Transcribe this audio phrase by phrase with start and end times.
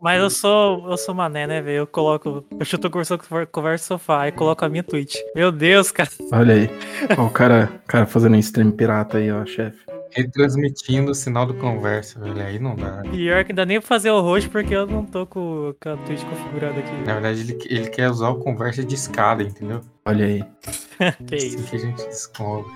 [0.00, 1.78] Mas eu sou, eu sou mané, né, velho?
[1.78, 2.44] Eu coloco.
[2.58, 3.18] Eu chuto conversa,
[3.50, 5.16] conversa sofá e coloco a minha Twitch.
[5.34, 6.08] Meu Deus, cara.
[6.32, 6.70] Olha aí.
[7.18, 9.78] Ó, o cara, cara fazendo um stream pirata aí, ó, chefe.
[10.12, 12.40] Retransmitindo o sinal do conversa, velho.
[12.40, 13.02] Aí não dá.
[13.10, 15.96] Pior que ainda nem pra fazer o host porque eu não tô com, com a
[15.98, 16.92] Twitch configurada aqui.
[17.04, 19.80] Na verdade, ele, ele quer usar o conversa de escada, entendeu?
[20.06, 20.44] Olha aí.
[21.26, 21.64] que Assim isso.
[21.64, 22.70] que a gente descobre.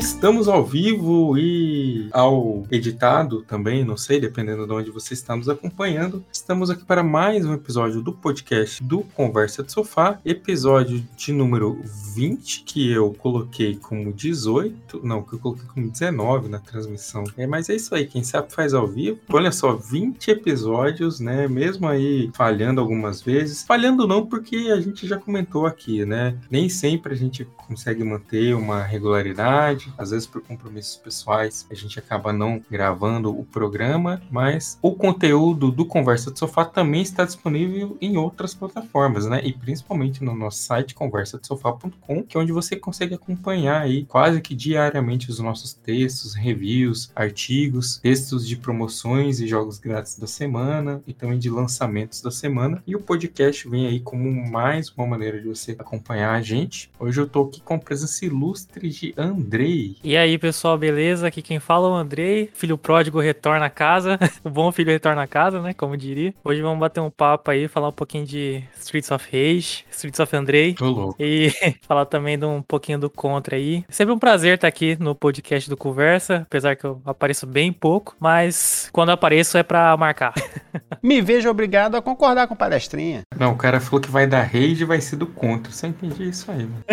[0.00, 5.46] Estamos ao vivo e ao editado também, não sei, dependendo de onde você está nos
[5.46, 6.24] acompanhando.
[6.32, 11.82] Estamos aqui para mais um episódio do podcast do Conversa de Sofá, episódio de número
[12.14, 17.22] 20, que eu coloquei como 18, não, que eu coloquei como 19 na transmissão.
[17.36, 19.18] É, mas é isso aí, quem sabe faz ao vivo.
[19.30, 21.46] Olha só, 20 episódios, né?
[21.46, 23.64] Mesmo aí falhando algumas vezes.
[23.64, 26.38] Falhando não, porque a gente já comentou aqui, né?
[26.50, 31.98] Nem sempre a gente consegue manter uma regularidade, às vezes por compromissos pessoais a gente
[31.98, 37.96] acaba não gravando o programa, mas o conteúdo do Conversa de Sofá também está disponível
[38.00, 39.40] em outras plataformas, né?
[39.44, 44.54] E principalmente no nosso site conversadesofá.com, que é onde você consegue acompanhar aí quase que
[44.54, 51.12] diariamente os nossos textos, reviews, artigos, textos de promoções e jogos grátis da semana e
[51.12, 52.82] também de lançamentos da semana.
[52.86, 56.90] E o podcast vem aí como mais uma maneira de você acompanhar a gente.
[56.98, 59.79] Hoje eu tô aqui com a presença ilustre de Andrei.
[60.02, 61.26] E aí, pessoal, beleza?
[61.26, 62.50] Aqui quem fala é o Andrei.
[62.54, 64.18] Filho pródigo retorna a casa.
[64.44, 65.72] o bom filho retorna a casa, né?
[65.74, 66.34] Como diria.
[66.44, 70.36] Hoje vamos bater um papo aí, falar um pouquinho de Streets of Rage, Streets of
[70.36, 70.74] Andrei.
[70.74, 71.16] Tô louco.
[71.18, 71.52] E
[71.86, 73.84] falar também de um pouquinho do Contra aí.
[73.88, 78.16] Sempre um prazer estar aqui no podcast do Conversa, apesar que eu apareço bem pouco,
[78.18, 80.34] mas quando eu apareço é pra marcar.
[81.02, 83.22] Me vejo obrigado a concordar com palestrinha.
[83.36, 85.72] Não, o cara falou que vai dar rage e vai ser do contra.
[85.72, 86.84] Só entendi isso aí, mano.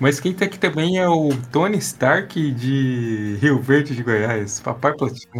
[0.00, 1.17] Mas quem tá aqui também é o
[1.50, 4.60] Tony Stark de Rio Verde de Goiás.
[4.60, 5.32] Papai Platino.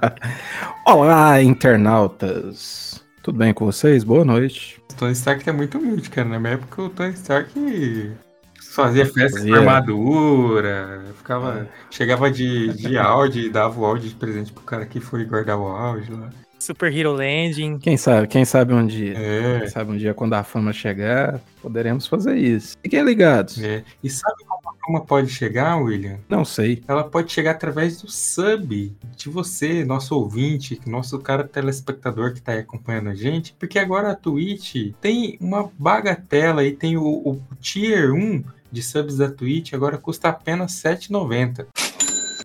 [0.86, 3.04] Olá, internautas.
[3.22, 4.04] Tudo bem com vocês?
[4.04, 4.80] Boa noite.
[4.92, 6.28] O Tony Stark tá muito humilde, cara.
[6.28, 8.12] Na minha época o Tony Stark
[8.74, 9.56] fazia festa com Fazia.
[9.58, 15.00] armadura, ficava, chegava de, de áudio e dava o áudio de presente pro cara que
[15.00, 16.30] foi guardar o áudio lá.
[16.58, 17.78] Super Hero Landing.
[17.78, 19.14] Quem sabe, quem sabe um dia.
[19.16, 22.76] É, Quem sabe um dia quando a fama chegar, poderemos fazer isso.
[22.82, 23.62] Fiquem ligados.
[23.62, 23.84] é.
[24.02, 24.42] E sabe
[24.86, 26.20] como pode chegar, William?
[26.28, 26.80] Não sei.
[26.86, 32.52] ela pode chegar através do sub de você, nosso ouvinte, nosso cara telespectador que tá
[32.52, 37.42] aí acompanhando a gente, porque agora a Twitch tem uma bagatela e tem o, o
[37.60, 41.66] tier 1 de subs da Twitch, agora custa apenas R$ 7,90.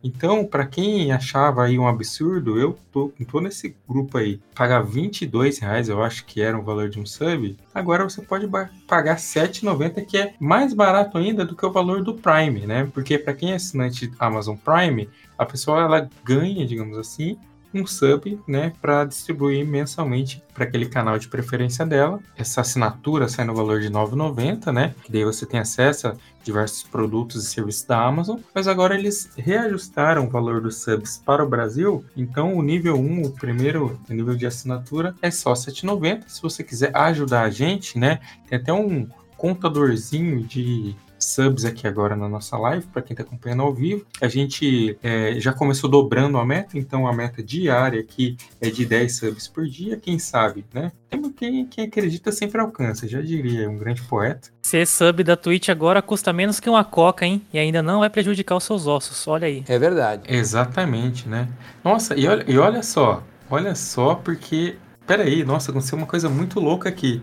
[0.03, 4.39] Então, para quem achava aí um absurdo, eu tô, tô nesse grupo aí.
[4.55, 7.55] Pagar 22 reais, eu acho que era o valor de um sub.
[7.73, 8.47] Agora você pode
[8.87, 12.89] pagar 7,90, que é mais barato ainda do que o valor do Prime, né?
[12.93, 15.07] Porque para quem é assinante Amazon Prime,
[15.37, 17.37] a pessoa ela ganha, digamos assim,
[17.73, 22.19] um sub, né, para distribuir mensalmente para aquele canal de preferência dela.
[22.37, 24.93] Essa assinatura sai no valor de R$ 9,90, né?
[25.03, 29.29] Que daí você tem acesso a diversos produtos e serviços da Amazon, mas agora eles
[29.37, 34.35] reajustaram o valor dos subs para o Brasil, então o nível 1, o primeiro nível
[34.35, 36.23] de assinatura, é só R$ 7,90.
[36.27, 39.07] Se você quiser ajudar a gente, né, tem até um
[39.37, 40.95] contadorzinho de
[41.31, 44.05] subs aqui agora na nossa live, para quem está acompanhando ao vivo.
[44.21, 48.85] A gente é, já começou dobrando a meta, então a meta diária aqui é de
[48.85, 50.91] 10 subs por dia, quem sabe, né?
[51.09, 54.49] Tem Quem, quem acredita sempre alcança, já diria um grande poeta.
[54.61, 57.41] Ser sub da Twitch agora custa menos que uma coca, hein?
[57.53, 59.27] E ainda não vai prejudicar os seus ossos.
[59.27, 59.63] Olha aí.
[59.67, 60.23] É verdade.
[60.33, 61.47] Exatamente, né?
[61.83, 64.75] Nossa, e olha, e olha só, olha só, porque.
[65.05, 67.21] Peraí, nossa, aconteceu uma coisa muito louca aqui.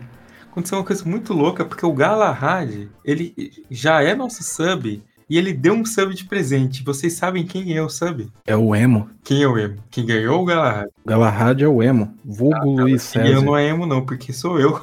[0.59, 5.53] Aconteceu uma coisa muito louca, porque o Galahad, ele já é nosso sub e ele
[5.53, 6.83] deu um sub de presente.
[6.83, 8.29] Vocês sabem quem é o sub?
[8.45, 9.09] É o Emo.
[9.23, 9.77] Quem é o emo?
[9.89, 10.89] Quem ganhou o Galahad?
[11.05, 12.13] Galahad é o Emo.
[12.25, 13.41] Vulgo Luiz E eu César.
[13.41, 14.81] não é emo, não, porque sou eu.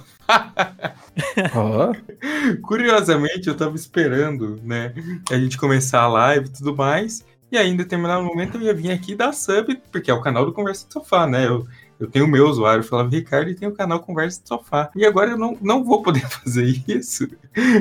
[1.54, 1.92] Ó,
[2.62, 4.94] Curiosamente, eu tava esperando, né,
[5.30, 7.22] a gente começar a live e tudo mais.
[7.52, 10.46] E aí, em determinado momento, eu ia vir aqui dar sub, porque é o canal
[10.46, 11.46] do Conversa de Sofá, né?
[11.46, 11.66] Eu,
[11.98, 14.90] eu tenho o meu usuário, Flávio Ricardo, e tenho o canal Conversa de Sofá.
[14.94, 17.28] E agora eu não, não vou poder fazer isso,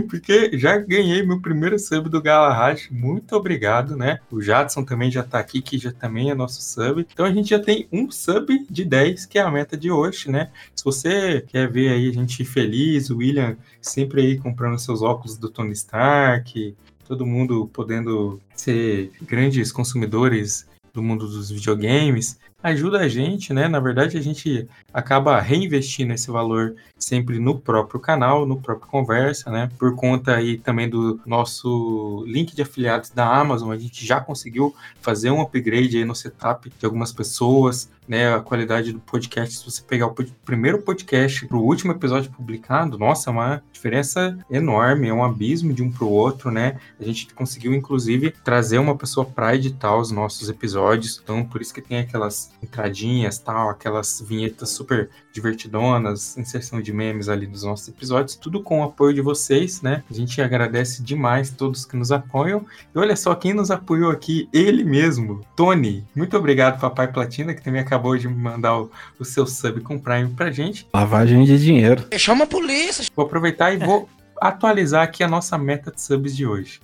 [0.10, 2.88] porque já ganhei meu primeiro sub do Galahad.
[2.92, 4.20] Muito obrigado, né?
[4.32, 7.06] O Jadson também já tá aqui, que já também é nosso sub.
[7.12, 10.32] Então a gente já tem um sub de 10, que é a meta de hoje,
[10.32, 10.50] né?
[10.76, 15.38] Se você quer ver aí a gente feliz, o William sempre aí comprando seus óculos
[15.38, 16.76] do Tony Stark,
[17.08, 23.68] todo mundo podendo ser grandes consumidores do mundo dos videogames, ajuda a gente, né?
[23.68, 29.52] Na verdade, a gente acaba reinvestindo esse valor sempre no próprio canal, no próprio Conversa,
[29.52, 29.70] né?
[29.78, 34.76] Por conta aí também do nosso link de afiliados da Amazon, a gente já conseguiu
[35.02, 38.34] fazer um upgrade aí no setup de algumas pessoas, né?
[38.34, 42.98] A qualidade do podcast, se você pegar o primeiro podcast para o último episódio publicado,
[42.98, 46.80] nossa, é uma diferença enorme, é um abismo de um para o outro, né?
[47.00, 51.74] A gente conseguiu, inclusive, trazer uma pessoa para editar os nossos episódios, então por isso
[51.74, 57.88] que tem aquelas entradinhas, tal, aquelas vinhetas super divertidonas, inserção de memes ali nos nossos
[57.88, 60.04] episódios, tudo com o apoio de vocês, né?
[60.10, 62.66] A gente agradece demais todos que nos apoiam.
[62.94, 66.04] E olha só quem nos apoiou aqui, ele mesmo, Tony.
[66.16, 70.30] Muito obrigado, Papai Platina, que também acabou de mandar o, o seu sub com Prime
[70.30, 70.88] pra gente.
[70.94, 72.06] Lavagem de dinheiro.
[72.18, 73.06] Chama a polícia.
[73.16, 74.10] Vou aproveitar e vou
[74.40, 76.80] atualizar aqui a nossa meta de subs de hoje.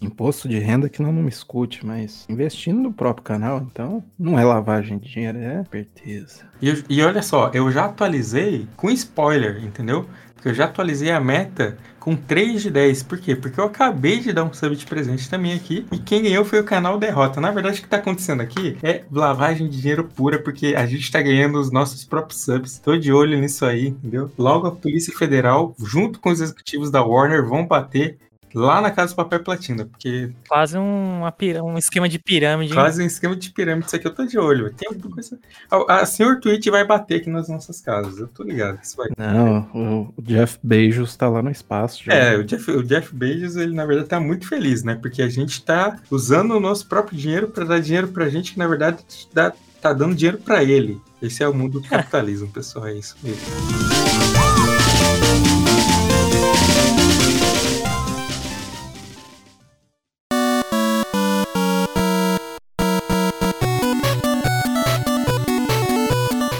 [0.00, 4.38] Imposto de renda que não, não me escute, mas investindo no próprio canal, então não
[4.38, 6.44] é lavagem de dinheiro, é certeza.
[6.60, 10.06] E, e olha só, eu já atualizei com spoiler, entendeu?
[10.34, 11.76] Porque eu já atualizei a meta
[12.06, 13.02] com 3 de 10.
[13.02, 13.34] Por quê?
[13.34, 15.84] Porque eu acabei de dar um sub de presente também aqui.
[15.90, 17.40] E quem ganhou foi o canal Derrota.
[17.40, 21.10] Na verdade, o que tá acontecendo aqui é lavagem de dinheiro pura, porque a gente
[21.10, 22.78] tá ganhando os nossos próprios subs.
[22.78, 24.30] Tô de olho nisso aí, entendeu?
[24.38, 28.18] Logo a Polícia Federal, junto com os executivos da Warner, vão bater
[28.54, 30.30] lá na casa do papel platina, porque.
[30.48, 31.22] Quase um,
[31.64, 32.72] um esquema de pirâmide.
[32.72, 34.72] Quase um esquema de pirâmide, isso aqui eu tô de olho.
[34.72, 35.38] Tem alguma coisa.
[35.70, 38.78] A, a senhor Twitch vai bater aqui nas nossas casas, eu tô ligado.
[38.82, 39.08] Isso vai...
[39.16, 42.04] Não, o Jeff Bezos tá lá no espaço.
[42.04, 42.12] Já.
[42.12, 44.94] É, o Jeff, o Jeff Bezos, ele na verdade tá muito feliz, né?
[44.94, 48.58] Porque a gente tá usando o nosso próprio dinheiro para dar dinheiro pra gente, que
[48.58, 48.98] na verdade
[49.32, 51.00] dá, tá dando dinheiro para ele.
[51.20, 54.05] Esse é o mundo do capitalismo, pessoal, é isso mesmo.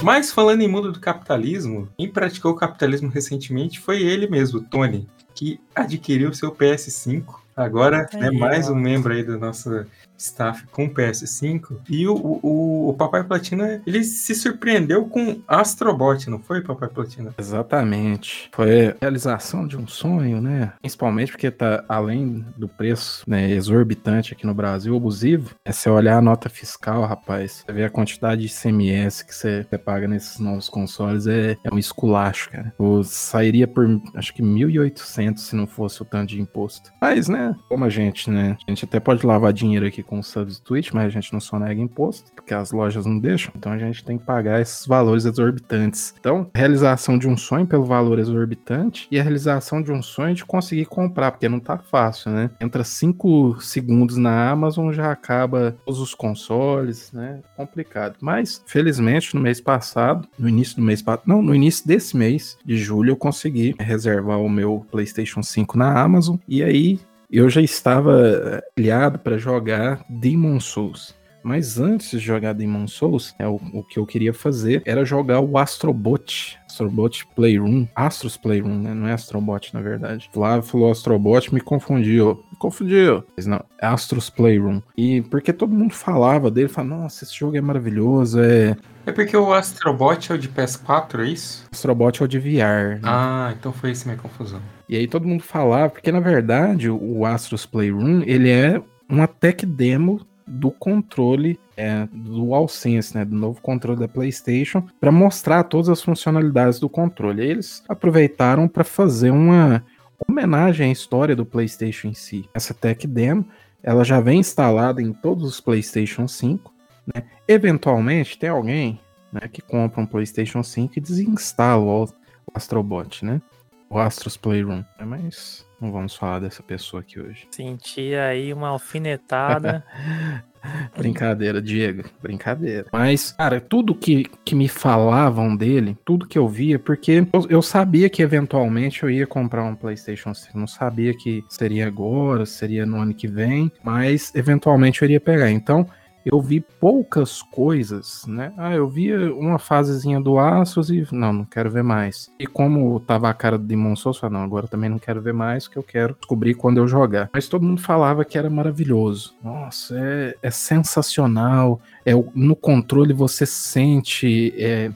[0.06, 5.08] Mas falando em mundo do capitalismo, quem praticou o capitalismo recentemente foi ele mesmo, Tony,
[5.34, 7.24] que adquiriu seu PS5.
[7.56, 9.84] Agora é, mais um membro aí da nossa
[10.18, 11.78] staff com PS5.
[11.88, 17.34] E o, o, o Papai Platina, ele se surpreendeu com Astrobot, não foi, Papai Platina?
[17.38, 18.48] Exatamente.
[18.52, 20.72] Foi a realização de um sonho, né?
[20.80, 25.54] Principalmente porque tá além do preço né, exorbitante aqui no Brasil, abusivo.
[25.64, 27.64] É você olhar a nota fiscal, rapaz.
[27.68, 31.78] Vê a quantidade de CMS que você, você paga nesses novos consoles, é, é um
[31.78, 32.72] esculacho, cara.
[32.78, 36.92] O, sairia por, acho que 1.800 se não fosse o tanto de imposto.
[37.00, 38.56] Mas, né, como a gente, né?
[38.66, 41.80] A gente até pode lavar dinheiro aqui com subs Twitch, mas a gente não sonega
[41.80, 43.52] imposto, porque as lojas não deixam.
[43.56, 46.14] Então a gente tem que pagar esses valores exorbitantes.
[46.18, 50.44] Então, realização de um sonho pelo valor exorbitante e a realização de um sonho de
[50.44, 52.50] conseguir comprar, porque não tá fácil, né?
[52.60, 57.40] Entra 5 segundos na Amazon, já acaba todos os consoles, né?
[57.56, 58.16] Complicado.
[58.20, 62.56] Mas, felizmente, no mês passado, no início do mês passado, não, no início desse mês
[62.64, 66.36] de julho, eu consegui reservar o meu PlayStation 5 na Amazon.
[66.48, 67.00] E aí
[67.30, 71.14] eu já estava aliado para jogar Demon Souls.
[71.46, 75.38] Mas antes de jogar Demon Souls, é, o, o, que eu queria fazer era jogar
[75.38, 76.58] o Astrobot.
[76.68, 77.86] Astrobot Playroom.
[77.94, 78.92] Astros Playroom, né?
[78.92, 80.28] Não é Astrobot, na verdade.
[80.32, 82.44] Flávio falou Astrobot, me confundiu.
[82.50, 83.22] Me confundiu.
[83.36, 84.82] Mas não, é Astros Playroom.
[84.96, 88.76] E porque todo mundo falava dele, falava, nossa, esse jogo é maravilhoso, é...
[89.06, 91.64] É porque o Astrobot é o de PS4, é isso?
[91.70, 92.96] Astrobot é o de VR.
[92.96, 93.00] Né?
[93.04, 94.60] Ah, então foi isso minha confusão.
[94.88, 99.64] E aí todo mundo falava, porque na verdade o Astros Playroom, ele é uma tech
[99.64, 105.88] demo do controle é, do DualSense, né, do novo controle da PlayStation, para mostrar todas
[105.88, 107.42] as funcionalidades do controle.
[107.42, 109.84] E eles aproveitaram para fazer uma
[110.26, 112.48] homenagem à história do PlayStation em si.
[112.54, 113.46] Essa Tech Demo,
[113.82, 116.75] ela já vem instalada em todos os PlayStation 5.
[117.14, 117.24] Né?
[117.46, 119.00] Eventualmente, tem alguém
[119.32, 122.08] né, que compra um PlayStation 5 e desinstala o,
[122.54, 123.40] Astrobot, né?
[123.88, 124.82] O Astros Playroom.
[124.98, 127.46] É, mas não vamos falar dessa pessoa aqui hoje.
[127.50, 129.84] Senti aí uma alfinetada.
[130.96, 132.02] Brincadeira, Diego.
[132.20, 132.86] Brincadeira.
[132.92, 137.62] Mas, cara, tudo que, que me falavam dele, tudo que eu via, porque eu, eu
[137.62, 140.58] sabia que eventualmente eu ia comprar um PlayStation 5.
[140.58, 145.50] Não sabia que seria agora, seria no ano que vem, mas eventualmente eu iria pegar.
[145.50, 145.86] Então,
[146.26, 148.52] eu vi poucas coisas, né?
[148.56, 152.28] Ah, eu via uma fasezinha do Astros e não, não quero ver mais.
[152.36, 155.32] E como tava a cara do Demon Souls, falei, não, agora também não quero ver
[155.32, 157.30] mais, que eu quero descobrir quando eu jogar.
[157.32, 159.36] Mas todo mundo falava que era maravilhoso.
[159.40, 161.80] Nossa, é, é sensacional.
[162.04, 164.90] É, no controle você sente é,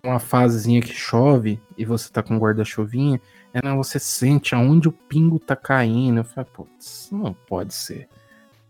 [0.00, 3.20] uma fasezinha que chove e você tá com guarda-chuvinha.
[3.52, 6.20] É, não, você sente aonde o pingo tá caindo.
[6.20, 8.08] Eu falei, putz, não pode ser.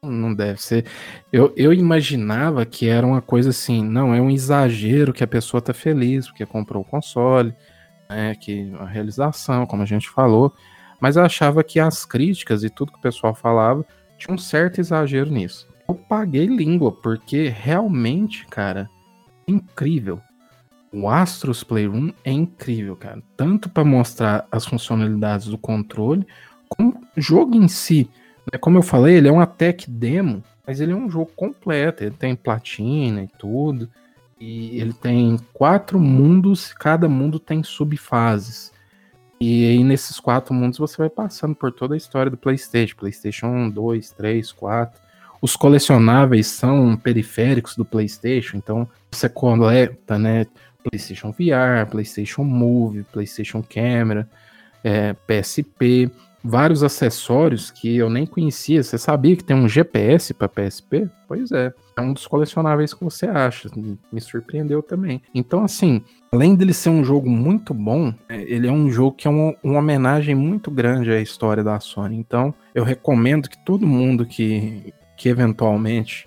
[0.02, 0.86] Não deve ser.
[1.32, 5.60] Eu, eu imaginava que era uma coisa assim, não, é um exagero que a pessoa
[5.60, 7.54] tá feliz porque comprou o console,
[8.08, 10.54] né, que a realização, como a gente falou,
[11.00, 13.84] mas eu achava que as críticas e tudo que o pessoal falava
[14.16, 15.68] tinha um certo exagero nisso.
[15.88, 18.90] Eu paguei língua, porque realmente, cara,
[19.46, 20.20] é incrível.
[20.92, 23.22] O Astros Playroom é incrível, cara.
[23.36, 26.26] Tanto para mostrar as funcionalidades do controle,
[26.68, 28.10] como o jogo em si.
[28.52, 28.58] Né?
[28.58, 32.04] Como eu falei, ele é uma tech demo, mas ele é um jogo completo.
[32.04, 33.88] Ele tem platina e tudo.
[34.40, 38.72] E ele tem quatro mundos, cada mundo tem subfases.
[39.40, 43.46] E aí, nesses quatro mundos, você vai passando por toda a história do PlayStation: PlayStation
[43.46, 45.00] 1, 2, 3, 4.
[45.40, 50.46] Os colecionáveis são periféricos do PlayStation, então você coleta, né?
[50.82, 54.28] PlayStation VR, PlayStation Move, PlayStation Camera,
[54.82, 56.10] é, PSP
[56.48, 58.82] vários acessórios que eu nem conhecia.
[58.82, 61.08] Você sabia que tem um GPS para PSP?
[61.28, 63.68] Pois é, é um dos colecionáveis que você acha.
[64.10, 65.20] Me surpreendeu também.
[65.34, 66.02] Então, assim,
[66.32, 69.54] além dele ser um jogo muito bom, é, ele é um jogo que é uma,
[69.62, 72.16] uma homenagem muito grande à história da Sony.
[72.16, 76.26] Então, eu recomendo que todo mundo que, que eventualmente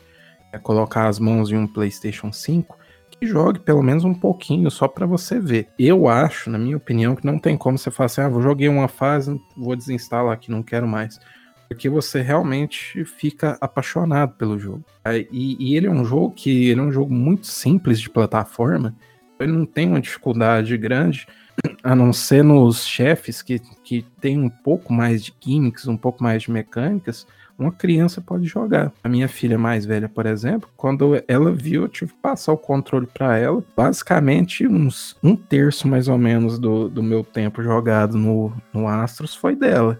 [0.53, 2.77] é, colocar as mãos em um PlayStation 5
[3.21, 5.67] jogue pelo menos um pouquinho, só para você ver.
[5.77, 8.67] Eu acho, na minha opinião, que não tem como você falar assim, ah, vou joguei
[8.67, 11.19] uma fase, vou desinstalar aqui, não quero mais.
[11.67, 14.83] Porque você realmente fica apaixonado pelo jogo.
[15.31, 18.95] E, e ele é um jogo que ele é um jogo muito simples de plataforma.
[19.39, 21.27] Ele não tem uma dificuldade grande,
[21.83, 26.21] a não ser nos chefes que, que tem um pouco mais de gimmicks, um pouco
[26.21, 27.25] mais de mecânicas
[27.57, 28.91] uma criança pode jogar.
[29.03, 32.57] A minha filha mais velha, por exemplo, quando ela viu, eu tive que passar o
[32.57, 33.63] controle para ela.
[33.75, 39.35] Basicamente, uns um terço mais ou menos do, do meu tempo jogado no, no Astros
[39.35, 39.99] foi dela.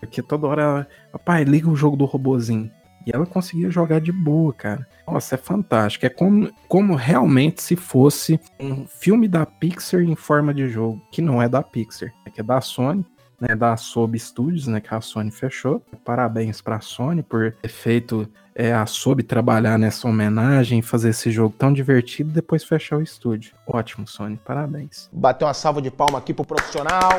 [0.00, 2.70] Porque toda hora ela, papai, liga o jogo do robozinho.
[3.06, 4.86] E ela conseguia jogar de boa, cara.
[5.06, 6.06] Nossa, é fantástico.
[6.06, 11.20] É como, como realmente se fosse um filme da Pixar em forma de jogo, que
[11.20, 13.04] não é da Pixar, é que é da Sony
[13.42, 15.84] né, da Sob Studios, né, que a Sony fechou.
[16.04, 21.28] Parabéns para a Sony por ter feito é, a Sob trabalhar nessa homenagem, fazer esse
[21.32, 23.54] jogo tão divertido e depois fechar o estúdio.
[23.66, 25.10] Ótimo, Sony, parabéns.
[25.12, 27.10] Bateu uma salva de palma aqui pro profissional.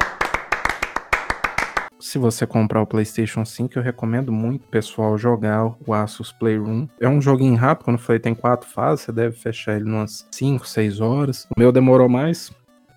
[1.99, 6.87] Se você comprar o PlayStation 5, eu recomendo muito pessoal jogar o Asus Playroom.
[7.01, 10.25] É um joguinho rápido, quando eu falei tem quatro fases, você deve fechar ele umas
[10.31, 11.47] 5, 6 horas.
[11.55, 12.51] O meu demorou mais,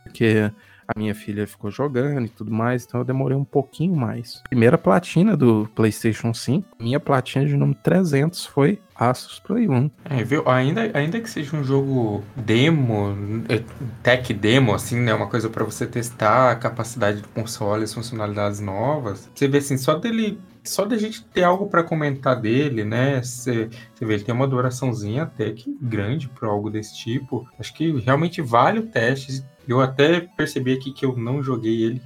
[0.04, 0.50] porque
[0.88, 4.42] a minha filha ficou jogando e tudo mais, então eu demorei um pouquinho mais.
[4.48, 9.90] Primeira platina do PlayStation 5, minha platina de número 300 foi Asus Play 1.
[10.04, 10.48] É, viu?
[10.48, 13.16] Ainda, ainda que seja um jogo demo,
[13.48, 13.62] é,
[14.02, 15.12] tech demo, assim, né?
[15.12, 19.30] Uma coisa para você testar a capacidade do console, as funcionalidades novas.
[19.34, 20.38] Você vê assim, só dele
[20.68, 23.22] só da gente ter algo para comentar dele, né?
[23.22, 23.68] Você
[24.00, 27.48] vê, ele tem uma duraçãozinha até que grande para algo desse tipo.
[27.58, 29.44] Acho que realmente vale o teste.
[29.68, 32.02] Eu até percebi aqui que eu não joguei ele,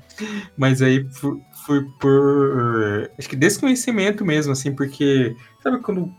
[0.57, 3.11] mas aí fui por.
[3.19, 5.37] Acho que desconhecimento mesmo, assim, porque.
[5.63, 6.13] Sabe quando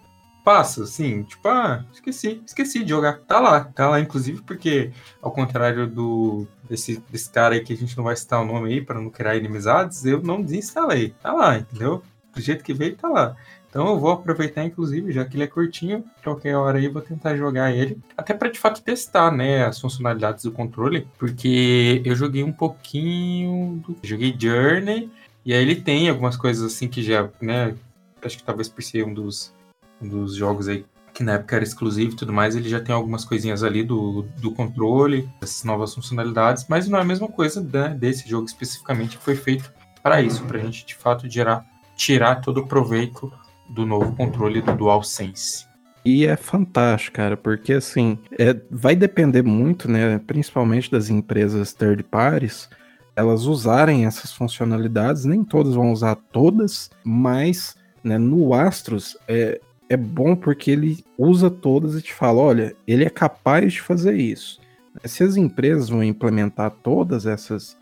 [0.43, 3.19] passa, assim, tipo, ah, esqueci, esqueci de jogar.
[3.21, 7.77] Tá lá, tá lá, inclusive, porque, ao contrário do desse, desse cara aí que a
[7.77, 11.13] gente não vai citar o nome aí para não criar inimizades, eu não desinstalei.
[11.21, 12.01] Tá lá, entendeu?
[12.33, 13.35] Do jeito que veio, tá lá.
[13.71, 17.37] Então eu vou aproveitar, inclusive, já que ele é curtinho, qualquer hora aí vou tentar
[17.37, 17.97] jogar ele.
[18.17, 21.07] Até para de fato testar, né, as funcionalidades do controle.
[21.17, 23.81] Porque eu joguei um pouquinho.
[23.87, 23.95] Do...
[24.03, 25.09] Joguei Journey.
[25.45, 27.73] E aí ele tem algumas coisas assim que já, né?
[28.21, 29.53] Acho que talvez por ser um dos,
[30.01, 32.95] um dos jogos aí que na época era exclusivo e tudo mais, ele já tem
[32.95, 37.61] algumas coisinhas ali do, do controle, essas novas funcionalidades, mas não é a mesma coisa
[37.61, 41.65] né, desse jogo especificamente que foi feito para isso, para a gente de fato gerar,
[41.97, 43.31] tirar todo o proveito
[43.71, 45.65] do novo controle do DualSense.
[46.03, 52.03] E é fantástico, cara, porque assim, é, vai depender muito, né, principalmente das empresas third
[52.03, 52.67] parties,
[53.15, 59.97] elas usarem essas funcionalidades, nem todas vão usar todas, mas né, no Astros é, é
[59.97, 64.59] bom porque ele usa todas e te fala, olha, ele é capaz de fazer isso.
[65.05, 67.77] Se as empresas vão implementar todas essas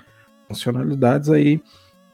[0.47, 1.61] funcionalidades, aí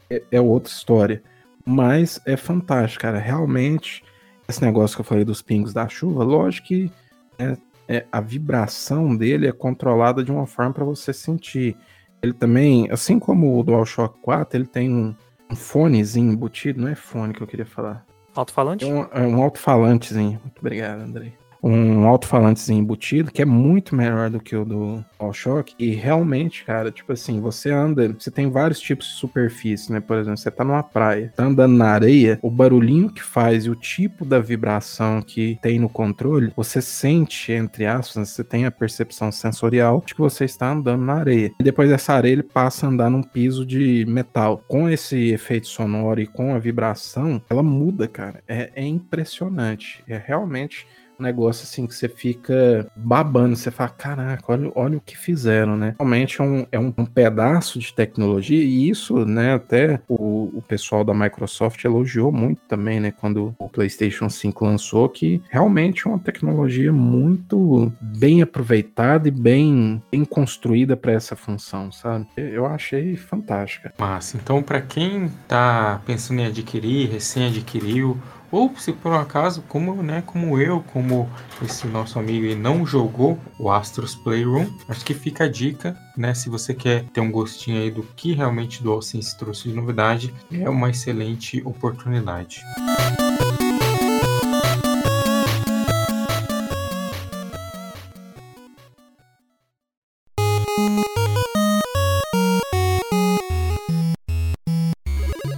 [0.10, 1.24] é, é outra história.
[1.66, 3.18] Mas é fantástico, cara.
[3.18, 4.04] Realmente,
[4.48, 6.92] esse negócio que eu falei dos pingos da chuva, lógico que
[7.40, 7.58] é,
[7.88, 11.76] é, a vibração dele é controlada de uma forma para você sentir.
[12.22, 15.16] Ele também, assim como o DualShock 4, ele tem um,
[15.52, 18.06] um fonezinho embutido, não é fone que eu queria falar.
[18.36, 18.86] Alto-falante?
[18.86, 20.40] É um, é um alto-falantezinho.
[20.44, 21.34] Muito obrigado, Andrei.
[21.66, 25.74] Um alto-falante embutido que é muito melhor do que o do DualShock.
[25.80, 30.00] E realmente, cara, tipo assim, você anda, você tem vários tipos de superfície, né?
[30.00, 33.70] Por exemplo, você tá numa praia, tá andando na areia, o barulhinho que faz e
[33.72, 38.72] o tipo da vibração que tem no controle, você sente, entre aspas, você tem a
[38.72, 41.52] percepção sensorial de que você está andando na areia.
[41.60, 44.64] E depois dessa areia ele passa a andar num piso de metal.
[44.68, 48.44] Com esse efeito sonoro e com a vibração, ela muda, cara.
[48.48, 50.04] É, é impressionante.
[50.08, 50.86] É realmente
[51.20, 55.76] um negócio assim que você fica babando, você fala, caraca, olha, olha o que fizeram,
[55.78, 55.96] né?
[56.00, 60.62] Realmente é, um, é um, um pedaço de tecnologia, e isso, né, até o, o
[60.62, 66.10] pessoal da Microsoft elogiou muito também, né, quando o PlayStation 5 lançou, que realmente é
[66.10, 72.28] uma tecnologia muito bem aproveitada e bem, bem construída para essa função, sabe?
[72.36, 73.94] Eu achei fantástica.
[73.98, 74.38] Massa.
[74.38, 78.18] Então, para quem tá pensando em adquirir, recém adquiriu,
[78.52, 81.30] ou se por um acaso, como, né, como eu, como
[81.64, 86.50] esse nosso amigo não jogou o Astros Playroom, acho que fica a dica, né, se
[86.50, 90.70] você quer ter um gostinho aí do que realmente o DualSense trouxe de novidade, é
[90.70, 92.62] uma excelente oportunidade.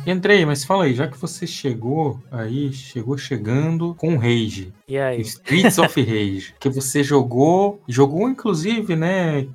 [0.08, 4.74] Entrei, mas fala aí, já que você chegou aí, chegou chegando com Rage.
[4.88, 5.20] E aí?
[5.20, 6.56] Streets of Rage.
[6.58, 9.46] Que você jogou, jogou inclusive, né,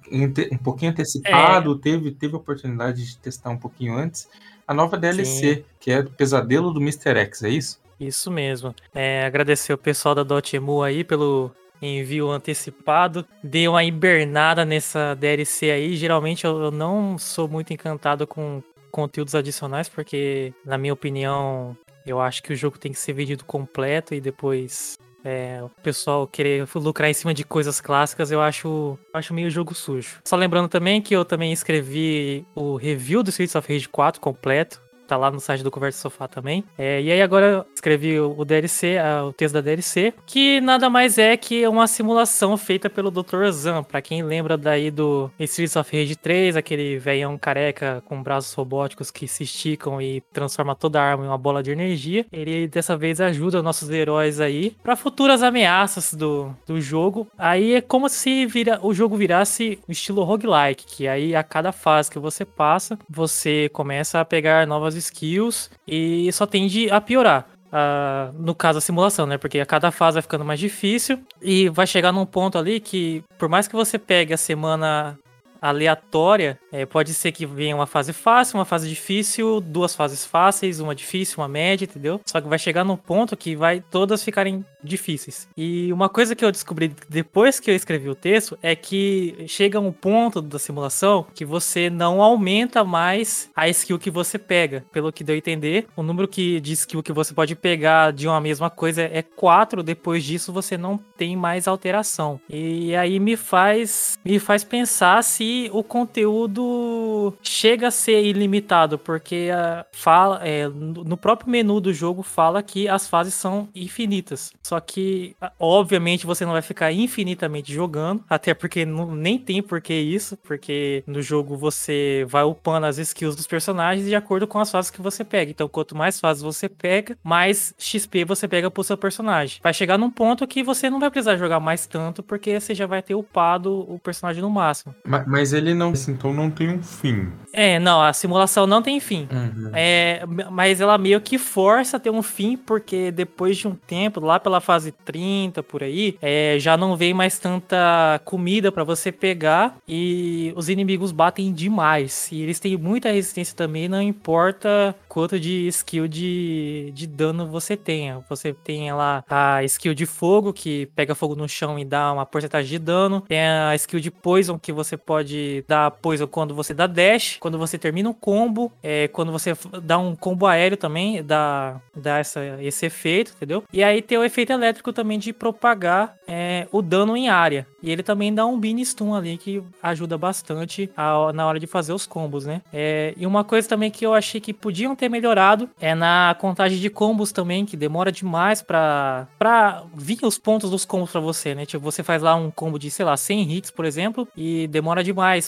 [0.53, 1.79] um pouquinho antecipado, é.
[1.83, 4.29] teve, teve a oportunidade de testar um pouquinho antes.
[4.69, 5.65] A nova DLC, Sim.
[5.81, 7.19] que é do Pesadelo do Mr.
[7.19, 7.81] X, é isso?
[7.99, 8.75] Isso mesmo.
[8.95, 13.25] É, agradecer o pessoal da Dotemu aí pelo envio antecipado.
[13.43, 15.97] Dei uma hibernada nessa DLC aí.
[15.97, 22.43] Geralmente eu não sou muito encantado com conteúdos adicionais, porque, na minha opinião, eu acho
[22.43, 27.11] que o jogo tem que ser vendido completo e depois é, o pessoal querer lucrar
[27.11, 30.21] em cima de coisas clássicas, eu acho, acho meio jogo sujo.
[30.25, 34.81] Só lembrando também que eu também escrevi o review do Streets of Rage 4 completo
[35.13, 36.65] tá lá no site do Conversa Sofá também.
[36.79, 41.37] É, e aí agora escrevi o DLC, o texto da DLC, que nada mais é
[41.37, 43.51] que uma simulação feita pelo Dr.
[43.51, 48.55] Zan, para quem lembra daí do Streets of Rage 3, aquele velhão careca com braços
[48.55, 52.25] robóticos que se esticam e transforma toda a arma em uma bola de energia.
[52.33, 57.27] Ele dessa vez ajuda nossos heróis aí para futuras ameaças do, do jogo.
[57.37, 61.71] Aí é como se vira, o jogo virasse o estilo roguelike, que aí a cada
[61.71, 67.47] fase que você passa, você começa a pegar novas skills e só tende a piorar.
[67.73, 69.39] Uh, no caso, a simulação, né?
[69.39, 73.25] Porque a cada fase vai ficando mais difícil e vai chegar num ponto ali que,
[73.39, 75.19] por mais que você pegue a semana
[75.63, 80.81] aleatória, é, pode ser que venha uma fase fácil, uma fase difícil, duas fases fáceis,
[80.81, 82.21] uma difícil, uma média, entendeu?
[82.27, 85.49] Só que vai chegar num ponto que vai todas ficarem difíceis.
[85.57, 89.79] E uma coisa que eu descobri depois que eu escrevi o texto é que chega
[89.79, 94.85] um ponto da simulação que você não aumenta mais a skill que você pega.
[94.93, 98.27] Pelo que deu a entender, o número que, de skill que você pode pegar de
[98.27, 102.41] uma mesma coisa é 4, depois disso você não tem mais alteração.
[102.51, 109.49] E aí me faz me faz pensar se o conteúdo chega a ser ilimitado, porque
[109.93, 114.53] fala é, no próprio menu do jogo fala que as fases são infinitas.
[114.63, 119.81] Só que, obviamente, você não vai ficar infinitamente jogando, até porque não, nem tem por
[119.81, 124.59] que isso, porque no jogo você vai upando as skills dos personagens de acordo com
[124.59, 125.51] as fases que você pega.
[125.51, 129.61] Então, quanto mais fases você pega, mais XP você pega pro seu personagem.
[129.63, 132.87] Vai chegar num ponto que você não vai precisar jogar mais tanto, porque você já
[132.87, 134.95] vai ter upado o personagem no máximo.
[135.05, 137.33] Mas, mas ele não, então não tem um fim.
[137.53, 139.29] É, não, a simulação não tem fim.
[139.31, 139.71] Uhum.
[139.75, 144.21] É, mas ela meio que força a ter um fim, porque depois de um tempo,
[144.21, 149.13] lá pela fase 30 por aí, é, já não vem mais tanta comida para você
[149.13, 152.31] pegar e os inimigos batem demais.
[152.33, 157.77] E eles têm muita resistência também, não importa quanto de skill de, de dano você
[157.77, 158.25] tenha.
[158.31, 162.25] Você tem lá a skill de fogo, que pega fogo no chão e dá uma
[162.25, 163.21] porcentagem de dano.
[163.21, 165.32] Tem a skill de poison, que você pode
[165.67, 167.37] dar poison quando você dá dash.
[167.41, 172.19] Quando você termina um combo, é, quando você dá um combo aéreo também, dá, dá
[172.19, 173.65] essa, esse efeito, entendeu?
[173.73, 177.67] E aí tem o efeito elétrico também de propagar é, o dano em área.
[177.83, 181.67] E ele também dá um bean stun ali que ajuda bastante a, na hora de
[181.67, 182.63] fazer os combos, né?
[182.73, 186.79] É, e uma coisa também que eu achei que podiam ter melhorado é na contagem
[186.79, 191.55] de combos também, que demora demais pra, pra vir os pontos dos combos pra você,
[191.55, 191.67] né?
[191.67, 195.03] Tipo, você faz lá um combo de, sei lá, 100 hits, por exemplo, e demora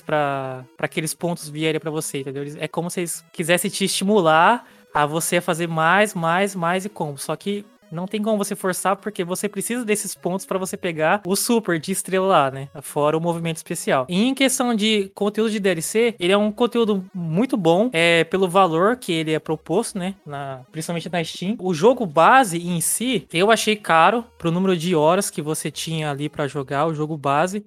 [0.05, 2.45] pra, pra aqueles pontos vierem pra você, entendeu?
[2.59, 7.19] É como se eles quisessem te estimular a você fazer mais, mais, mais e combo.
[7.19, 11.23] Só que Não tem como você forçar, porque você precisa desses pontos para você pegar
[11.25, 12.69] o super de estrela lá, né?
[12.83, 14.05] Fora o movimento especial.
[14.09, 18.49] E em questão de conteúdo de DLC, ele é um conteúdo muito bom, é pelo
[18.49, 20.17] valor que ele é proposto, né?
[20.27, 21.57] Na, principalmente na Steam.
[21.61, 26.11] O jogo base em si, eu achei caro pro número de horas que você tinha
[26.11, 27.65] ali para jogar o jogo base.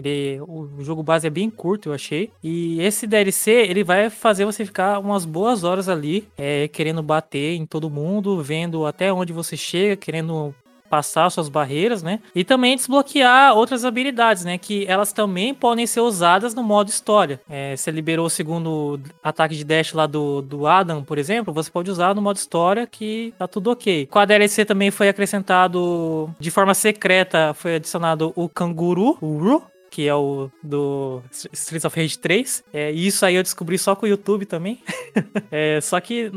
[0.00, 2.30] Ele, o jogo base é bem curto, eu achei.
[2.42, 7.54] E esse DLC, ele vai fazer você ficar umas boas horas ali, é, querendo bater
[7.54, 10.54] em todo mundo, vendo até onde você chega, querendo
[10.90, 12.18] passar suas barreiras, né?
[12.34, 14.58] E também desbloquear outras habilidades, né?
[14.58, 17.40] Que elas também podem ser usadas no modo história.
[17.48, 21.70] É, você liberou o segundo ataque de dash lá do, do Adam, por exemplo, você
[21.70, 24.06] pode usar no modo história que tá tudo ok.
[24.06, 29.62] Com a DLC também foi acrescentado de forma secreta, foi adicionado o canguru, o Ru,
[29.90, 31.20] que é o do
[31.52, 32.64] Streets of Rage 3.
[32.72, 34.80] É, isso aí eu descobri só com o YouTube também.
[35.50, 36.30] é, só que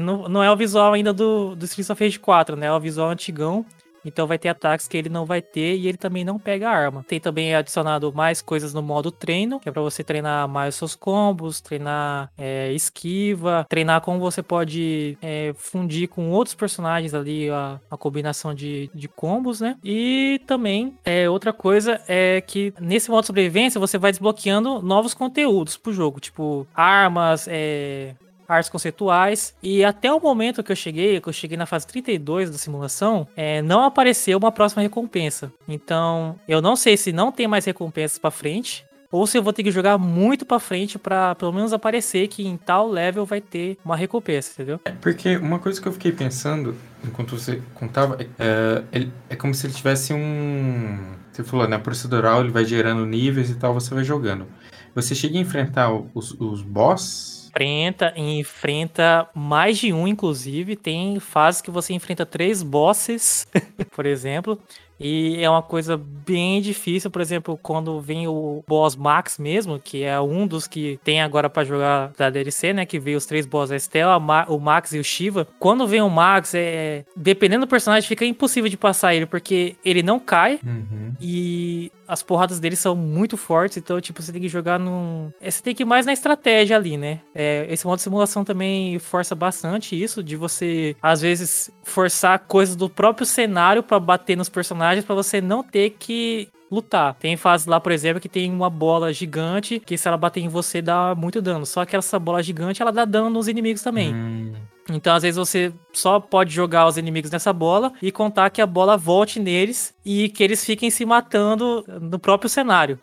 [0.00, 2.66] não, não é o visual ainda do, do Streets of Rage 4, né?
[2.66, 3.66] É o visual antigão.
[4.04, 7.04] Então vai ter ataques que ele não vai ter e ele também não pega arma.
[7.06, 10.94] Tem também adicionado mais coisas no modo treino, que é para você treinar mais seus
[10.94, 17.80] combos, treinar é, esquiva, treinar como você pode é, fundir com outros personagens ali a,
[17.90, 19.76] a combinação de, de combos, né?
[19.84, 25.76] E também é, outra coisa é que nesse modo sobrevivência você vai desbloqueando novos conteúdos
[25.76, 28.14] pro jogo, tipo armas, é,
[28.50, 29.54] artes conceituais.
[29.62, 33.26] E até o momento que eu cheguei, que eu cheguei na fase 32 da simulação,
[33.36, 35.52] é, não apareceu uma próxima recompensa.
[35.68, 38.84] Então, eu não sei se não tem mais recompensas para frente.
[39.12, 42.46] Ou se eu vou ter que jogar muito pra frente para pelo menos aparecer que
[42.46, 44.80] em tal level vai ter uma recompensa, entendeu?
[44.84, 49.52] É porque uma coisa que eu fiquei pensando enquanto você contava é, é, é como
[49.52, 51.16] se ele tivesse um.
[51.32, 51.76] Você falou, né?
[51.76, 54.46] Procedural, ele vai gerando níveis e tal, você vai jogando.
[54.94, 60.76] Você chega a enfrentar os, os boss enfrenta, enfrenta mais de um, inclusive.
[60.76, 63.46] Tem fases que você enfrenta três bosses,
[63.94, 64.58] por exemplo.
[65.00, 70.02] E é uma coisa bem difícil, por exemplo, quando vem o boss Max mesmo, que
[70.02, 72.84] é um dos que tem agora para jogar da DLC, né?
[72.84, 75.48] Que veio os três boss, a Estela, o Max e o Shiva.
[75.58, 80.02] Quando vem o Max, é dependendo do personagem, fica impossível de passar ele, porque ele
[80.02, 81.14] não cai uhum.
[81.18, 85.30] e as porradas dele são muito fortes, então, tipo, você tem que jogar num.
[85.40, 87.20] É, você tem que ir mais na estratégia ali, né?
[87.32, 92.74] É, esse modo de simulação também força bastante isso, de você, às vezes, forçar coisas
[92.74, 97.14] do próprio cenário para bater nos personagens, para você não ter que lutar.
[97.14, 100.48] Tem fases lá, por exemplo, que tem uma bola gigante que se ela bater em
[100.48, 101.64] você dá muito dano.
[101.64, 104.12] Só que essa bola gigante ela dá dano nos inimigos também.
[104.12, 104.52] Hum.
[104.96, 108.66] Então, às vezes, você só pode jogar os inimigos nessa bola e contar que a
[108.66, 112.98] bola volte neles e que eles fiquem se matando no próprio cenário.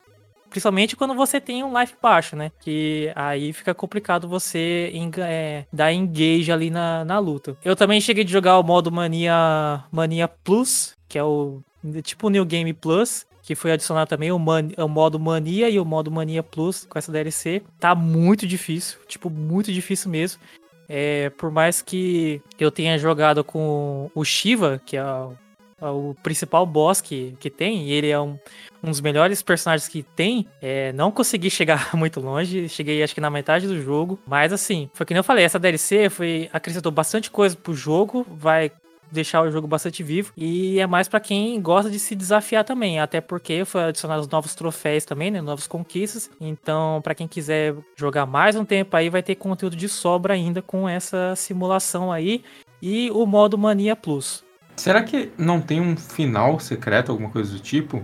[0.49, 2.51] Principalmente quando você tem um life baixo, né?
[2.61, 7.57] Que aí fica complicado você é, dar engage ali na, na luta.
[7.63, 11.61] Eu também cheguei de jogar o modo Mania, Mania Plus, que é o
[12.01, 15.85] tipo New Game Plus, que foi adicionado também o, man, o modo Mania e o
[15.85, 17.61] modo Mania Plus com essa DLC.
[17.79, 20.41] Tá muito difícil, tipo, muito difícil mesmo.
[20.89, 25.33] É, por mais que eu tenha jogado com o Shiva, que é o,
[25.81, 28.39] é o principal boss que, que tem, e ele é um,
[28.81, 33.21] um dos melhores personagens que tem, é, não consegui chegar muito longe, cheguei acho que
[33.21, 36.91] na metade do jogo, mas assim, foi que nem eu falei, essa DLC foi, acrescentou
[36.91, 38.71] bastante coisa pro jogo, vai
[39.11, 40.31] deixar o jogo bastante vivo.
[40.35, 44.55] E é mais para quem gosta de se desafiar também, até porque foi adicionados novos
[44.55, 46.29] troféus também, né, novas conquistas.
[46.39, 50.61] Então, para quem quiser jogar mais um tempo aí, vai ter conteúdo de sobra ainda
[50.61, 52.43] com essa simulação aí
[52.81, 54.43] e o modo Mania Plus.
[54.75, 58.03] Será que não tem um final secreto, alguma coisa do tipo?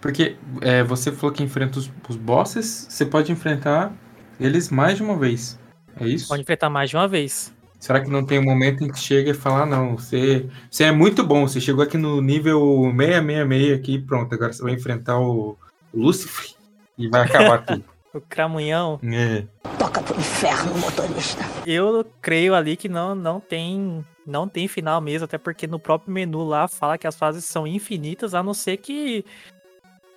[0.00, 3.92] Porque é, você falou que enfrenta os, os bosses, você pode enfrentar
[4.40, 5.58] eles mais de uma vez.
[6.00, 6.28] É isso?
[6.28, 7.52] Pode enfrentar mais de uma vez.
[7.80, 10.84] Será que não tem um momento em que chega e fala, ah, não, você, você
[10.84, 15.18] é muito bom, você chegou aqui no nível 666 aqui, pronto, agora você vai enfrentar
[15.18, 15.56] o,
[15.92, 16.50] o Lucifer
[16.98, 17.82] e vai acabar tudo.
[18.12, 19.00] o Cramunhão.
[19.02, 19.46] É.
[19.78, 21.42] Toca pro inferno, motorista.
[21.66, 26.12] Eu creio ali que não, não tem não tem final mesmo, até porque no próprio
[26.12, 29.24] menu lá fala que as fases são infinitas, a não ser que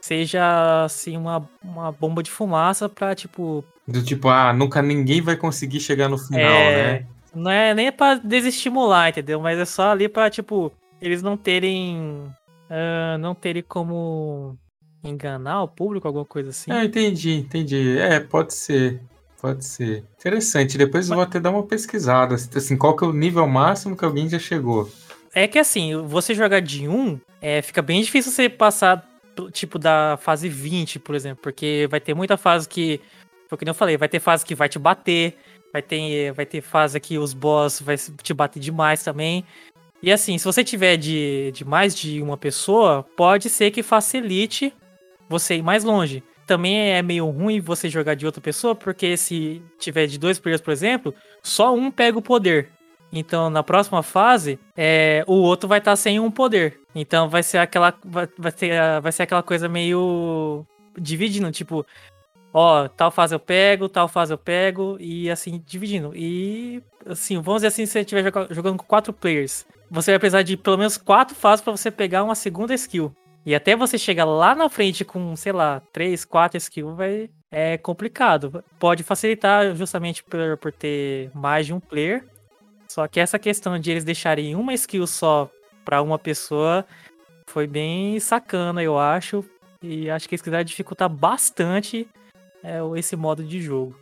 [0.02, 3.64] seja assim uma, uma bomba de fumaça pra tipo.
[3.88, 6.94] Do tipo, ah, nunca ninguém vai conseguir chegar no final, é...
[7.00, 7.08] né?
[7.36, 9.40] Não é nem pra desestimular, entendeu?
[9.40, 12.32] Mas é só ali pra, tipo, eles não terem.
[12.70, 14.58] Uh, não terem como
[15.04, 16.72] enganar o público, alguma coisa assim.
[16.72, 17.98] É, entendi, entendi.
[17.98, 19.02] É, pode ser.
[19.42, 20.06] Pode ser.
[20.18, 20.78] Interessante.
[20.78, 22.36] Depois eu vou até dar uma pesquisada.
[22.36, 24.90] Assim, qual que é o nível máximo que alguém já chegou?
[25.36, 29.06] É que assim, você jogar de 1, é, fica bem difícil você passar,
[29.52, 31.40] tipo, da fase 20, por exemplo.
[31.44, 33.02] Porque vai ter muita fase que.
[33.50, 35.38] Foi o que eu falei, vai ter fase que vai te bater,
[35.74, 39.44] Vai ter, vai ter fase que os boss vai te bater demais também.
[40.04, 44.72] E assim, se você tiver de, de mais de uma pessoa, pode ser que facilite
[45.28, 46.24] você ir mais longe.
[46.46, 50.62] Também é meio ruim você jogar de outra pessoa, porque se tiver de dois players,
[50.62, 52.70] por exemplo, só um pega o poder.
[53.12, 56.82] Então, na próxima fase, é, o outro vai estar tá sem um poder.
[56.94, 60.66] Então, vai ser aquela, vai, vai, ter, vai ser aquela coisa meio
[60.98, 61.86] dividindo, tipo,
[62.54, 66.12] ó, tal fase eu pego, tal fase eu pego, e assim, dividindo.
[66.16, 70.44] E, assim, vamos dizer assim, se você estiver jogando com quatro players, você vai precisar
[70.44, 73.14] de pelo menos quatro fases para você pegar uma segunda skill.
[73.46, 77.78] E até você chegar lá na frente com, sei lá, três, quatro skills, vai, é
[77.78, 78.64] complicado.
[78.80, 82.24] Pode facilitar justamente por, por ter mais de um player,
[82.88, 85.50] só que essa questão de eles deixarem uma skill só
[85.84, 86.86] para uma pessoa
[87.48, 89.44] foi bem sacana, eu acho.
[89.82, 92.08] E acho que eles quiseram dificultar bastante
[92.64, 93.96] é, esse modo de jogo.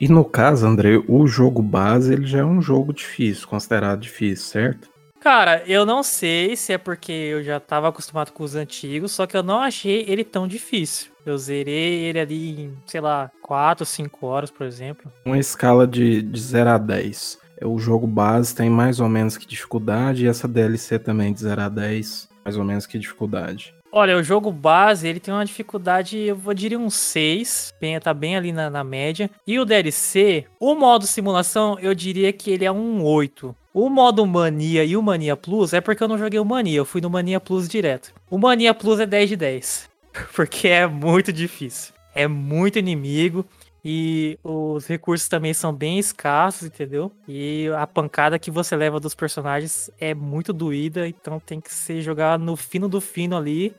[0.00, 4.46] E no caso, André, o jogo base ele já é um jogo difícil, considerado difícil,
[4.46, 4.94] certo?
[5.20, 9.26] Cara, eu não sei se é porque eu já estava acostumado com os antigos, só
[9.26, 11.12] que eu não achei ele tão difícil.
[11.24, 15.10] Eu zerei ele ali em, sei lá, 4, 5 horas, por exemplo.
[15.24, 17.38] Uma escala de, de 0 a 10.
[17.62, 21.62] O jogo base tem mais ou menos que dificuldade e essa DLC também de 0
[21.62, 23.74] a 10, mais ou menos que dificuldade.
[23.96, 28.12] Olha, o jogo base, ele tem uma dificuldade, eu vou dizer um 6, bem, tá
[28.12, 29.30] bem ali na, na, média.
[29.46, 33.54] E o DLC, o modo simulação, eu diria que ele é um 8.
[33.72, 36.84] O modo Mania e o Mania Plus é porque eu não joguei o Mania, eu
[36.84, 38.12] fui no Mania Plus direto.
[38.28, 39.90] O Mania Plus é 10 de 10,
[40.34, 41.94] porque é muito difícil.
[42.16, 43.46] É muito inimigo.
[43.84, 47.12] E os recursos também são bem escassos, entendeu?
[47.28, 52.00] E a pancada que você leva dos personagens é muito doída, então tem que ser
[52.00, 53.74] jogar no fino do fino ali.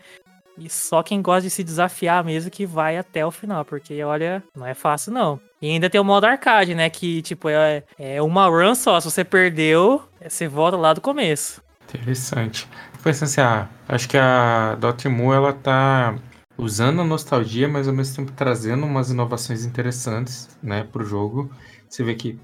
[0.58, 4.42] E só quem gosta de se desafiar mesmo que vai até o final, porque olha,
[4.56, 5.40] não é fácil não.
[5.62, 6.90] E ainda tem o modo arcade, né?
[6.90, 9.00] Que tipo, é, é uma run só.
[9.00, 11.62] Se você perdeu, você volta lá do começo.
[11.90, 12.68] Interessante.
[13.00, 16.16] Foi assim, ah, acho que a Dotemu ela tá
[16.58, 21.50] usando a nostalgia, mas ao mesmo tempo trazendo umas inovações interessantes, né, pro jogo.
[21.90, 22.40] Você vê que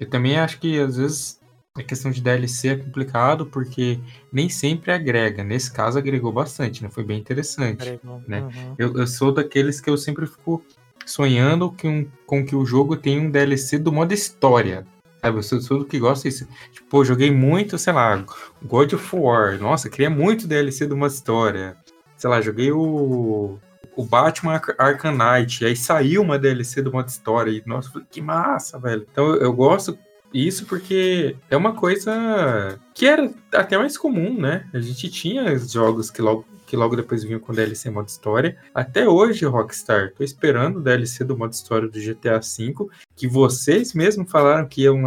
[0.00, 1.40] eu também acho que às vezes
[1.74, 3.98] a questão de DLC é complicado porque
[4.32, 5.42] nem sempre agrega.
[5.42, 6.90] Nesse caso agregou bastante, né?
[6.90, 8.22] Foi bem interessante, Agregou.
[8.26, 8.42] né?
[8.42, 8.74] Uhum.
[8.76, 10.62] Eu, eu sou daqueles que eu sempre fico
[11.06, 14.86] sonhando que um, com que o jogo tenha um DLC do modo história.
[15.20, 16.46] Sabe, eu sou, sou do que gosta disso.
[16.72, 18.24] Tipo, joguei muito, sei lá,
[18.62, 19.58] God of War.
[19.58, 21.76] Nossa, queria muito DLC do modo história
[22.22, 23.58] sei lá, joguei o,
[23.96, 28.78] o Batman Arkham Knight, aí saiu uma DLC do modo história, e nossa, que massa,
[28.78, 29.04] velho.
[29.10, 29.98] Então eu, gosto
[30.32, 34.68] isso porque é uma coisa que era até mais comum, né?
[34.72, 38.56] A gente tinha jogos que logo, que logo depois vinham com DLC modo história.
[38.72, 43.94] Até hoje, Rockstar, tô esperando o DLC do modo história do GTA V, que vocês
[43.94, 45.02] mesmos falaram que iam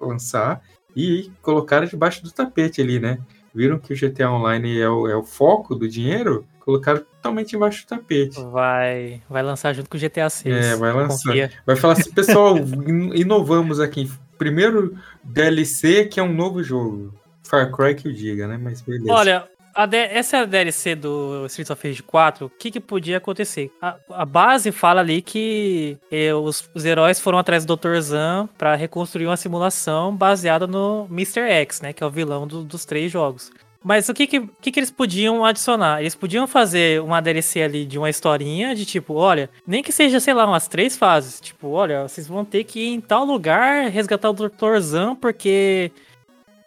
[0.00, 0.60] lançar
[0.96, 3.20] e colocaram debaixo do tapete ali, né?
[3.54, 7.84] Viram que o GTA Online é o, é o foco do dinheiro, colocaram totalmente embaixo
[7.84, 8.40] do tapete.
[8.50, 10.54] Vai, vai lançar junto com o GTA 6.
[10.54, 11.28] É, vai lançar.
[11.28, 11.50] Confia.
[11.66, 12.56] Vai falar assim, pessoal,
[13.14, 14.10] inovamos aqui.
[14.38, 17.14] Primeiro DLC que é um novo jogo.
[17.42, 18.56] Far Cry que o diga, né?
[18.56, 19.12] Mas beleza.
[19.12, 19.48] Olha,
[19.92, 22.46] essa é a DLC do Streets of Rage 4.
[22.46, 23.70] O que, que podia acontecer?
[23.80, 28.00] A, a base fala ali que eh, os, os, heróis foram atrás do Dr.
[28.00, 31.40] Zan para reconstruir uma simulação baseada no Mr.
[31.40, 31.92] X, né?
[31.92, 33.50] Que é o vilão do, dos três jogos.
[33.82, 36.00] Mas o que que, que que, eles podiam adicionar?
[36.00, 40.20] Eles podiam fazer uma DLC ali de uma historinha de tipo, olha, nem que seja,
[40.20, 41.40] sei lá, umas três fases.
[41.40, 44.78] Tipo, olha, vocês vão ter que ir em tal lugar resgatar o Dr.
[44.80, 45.90] Zan porque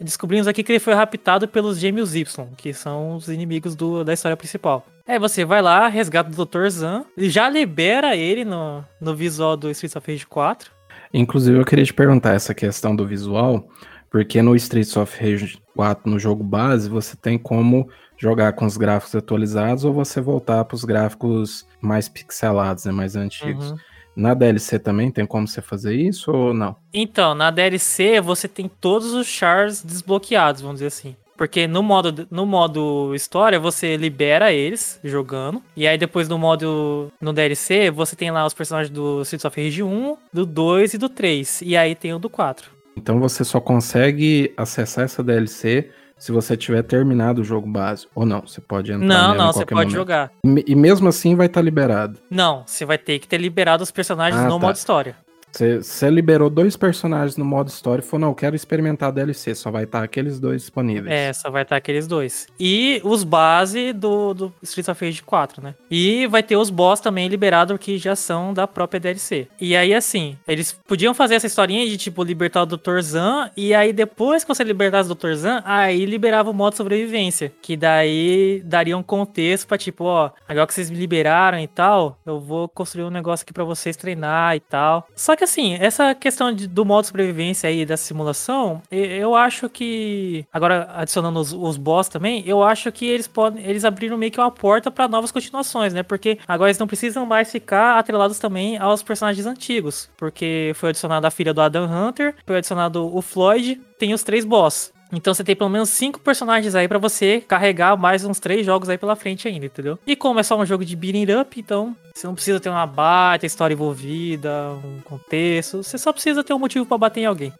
[0.03, 4.13] descobrimos aqui que ele foi raptado pelos Gêmeos Y, que são os inimigos do, da
[4.13, 4.85] história principal.
[5.07, 6.67] Aí você vai lá, resgata o Dr.
[6.69, 10.71] Zan, e já libera ele no, no visual do Streets of Rage 4.
[11.13, 13.67] Inclusive, eu queria te perguntar essa questão do visual,
[14.09, 18.77] porque no Streets of Rage 4, no jogo base, você tem como jogar com os
[18.77, 23.71] gráficos atualizados ou você voltar para os gráficos mais pixelados, né, mais antigos.
[23.71, 23.77] Uhum.
[24.15, 26.75] Na DLC também tem como você fazer isso ou não?
[26.93, 31.15] Então, na DLC você tem todos os chars desbloqueados, vamos dizer assim.
[31.35, 35.61] Porque no modo, no modo história você libera eles jogando.
[35.75, 37.11] E aí depois no modo.
[37.19, 40.97] No DLC você tem lá os personagens do Streets of Rage 1, do 2 e
[40.97, 41.61] do 3.
[41.63, 42.69] E aí tem o do 4.
[42.95, 48.07] Então você só consegue acessar essa DLC se você tiver terminado o jogo base.
[48.15, 49.91] Ou não, você pode entrar Não, não, você pode momento.
[49.91, 50.31] jogar.
[50.45, 52.19] E, e, mesmo assim vai estar tá liberado.
[52.29, 54.67] Não, você vai ter que ter liberado os personagens ah, no tá.
[54.67, 55.15] modo história.
[55.53, 59.69] Você liberou dois personagens no modo história e falou, não, eu quero experimentar DLC, só
[59.69, 61.13] vai estar aqueles dois disponíveis.
[61.13, 62.47] É, só vai estar aqueles dois.
[62.59, 65.75] E os base do, do Streets of Rage 4, né?
[65.91, 69.47] E vai ter os boss também liberados que já são da própria DLC.
[69.61, 72.99] E aí, assim, eles podiam fazer essa historinha de, tipo, libertar o Dr.
[73.01, 75.33] Zan, e aí depois que você libertasse o Dr.
[75.33, 80.65] Zan, aí liberava o modo sobrevivência, que daí daria um contexto pra, tipo, ó, agora
[80.65, 84.55] que vocês me liberaram e tal, eu vou construir um negócio aqui pra vocês treinar
[84.55, 85.07] e tal.
[85.15, 90.45] Só que, assim, essa questão de, do modo sobrevivência aí, da simulação, eu acho que,
[90.51, 94.39] agora adicionando os, os boss também, eu acho que eles podem, eles abriram meio que
[94.39, 96.03] uma porta para novas continuações, né?
[96.03, 101.27] Porque agora eles não precisam mais ficar atrelados também aos personagens antigos, porque foi adicionada
[101.27, 104.91] a filha do Adam Hunter, foi adicionado o Floyd, tem os três boss.
[105.13, 108.89] Então você tem pelo menos cinco personagens aí para você carregar mais uns três jogos
[108.89, 109.99] aí pela frente ainda, entendeu?
[110.07, 112.87] E como é só um jogo de beating up, então você não precisa ter uma
[112.87, 117.53] baita história envolvida, um contexto, você só precisa ter um motivo para bater em alguém.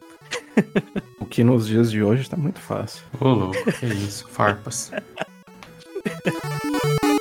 [1.20, 3.04] o que nos dias de hoje tá muito fácil.
[3.20, 4.92] Ô, louco, que isso, farpas.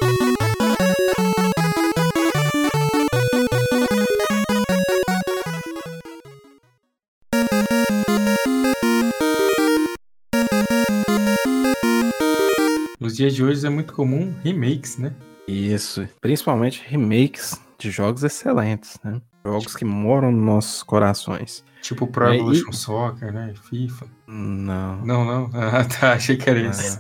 [13.12, 15.12] Nos dias de hoje é muito comum remakes, né?
[15.46, 19.20] Isso, principalmente remakes de jogos excelentes, né?
[19.44, 21.62] Jogos que moram nos nossos corações.
[21.82, 22.74] Tipo Pro é, Evolution e...
[22.74, 23.52] Soccer, né?
[23.68, 24.06] FIFA.
[24.26, 25.04] Não.
[25.04, 25.50] Não, não?
[25.52, 26.14] Ah, tá.
[26.14, 26.96] Achei que era isso.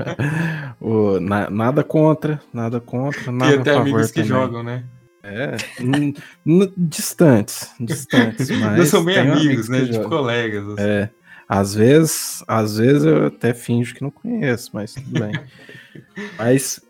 [0.80, 4.28] o, na, nada contra, nada contra, nada Tem até amigos que também.
[4.28, 4.82] jogam, né?
[5.22, 5.56] É,
[6.74, 8.78] distantes, distantes, mas...
[8.78, 9.84] Não são bem amigos, né?
[9.84, 10.66] Tipo colegas.
[10.70, 10.82] Assim.
[10.82, 11.10] É,
[11.52, 15.32] às vezes, às vezes eu até finjo que não conheço, mas tudo bem.
[16.38, 16.80] mas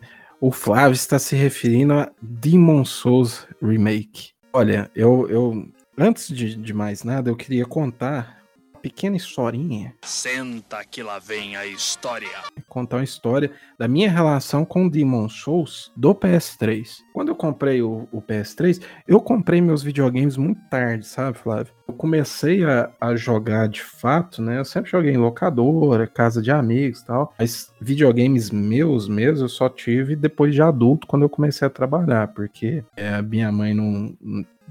[0.41, 4.31] o Flávio está se referindo a Demon Souls Remake.
[4.53, 8.41] Olha, eu, eu antes de, de mais nada, eu queria contar
[8.83, 9.95] pequena historinha.
[10.03, 12.29] Senta que lá vem a história.
[12.69, 16.99] Contar uma história da minha relação com Demon Souls do PS3.
[17.15, 21.73] Quando eu comprei o, o PS3, eu comprei meus videogames muito tarde, sabe, Flávio?
[21.87, 24.59] Eu comecei a, a, jogar de fato, né?
[24.59, 27.35] Eu sempre joguei em locadora, casa de amigos e tal.
[27.39, 32.29] Mas videogames meus mesmo eu só tive depois de adulto, quando eu comecei a trabalhar,
[32.29, 34.17] porque é, a minha mãe não,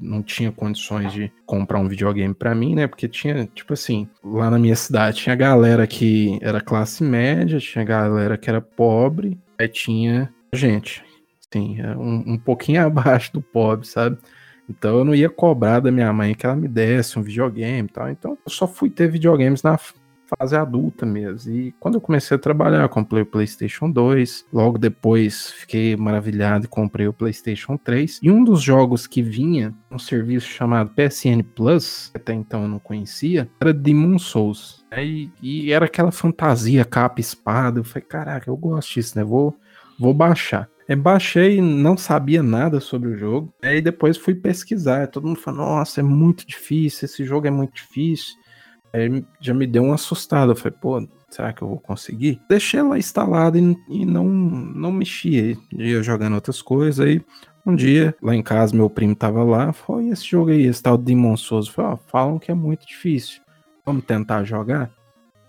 [0.01, 2.87] não tinha condições de comprar um videogame para mim, né?
[2.87, 7.85] Porque tinha, tipo assim, lá na minha cidade tinha galera que era classe média, tinha
[7.85, 11.03] galera que era pobre, aí tinha gente,
[11.47, 14.17] assim, um, um pouquinho abaixo do pobre, sabe?
[14.69, 17.91] Então eu não ia cobrar da minha mãe que ela me desse um videogame e
[17.91, 18.09] tal.
[18.09, 19.77] Então eu só fui ter videogames na
[20.37, 21.53] fase adulta mesmo.
[21.53, 24.45] E quando eu comecei a trabalhar, comprei o PlayStation 2.
[24.51, 28.19] Logo depois fiquei maravilhado e comprei o PlayStation 3.
[28.21, 32.67] E um dos jogos que vinha um serviço chamado PSN Plus, que até então eu
[32.67, 34.85] não conhecia, era Demon Souls.
[34.97, 37.79] E, e era aquela fantasia, capa, espada.
[37.79, 39.23] Eu falei, caraca, eu gosto disso, né?
[39.23, 39.55] Vou,
[39.99, 40.69] vou baixar.
[40.87, 43.53] Eu baixei, não sabia nada sobre o jogo.
[43.61, 45.07] Aí depois fui pesquisar.
[45.07, 47.05] Todo mundo falou: Nossa, é muito difícil.
[47.05, 48.35] Esse jogo é muito difícil.
[48.93, 50.51] Aí já me deu uma assustada.
[50.51, 52.41] Eu falei, pô, será que eu vou conseguir?
[52.49, 55.57] Deixei lá instalado e, e não, não mexi.
[55.71, 57.05] Ia jogando outras coisas.
[57.05, 57.21] Aí
[57.65, 59.73] um dia, lá em casa, meu primo tava lá.
[60.01, 61.67] E esse jogo aí, esse tal Demon Souls?
[61.67, 63.41] Eu falei, ó, falam que é muito difícil.
[63.85, 64.91] Vamos tentar jogar?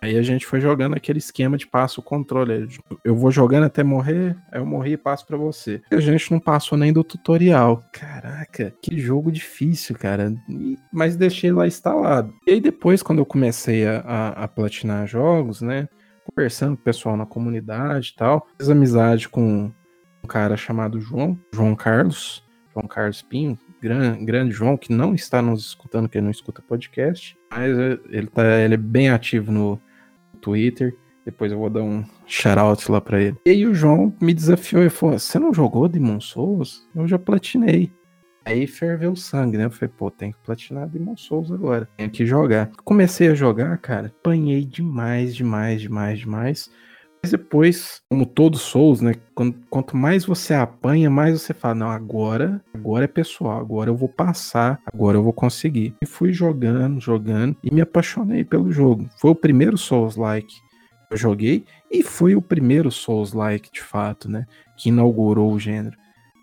[0.03, 2.67] Aí a gente foi jogando aquele esquema de passo o controle.
[3.05, 5.81] Eu vou jogando até morrer, aí eu morri e passo para você.
[5.93, 7.85] E a gente não passou nem do tutorial.
[7.93, 10.35] Caraca, que jogo difícil, cara.
[10.93, 12.35] mas deixei lá instalado.
[12.45, 15.89] E aí depois, quando eu comecei a, a, a platinar jogos, né?
[16.25, 18.49] Conversando com o pessoal na comunidade e tal.
[18.59, 19.71] Fiz amizade com
[20.25, 22.45] um cara chamado João, João Carlos.
[22.75, 27.37] João Carlos Pinho, grande, grande João, que não está nos escutando, que não escuta podcast,
[27.51, 27.77] mas
[28.09, 29.79] ele, tá, ele é bem ativo no,
[30.43, 30.95] Twitter.
[31.25, 33.37] Depois eu vou dar um shout lá pra ele.
[33.47, 36.87] E aí o João me desafiou e falou: Você não jogou Demon Souls?
[36.95, 37.93] Eu já platinei.
[38.45, 39.67] Aí ferveu o sangue, né?
[39.67, 41.89] Eu falei, pô, tem que platinar Demon Souls agora.
[41.97, 42.73] Tenho que jogar.
[42.85, 44.09] Comecei a jogar, cara.
[44.09, 46.71] Apanhei demais, demais, demais, demais.
[47.31, 49.15] Depois, como todo Souls, né?
[49.71, 54.09] Quanto mais você apanha, mais você fala, não, agora, agora é pessoal, agora eu vou
[54.09, 55.95] passar, agora eu vou conseguir.
[56.03, 59.09] E fui jogando, jogando e me apaixonei pelo jogo.
[59.19, 64.45] Foi o primeiro Souls-like que eu joguei e foi o primeiro Souls-like, de fato, né?
[64.77, 65.97] Que inaugurou o gênero.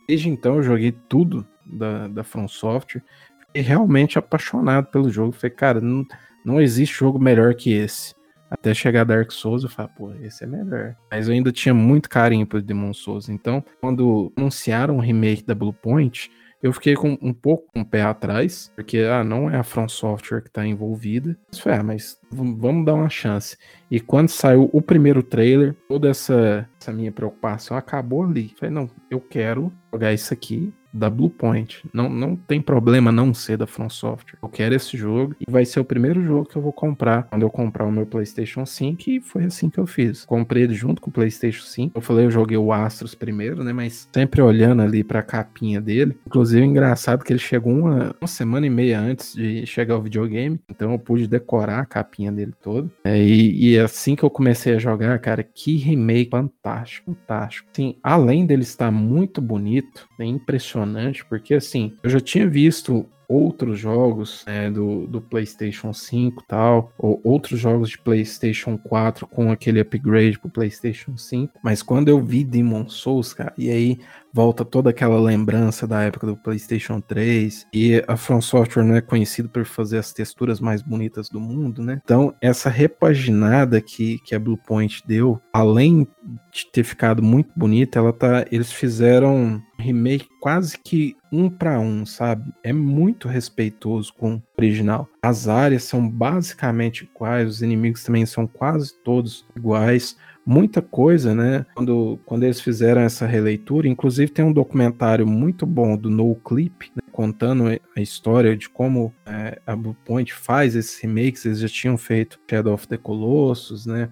[0.07, 3.03] Desde então eu joguei tudo da, da From Software.
[3.41, 5.33] Fiquei realmente apaixonado pelo jogo.
[5.33, 6.05] Falei, cara, não,
[6.45, 8.13] não existe jogo melhor que esse.
[8.49, 10.95] Até chegar Dark Souls, eu falei, pô, esse é melhor.
[11.11, 13.29] Mas eu ainda tinha muito carinho pro Demon Souls.
[13.29, 16.31] Então, quando anunciaram o remake da Blue Point,
[16.61, 19.63] Eu fiquei com um pouco com um o pé atrás, porque ah, não é a
[19.63, 21.37] From Software que tá envolvida.
[21.49, 23.55] Mas foi, ah, mas vamos dar uma chance.
[23.89, 28.53] E quando saiu o primeiro trailer, toda essa, essa minha preocupação acabou ali.
[28.59, 31.83] Falei, não, eu quero jogar isso aqui da Bluepoint.
[31.93, 34.37] Não, não tem problema não ser da From Software.
[34.41, 37.43] Eu quero esse jogo e vai ser o primeiro jogo que eu vou comprar quando
[37.43, 40.25] eu comprar o meu PlayStation 5 e foi assim que eu fiz.
[40.25, 41.97] Comprei ele junto com o PlayStation 5.
[41.97, 43.73] Eu falei, eu joguei o Astros primeiro, né?
[43.73, 46.17] Mas sempre olhando ali pra capinha dele.
[46.25, 50.59] Inclusive, engraçado que ele chegou uma, uma semana e meia antes de chegar o videogame.
[50.69, 52.91] Então eu pude decorar a capinha dele todo.
[53.03, 57.67] É, e, e assim que eu comecei a jogar, cara, que remake fantástico, fantástico.
[57.73, 60.78] Sim, além dele estar muito bonito, é impressionante,
[61.25, 67.21] porque assim, eu já tinha visto outros jogos né, do, do PlayStation 5 tal, ou
[67.23, 71.59] outros jogos de PlayStation 4 com aquele upgrade pro PlayStation 5.
[71.63, 73.99] Mas quando eu vi Demon Souls, cara, e aí
[74.33, 79.01] volta toda aquela lembrança da época do PlayStation 3 e a From Software não é
[79.01, 82.01] conhecido por fazer as texturas mais bonitas do mundo, né?
[82.03, 86.07] Então, essa repaginada que, que a Bluepoint deu, além
[86.51, 92.05] de ter ficado muito bonita, ela tá, eles fizeram remake quase que um para um,
[92.05, 92.51] sabe?
[92.63, 95.07] É muito respeitoso com o original.
[95.21, 100.17] As áreas são basicamente iguais, os inimigos também são quase todos iguais
[100.49, 101.63] muita coisa, né?
[101.75, 106.91] Quando, quando eles fizeram essa releitura, inclusive tem um documentário muito bom do No Clip,
[106.95, 107.03] né?
[107.11, 107.65] contando
[107.95, 111.45] a história de como é, a Bluepoint faz esses remakes.
[111.45, 114.09] Eles já tinham feito Shadow of the Colossus, né?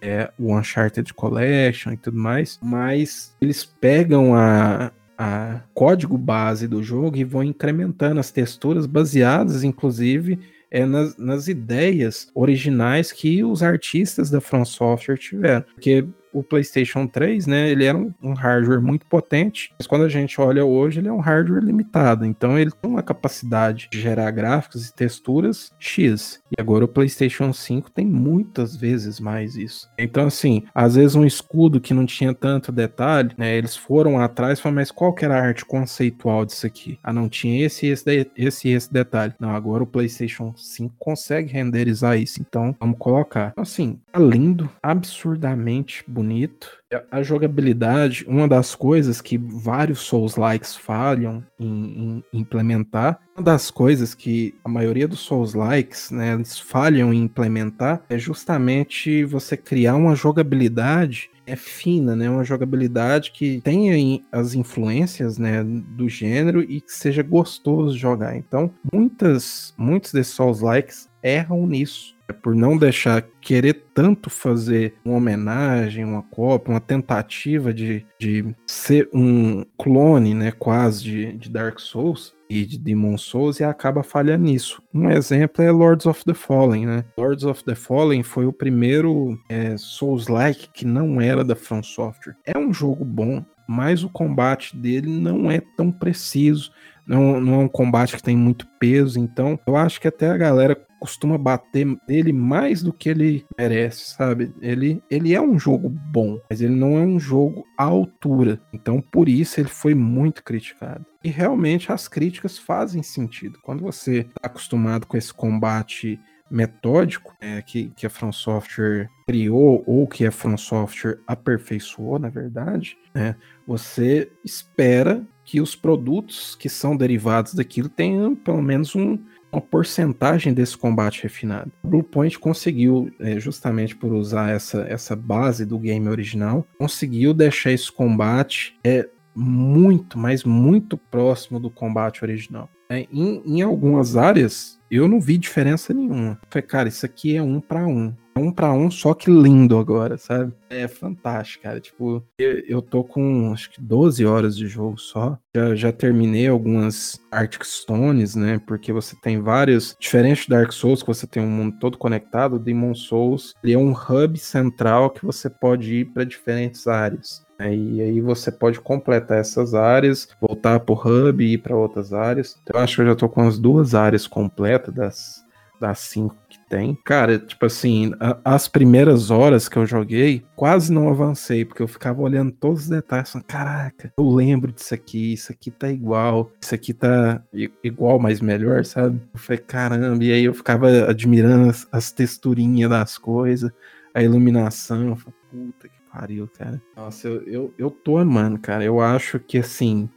[0.00, 4.92] É, o Uncharted Collection e tudo mais, mas eles pegam a,
[5.22, 10.38] a código base do jogo e vão incrementando as texturas baseadas, inclusive,
[10.70, 15.62] é nas, nas ideias originais que os artistas da From Software tiveram.
[15.74, 20.08] Porque o PlayStation 3, né, ele era um, um, hardware muito potente, mas quando a
[20.08, 22.24] gente olha hoje, ele é um hardware limitado.
[22.24, 26.40] Então ele tem uma capacidade de gerar gráficos e texturas X.
[26.50, 29.88] E agora o PlayStation 5 tem muitas vezes mais isso.
[29.98, 34.58] Então assim, às vezes um escudo que não tinha tanto detalhe, né, eles foram atrás
[34.58, 36.98] e falaram, mas qual que era a arte conceitual disso aqui?
[37.02, 39.34] Ah, não tinha esse esse esse esse detalhe.
[39.38, 42.40] Não, agora o PlayStation 5 consegue renderizar isso.
[42.40, 43.50] Então, vamos colocar.
[43.52, 46.68] Então, assim, tá lindo, absurdamente bonito bonito.
[47.10, 54.12] A jogabilidade, uma das coisas que vários Souls-likes falham em, em, implementar, uma das coisas
[54.12, 60.14] que a maioria dos Souls-likes, né, eles falham em implementar é justamente você criar uma
[60.14, 62.30] jogabilidade é fina, né?
[62.30, 68.36] Uma jogabilidade que tenha as influências, né, do gênero e que seja gostoso jogar.
[68.36, 72.14] Então, muitas, muitos desses Souls likes erram nisso.
[72.30, 78.54] É por não deixar querer tanto fazer uma homenagem, uma cópia, uma tentativa de, de
[78.68, 84.04] ser um clone, né, quase de, de Dark Souls e de Demon Souls e acaba
[84.04, 84.80] falhando nisso.
[84.94, 87.04] Um exemplo é Lords of the Fallen, né?
[87.18, 92.36] Lords of the Fallen foi o primeiro é, Souls-like que não era da From Software.
[92.46, 96.70] É um jogo bom, mas o combate dele não é tão preciso.
[97.04, 100.36] Não, não é um combate que tem muito peso, então eu acho que até a
[100.36, 104.54] galera costuma bater nele mais do que ele merece, sabe?
[104.60, 108.60] Ele, ele é um jogo bom, mas ele não é um jogo à altura.
[108.72, 111.04] Então, por isso, ele foi muito criticado.
[111.24, 113.58] E realmente as críticas fazem sentido.
[113.62, 116.20] Quando você está acostumado com esse combate
[116.50, 122.28] metódico é, que, que a From Software criou ou que a From Software aperfeiçoou, na
[122.28, 123.36] verdade, né,
[123.66, 129.18] você espera que os produtos que são derivados daquilo tenham pelo menos um,
[129.52, 131.72] uma porcentagem desse combate refinado.
[131.82, 137.90] Bluepoint conseguiu, é, justamente por usar essa, essa base do game original, conseguiu deixar esse
[137.90, 142.68] combate é, muito, mas muito próximo do combate original.
[142.88, 146.40] É, em, em algumas áreas, eu não vi diferença nenhuma.
[146.50, 148.12] Falei, cara, isso aqui é um para um.
[148.40, 150.52] Um para um, só que lindo agora, sabe?
[150.68, 151.80] É fantástico, cara.
[151.80, 155.38] Tipo, eu, eu tô com acho que 12 horas de jogo só.
[155.54, 158.60] Já, já terminei algumas Arctic Stones, né?
[158.66, 159.96] Porque você tem vários.
[159.98, 163.78] Diferente do Dark Souls, que você tem um mundo todo conectado, Demon Souls ele é
[163.78, 167.44] um hub central que você pode ir para diferentes áreas.
[167.58, 167.74] Né?
[167.74, 172.58] E aí você pode completar essas áreas, voltar pro hub e ir para outras áreas.
[172.62, 175.44] Então, eu acho que eu já tô com as duas áreas completas das,
[175.80, 176.96] das cinco que tem.
[177.04, 181.88] Cara, tipo assim, a, as primeiras horas que eu joguei, quase não avancei, porque eu
[181.88, 186.52] ficava olhando todos os detalhes, falando, caraca, eu lembro disso aqui, isso aqui tá igual,
[186.60, 187.42] isso aqui tá
[187.82, 189.20] igual, mas melhor, sabe?
[189.32, 193.70] Eu falei, caramba, e aí eu ficava admirando as, as texturinhas das coisas,
[194.14, 196.82] a iluminação, eu falei, puta que pariu, cara.
[196.96, 198.84] Nossa, eu, eu, eu tô amando, cara.
[198.84, 200.08] Eu acho que, assim,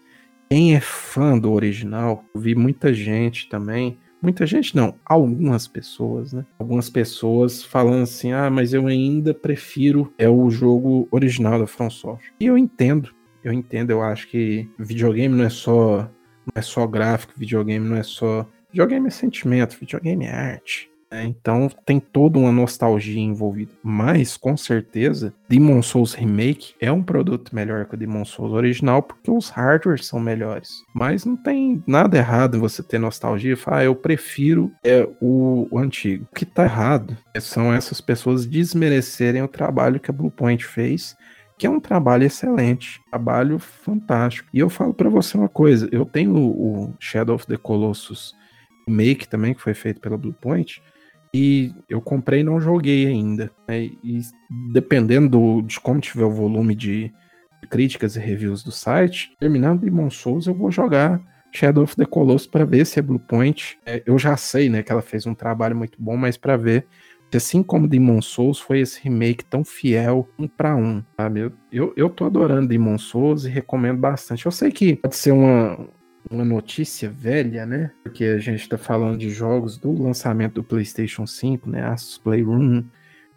[0.49, 6.45] quem é fã do original, vi muita gente também muita gente não, algumas pessoas, né?
[6.57, 11.89] Algumas pessoas falando assim: "Ah, mas eu ainda prefiro é o jogo original da From
[11.89, 12.31] Software".
[12.39, 13.13] E eu entendo.
[13.43, 16.09] Eu entendo, eu acho que videogame não é só
[16.45, 20.92] não é só gráfico, videogame não é só videogame é sentimento, videogame é arte.
[21.13, 23.71] É, então tem toda uma nostalgia envolvida.
[23.83, 29.03] Mas, com certeza, Demon Souls Remake é um produto melhor que o Demon Souls original,
[29.03, 30.83] porque os hardwares são melhores.
[30.91, 35.07] Mas não tem nada errado em você ter nostalgia e falar, ah, eu prefiro é,
[35.21, 36.27] o, o, antigo.
[36.31, 41.15] O que tá errado são essas pessoas desmerecerem o trabalho que a Bluepoint fez
[41.55, 44.49] que é um trabalho excelente, trabalho fantástico.
[44.51, 48.33] E eu falo para você uma coisa, eu tenho o Shadow of the Colossus
[48.87, 50.81] Remake também, que foi feito pela Bluepoint,
[51.33, 53.51] e eu comprei e não joguei ainda.
[53.67, 53.85] Né?
[54.03, 54.21] E
[54.71, 57.11] dependendo de como tiver o volume de
[57.69, 61.19] críticas e reviews do site, terminando Demon Souls, eu vou jogar
[61.51, 63.79] Shadow of the Colossus para ver se a Bluepoint.
[63.85, 66.85] É, eu já sei, né, que ela fez um trabalho muito bom, mas para ver
[67.31, 71.39] se assim como Demon Souls foi esse remake tão fiel um para um, sabe?
[71.39, 74.45] Eu, eu, eu tô adorando Demon Souls e recomendo bastante.
[74.45, 75.87] Eu sei que pode ser uma,
[76.29, 77.91] uma notícia velha, né?
[78.03, 81.83] Porque a gente tá falando de jogos do lançamento do PlayStation 5, né?
[81.83, 82.83] Asus Playroom,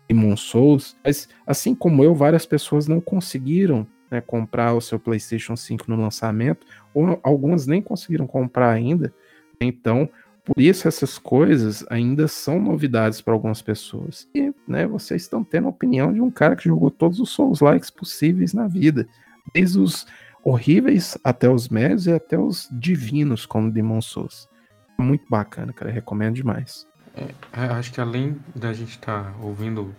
[0.09, 0.97] Demon Souls.
[1.05, 6.01] Mas, assim como eu, várias pessoas não conseguiram né, comprar o seu PlayStation 5 no
[6.01, 9.13] lançamento, ou algumas nem conseguiram comprar ainda.
[9.61, 10.09] Então,
[10.45, 14.29] por isso essas coisas ainda são novidades para algumas pessoas.
[14.35, 17.61] E, né, vocês estão tendo a opinião de um cara que jogou todos os Souls
[17.61, 19.09] likes possíveis na vida,
[19.53, 20.07] desde os
[20.47, 24.49] horríveis até os médios e até os divinos, como Demon Souls.
[24.97, 25.91] Muito bacana, cara.
[25.91, 26.87] Recomendo demais.
[27.17, 29.93] É, acho que além da gente estar tá ouvindo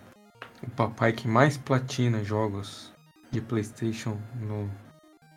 [0.62, 2.90] o papai que mais platina jogos
[3.30, 4.70] de PlayStation no,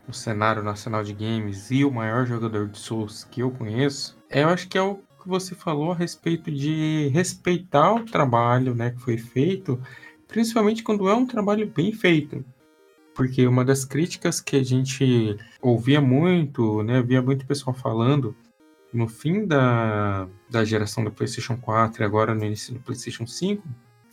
[0.07, 4.47] no, cenário nacional de games e o maior jogador de Souls que eu conheço, eu
[4.47, 9.01] acho que é o que você falou a respeito de respeitar o trabalho né, que
[9.01, 9.79] foi feito,
[10.27, 12.45] principalmente quando é um trabalho bem feito.
[13.15, 18.35] Porque uma das críticas que a gente ouvia muito, né, via muito pessoal falando
[18.93, 23.63] no fim da, da geração do PlayStation 4 e agora no início do PlayStation 5,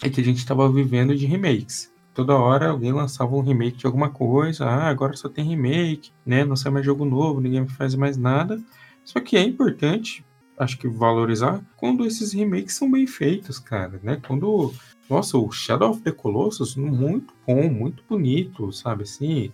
[0.03, 1.93] é que a gente estava vivendo de remakes.
[2.15, 6.45] Toda hora alguém lançava um remake de alguma coisa, ah, agora só tem remake, né?
[6.45, 8.61] Não sai mais jogo novo, ninguém faz mais nada.
[9.05, 10.25] Só que é importante,
[10.59, 14.21] acho que valorizar quando esses remakes são bem feitos, cara, né?
[14.27, 14.73] Quando
[15.09, 19.05] nossa, o Shadow of the Colossus, muito bom, muito bonito, sabe?
[19.05, 19.53] Assim,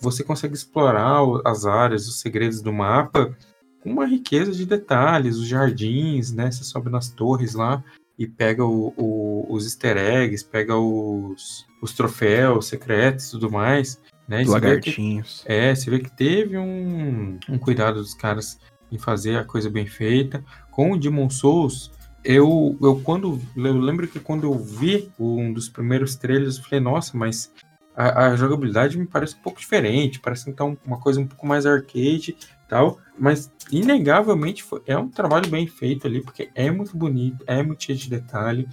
[0.00, 3.36] você consegue explorar as áreas, os segredos do mapa
[3.80, 6.50] com uma riqueza de detalhes, os jardins, né?
[6.50, 7.82] Você sobe nas torres lá
[8.18, 14.00] e pega o, o, os easter eggs, pega os, os troféus secretos e tudo mais.
[14.26, 14.44] Né?
[14.44, 15.42] Lagartinhos.
[15.46, 18.58] Que, é, você vê que teve um, um cuidado dos caras
[18.90, 20.44] em fazer a coisa bem feita.
[20.70, 21.92] Com o Demon Souls,
[22.28, 26.78] eu, eu quando eu lembro que quando eu vi um dos primeiros trailers, eu falei,
[26.78, 27.50] nossa, mas
[27.96, 31.64] a, a jogabilidade me parece um pouco diferente, parece então uma coisa um pouco mais
[31.64, 32.36] arcade
[32.68, 37.62] tal, mas inegavelmente foi, é um trabalho bem feito ali, porque é muito bonito, é
[37.62, 38.68] muito cheio de detalhe.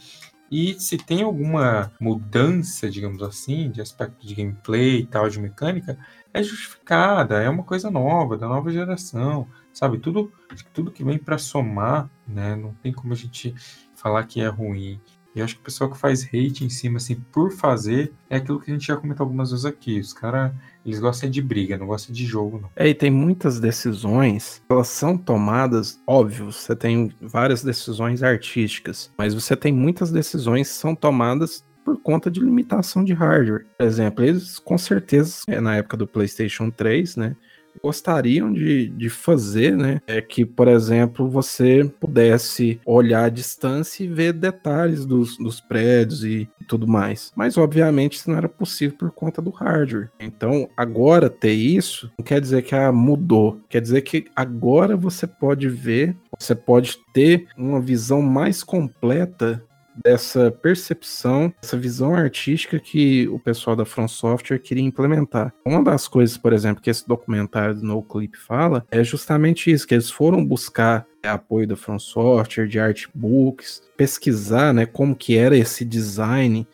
[0.51, 5.97] E se tem alguma mudança, digamos assim, de aspecto de gameplay e tal, de mecânica,
[6.33, 9.99] é justificada, é uma coisa nova, da nova geração sabe?
[9.99, 10.31] Tudo,
[10.73, 12.55] tudo que vem para somar, né?
[12.55, 13.53] Não tem como a gente
[13.95, 14.99] falar que é ruim.
[15.35, 18.59] E acho que o pessoal que faz hate em cima, assim, por fazer, é aquilo
[18.59, 19.99] que a gente já comentou algumas vezes aqui.
[19.99, 20.53] Os caras,
[20.85, 22.69] eles gostam de briga, não gostam de jogo, não.
[22.73, 29.33] É, e tem muitas decisões, elas são tomadas, óbvio, você tem várias decisões artísticas, mas
[29.33, 33.65] você tem muitas decisões que são tomadas por conta de limitação de hardware.
[33.77, 37.35] Por exemplo, eles com certeza, é, na época do PlayStation 3, né,
[37.81, 40.01] gostariam de, de fazer, né?
[40.07, 46.23] É que, por exemplo, você pudesse olhar à distância e ver detalhes dos, dos prédios
[46.23, 47.31] e, e tudo mais.
[47.35, 50.09] Mas, obviamente, isso não era possível por conta do hardware.
[50.19, 53.59] Então, agora ter isso não quer dizer que ah, mudou.
[53.69, 59.63] Quer dizer que agora você pode ver, você pode ter uma visão mais completa
[60.03, 65.53] dessa percepção, essa visão artística que o pessoal da From Software queria implementar.
[65.65, 69.87] Uma das coisas, por exemplo, que esse documentário do No Clip fala é justamente isso,
[69.87, 75.57] que eles foram buscar apoio da From Software, de artbooks, pesquisar, né, como que era
[75.57, 76.67] esse design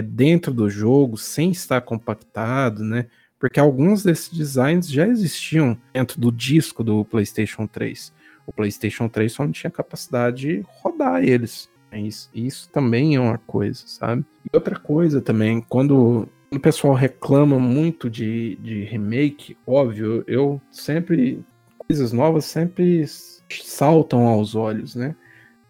[0.00, 3.06] dentro do jogo, sem estar compactado, né,
[3.38, 8.12] porque alguns desses designs já existiam dentro do disco do PlayStation 3.
[8.46, 11.68] O PlayStation 3 só não tinha capacidade de rodar eles.
[11.98, 14.24] Isso, isso também é uma coisa, sabe?
[14.44, 21.44] E outra coisa também, quando o pessoal reclama muito de, de remake, óbvio, eu sempre
[21.88, 23.04] coisas novas sempre
[23.48, 25.14] saltam aos olhos, né?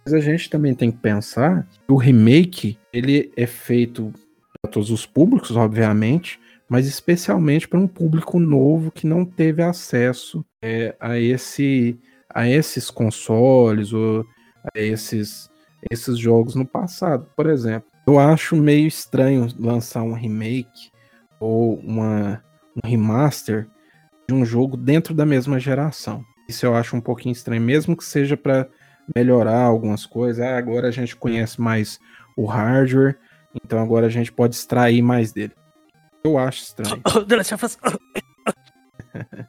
[0.05, 4.12] Mas a gente também tem que pensar que o remake ele é feito
[4.62, 10.45] para todos os públicos, obviamente, mas especialmente para um público novo que não teve acesso
[10.62, 11.99] é, a esse
[12.29, 14.24] a esses consoles ou
[14.74, 15.51] a esses
[15.91, 17.26] esses jogos no passado.
[17.37, 20.91] Por exemplo, eu acho meio estranho lançar um remake
[21.41, 22.43] ou uma,
[22.76, 23.68] um remaster
[24.28, 26.24] de um jogo dentro da mesma geração.
[26.49, 28.68] Isso eu acho um pouquinho estranho, mesmo que seja para
[29.14, 30.45] melhorar algumas coisas.
[30.45, 31.99] Ah, agora a gente conhece mais
[32.37, 33.18] o hardware,
[33.64, 35.53] então agora a gente pode extrair mais dele.
[36.22, 37.03] Eu acho estranho.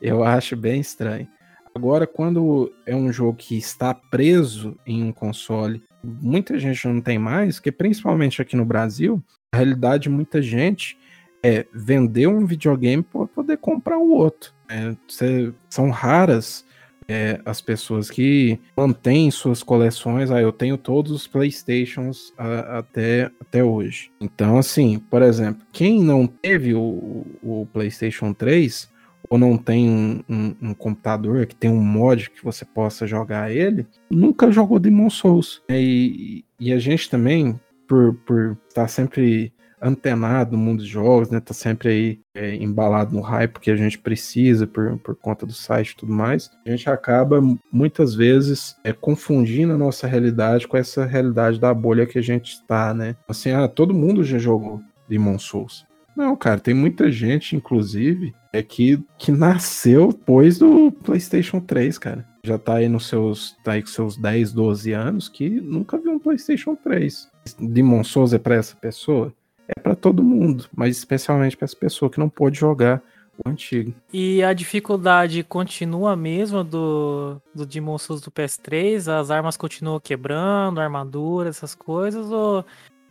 [0.00, 1.28] eu acho bem estranho.
[1.74, 7.18] Agora, quando é um jogo que está preso em um console, muita gente não tem
[7.18, 10.98] mais, porque principalmente aqui no Brasil, a realidade de muita gente
[11.42, 14.52] é vender um videogame para poder comprar o outro.
[14.68, 16.64] É, cê, são raras
[17.08, 20.30] é, as pessoas que mantêm suas coleções.
[20.30, 24.12] Ah, eu tenho todos os PlayStations a, até, até hoje.
[24.20, 28.88] Então, assim, por exemplo, quem não teve o, o PlayStation 3
[29.28, 33.50] ou não tem um, um, um, computador que tem um mod que você possa jogar
[33.50, 35.62] ele, nunca jogou Demon Souls.
[35.68, 41.40] E, e a gente também, por, por estar sempre antenado no mundo dos jogos, né?
[41.40, 45.52] Tá sempre aí é, embalado no hype que a gente precisa por, por conta do
[45.52, 46.50] site e tudo mais.
[46.66, 47.40] A gente acaba
[47.72, 52.52] muitas vezes é, confundindo a nossa realidade com essa realidade da bolha que a gente
[52.52, 53.16] está, né?
[53.26, 55.86] Assim, ah, todo mundo já jogou Demon Souls.
[56.16, 62.26] Não, cara, tem muita gente, inclusive, é que, que nasceu depois do PlayStation 3, cara.
[62.44, 66.12] Já tá aí nos seus, tá aí com seus 10, 12 anos que nunca viu
[66.12, 67.28] um PlayStation 3.
[67.58, 69.32] Demon Souls é pra essa pessoa?
[69.76, 73.00] é para todo mundo, mas especialmente para essa pessoa que não pôde jogar
[73.44, 73.94] o antigo.
[74.12, 79.08] E a dificuldade continua mesmo do, do Demon Souls do PS3?
[79.08, 82.64] As armas continuam quebrando, armadura, essas coisas, ou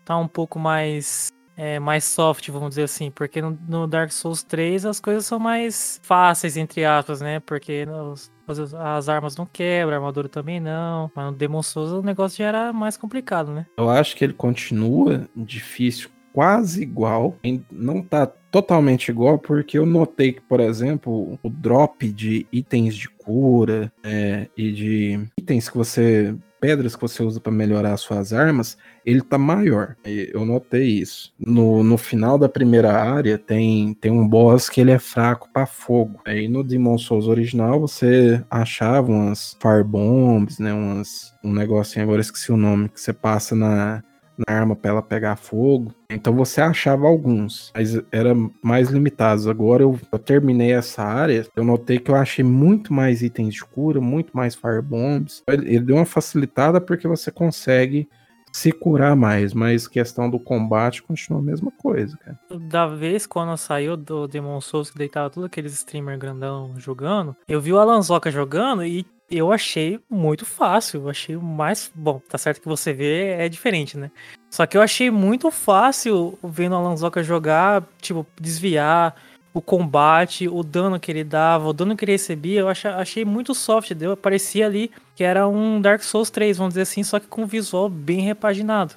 [0.03, 4.41] tá um pouco mais é, mais soft, vamos dizer assim, porque no, no, Dark Souls
[4.43, 7.41] 3 as coisas são mais fáceis, entre aspas, né?
[7.41, 8.31] Porque nos,
[8.77, 11.11] as armas não quebram, a armadura também não.
[11.13, 13.65] Mas no Demon Souls o negócio já era mais complicado, né?
[13.75, 17.35] Eu acho que ele continua difícil quase igual,
[17.69, 23.09] não tá totalmente igual, porque eu notei que, por exemplo, o drop de itens de
[23.09, 28.77] cura é, e de itens que você pedras que você usa para melhorar suas armas,
[29.05, 29.95] ele tá maior.
[30.03, 31.33] Eu notei isso.
[31.39, 35.65] No, no final da primeira área tem, tem um boss que ele é fraco para
[35.65, 36.21] fogo.
[36.25, 42.21] Aí no Demon Souls original você achava umas fire bombs, né, umas um negocinho agora
[42.21, 44.03] esqueci o nome que você passa na
[44.47, 45.93] na arma para ela pegar fogo.
[46.09, 49.47] Então você achava alguns, mas era mais limitados.
[49.47, 53.65] Agora eu, eu, terminei essa área, eu notei que eu achei muito mais itens de
[53.65, 55.43] cura, muito mais firebombs.
[55.47, 58.07] Ele, ele deu uma facilitada porque você consegue
[58.51, 62.39] se curar mais, mas questão do combate continua a mesma coisa, cara.
[62.67, 67.61] Da vez quando saiu do Demon Souls que deitava todos aqueles streamer grandão jogando, eu
[67.61, 71.01] vi o Alanzoca jogando e eu achei muito fácil.
[71.01, 71.91] Eu achei mais.
[71.93, 74.11] Bom, tá certo que você vê é diferente, né?
[74.49, 79.15] Só que eu achei muito fácil vendo a Lanzoca jogar, tipo, desviar
[79.53, 82.61] o combate, o dano que ele dava, o dano que ele recebia.
[82.61, 83.93] Eu achei, muito soft.
[83.93, 87.45] Deu, parecia ali que era um Dark Souls 3, vamos dizer assim, só que com
[87.45, 88.95] visual bem repaginado.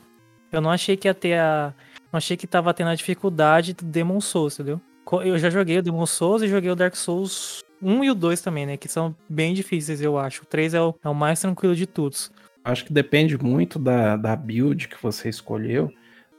[0.50, 1.74] Eu não achei que ia ter a.
[2.12, 4.80] Não achei que tava tendo a dificuldade do Demon Souls, entendeu?
[5.24, 8.40] Eu já joguei o Demon Souls e joguei o Dark Souls 1 e o 2
[8.40, 8.76] também, né?
[8.76, 10.42] Que são bem difíceis, eu acho.
[10.42, 12.30] O 3 é o, é o mais tranquilo de todos.
[12.64, 15.90] Acho que depende muito da, da build que você escolheu.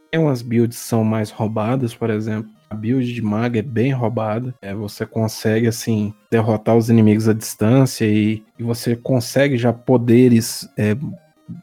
[0.10, 2.50] Tem umas builds que são mais roubadas, por exemplo.
[2.70, 4.54] A build de maga é bem roubada.
[4.62, 10.68] É, você consegue, assim, derrotar os inimigos à distância e, e você consegue já poderes
[10.78, 10.96] é,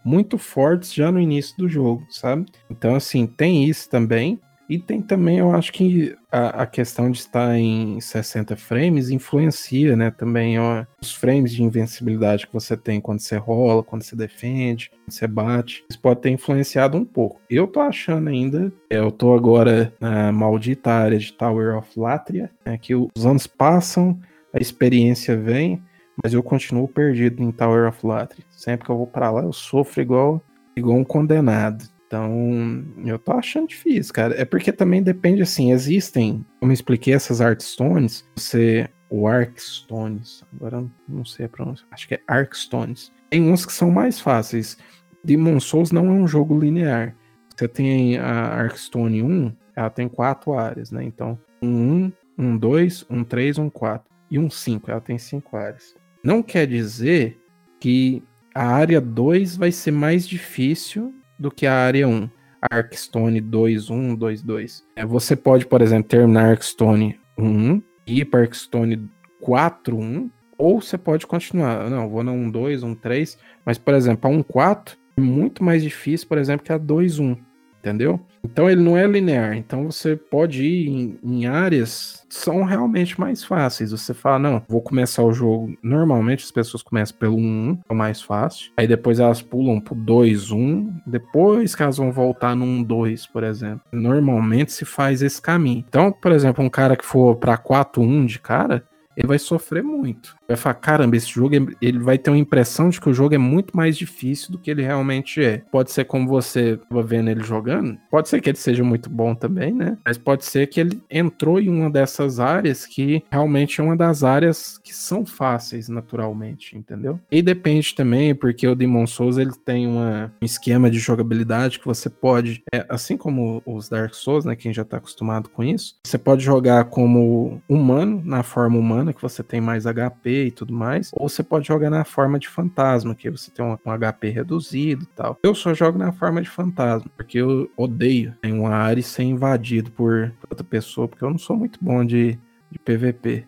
[0.04, 2.46] muito fortes já no início do jogo, sabe?
[2.68, 4.38] Então, assim, tem isso também.
[4.70, 9.96] E tem também, eu acho que a, a, questão de estar em 60 frames influencia,
[9.96, 10.12] né?
[10.12, 14.88] Também ó, os frames de invencibilidade que você tem quando você rola, quando você defende,
[14.90, 15.84] quando você bate.
[15.90, 17.40] Isso pode ter influenciado um pouco.
[17.50, 22.48] Eu tô achando ainda, é, eu tô agora na maldita área de Tower of Latria,
[22.64, 24.20] né, que os anos passam,
[24.54, 25.82] a experiência vem,
[26.22, 28.44] mas eu continuo perdido em Tower of Latria.
[28.52, 30.40] Sempre que eu vou para lá, eu sofro igual,
[30.76, 31.84] igual um condenado.
[32.10, 34.34] Então, eu tô achando difícil, cara.
[34.34, 38.88] É porque também depende, assim, existem, como eu expliquei, essas Artstones, você.
[39.12, 43.10] O Arkstones, agora não sei a pronúncia, acho que é Arkstones.
[43.28, 44.78] Tem uns que são mais fáceis.
[45.24, 47.16] Demon Souls não é um jogo linear.
[47.56, 51.02] Você tem a Arkstone 1, ela tem quatro áreas, né?
[51.02, 54.08] Então, um 1, um 2, um 3, um 4.
[54.30, 54.90] e um 5.
[54.90, 55.96] Ela tem 5 áreas.
[56.22, 57.40] Não quer dizer
[57.80, 58.22] que
[58.54, 62.28] a área 2 vai ser mais difícil do que a área 1.
[62.70, 64.82] Arkstone 2-1, 2-2.
[64.94, 69.08] É, você pode, por exemplo, terminar Arkstone 1, ir para Arkstone
[69.42, 71.88] 4-1, ou você pode continuar.
[71.88, 76.36] Não, vou na 1-2, 1-3, mas, por exemplo, a 1-4 é muito mais difícil, por
[76.36, 77.38] exemplo, que a 2-1
[77.80, 78.20] entendeu?
[78.44, 79.56] Então ele não é linear.
[79.56, 83.90] Então você pode ir em, em, áreas que são realmente mais fáceis.
[83.90, 85.76] Você fala, não, vou começar o jogo.
[85.82, 88.72] Normalmente as pessoas começam pelo 1, é o mais fácil.
[88.76, 91.00] Aí depois elas pulam pro 2, 1.
[91.06, 93.82] Depois que elas vão voltar no 1, 2, por exemplo.
[93.92, 95.84] Normalmente se faz esse caminho.
[95.88, 98.84] Então, por exemplo, um cara que for pra 4, 1 de cara,
[99.16, 100.36] ele vai sofrer muito.
[100.50, 101.60] Vai falar, caramba, esse jogo, é...
[101.80, 104.68] ele vai ter uma impressão de que o jogo é muito mais difícil do que
[104.68, 105.62] ele realmente é.
[105.70, 109.32] Pode ser como você estava vendo ele jogando, pode ser que ele seja muito bom
[109.32, 109.96] também, né?
[110.04, 114.24] Mas pode ser que ele entrou em uma dessas áreas que realmente é uma das
[114.24, 117.20] áreas que são fáceis naturalmente, entendeu?
[117.30, 121.86] E depende também, porque o Demon Souls ele tem uma, um esquema de jogabilidade que
[121.86, 124.56] você pode, é, assim como os Dark Souls, né?
[124.56, 129.22] Quem já tá acostumado com isso, você pode jogar como humano, na forma humana que
[129.22, 133.14] você tem mais HP e tudo mais, ou você pode jogar na forma de fantasma,
[133.14, 135.38] que você tem um, HP reduzido e tal.
[135.42, 139.90] Eu só jogo na forma de fantasma, porque eu odeio em uma área ser invadido
[139.90, 142.38] por outra pessoa, porque eu não sou muito bom de,
[142.70, 143.46] de PVP.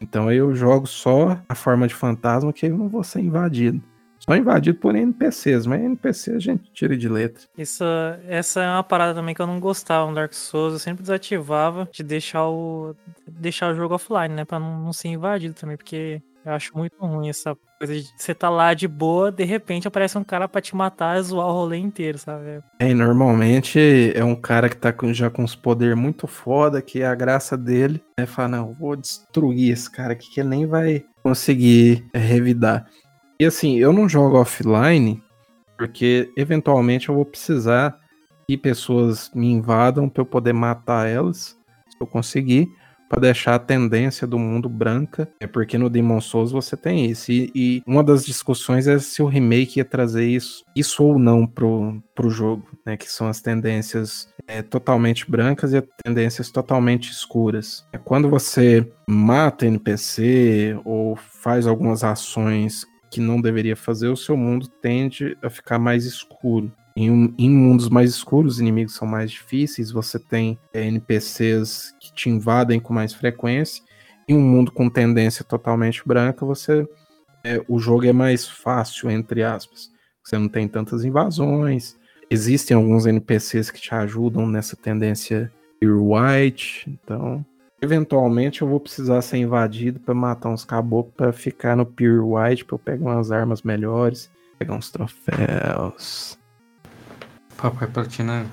[0.00, 3.82] Então eu jogo só a forma de fantasma, que eu não vou ser invadido.
[4.24, 7.44] Só invadido por NPCs, mas NPC a gente tira de letra.
[7.58, 7.84] Isso,
[8.26, 10.72] essa é uma parada também que eu não gostava no Dark Souls.
[10.72, 12.96] Eu sempre desativava de deixar o,
[13.28, 14.44] deixar o jogo offline, né?
[14.46, 18.34] Pra não, não ser invadido também, porque eu acho muito ruim essa coisa de você
[18.34, 21.52] tá lá de boa, de repente aparece um cara pra te matar e zoar o
[21.52, 22.62] rolê inteiro, sabe?
[22.78, 26.82] É, e normalmente é um cara que tá com, já com os poderes muito foda,
[26.82, 30.66] que a graça dele é falar, não, vou destruir esse cara aqui que ele nem
[30.66, 32.86] vai conseguir revidar.
[33.38, 35.22] E assim, eu não jogo offline
[35.76, 37.98] porque eventualmente eu vou precisar
[38.46, 41.58] que pessoas me invadam para eu poder matar elas,
[41.88, 42.68] se eu conseguir,
[43.08, 45.28] para deixar a tendência do mundo branca.
[45.40, 47.30] É porque no Demon Souls você tem isso.
[47.30, 51.46] E, e, uma das discussões é se o remake ia trazer isso, isso ou não
[51.46, 52.96] pro, pro jogo, né?
[52.96, 57.86] Que são as tendências é, totalmente brancas e as tendências totalmente escuras.
[57.92, 64.36] É quando você mata NPC ou faz algumas ações que não deveria fazer, o seu
[64.36, 66.72] mundo tende a ficar mais escuro.
[66.96, 72.12] Em, em mundos mais escuros, os inimigos são mais difíceis, você tem é, NPCs que
[72.12, 73.84] te invadem com mais frequência.
[74.28, 76.88] Em um mundo com tendência totalmente branca, você
[77.44, 79.92] é, o jogo é mais fácil, entre aspas.
[80.24, 81.96] Você não tem tantas invasões.
[82.28, 86.90] Existem alguns NPCs que te ajudam nessa tendência pure white.
[86.90, 87.46] Então,
[87.84, 92.64] Eventualmente eu vou precisar ser invadido para matar uns caboclos para ficar no Pure White,
[92.64, 96.38] para eu pegar umas armas melhores, pegar uns troféus.
[97.58, 98.46] Papai Platina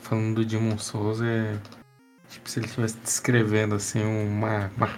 [0.00, 1.56] falando do Demon Souls é
[2.28, 4.88] tipo se ele estivesse descrevendo assim uma, uma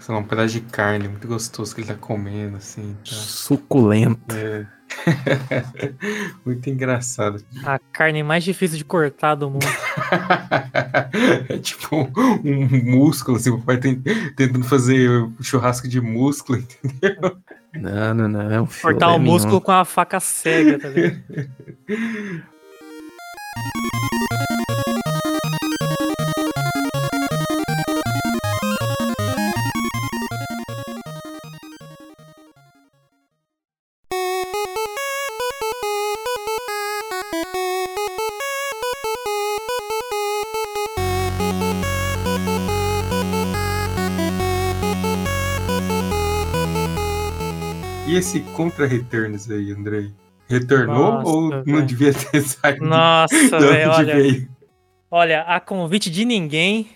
[0.00, 2.96] sei lá, um pedaço de carne muito gostoso que ele tá comendo assim.
[3.04, 3.14] Tá?
[3.14, 4.34] Suculento.
[4.34, 4.66] É.
[6.44, 7.42] Muito engraçado.
[7.64, 9.66] A carne mais difícil de cortar do mundo.
[11.48, 12.10] é tipo um,
[12.44, 15.08] um músculo, assim, o pai tentando fazer
[15.40, 17.36] churrasco de músculo, entendeu?
[17.74, 18.50] Não, não, não.
[18.50, 21.22] É um Cortar o músculo com a faca cega, tá vendo?
[48.12, 50.12] E esse Contra Returns aí, Andrei?
[50.46, 51.64] Retornou Nossa, ou véio.
[51.66, 52.84] não devia ter saído?
[52.84, 54.14] Nossa, velho, olha.
[54.14, 54.48] Veio?
[55.10, 56.90] Olha, a convite de ninguém,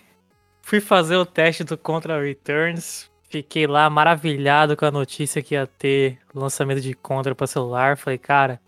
[0.61, 3.09] fui fazer o teste do Contra Returns.
[3.31, 7.97] Fiquei lá maravilhado com a notícia que ia ter lançamento de Contra para celular.
[7.97, 8.61] Falei, cara,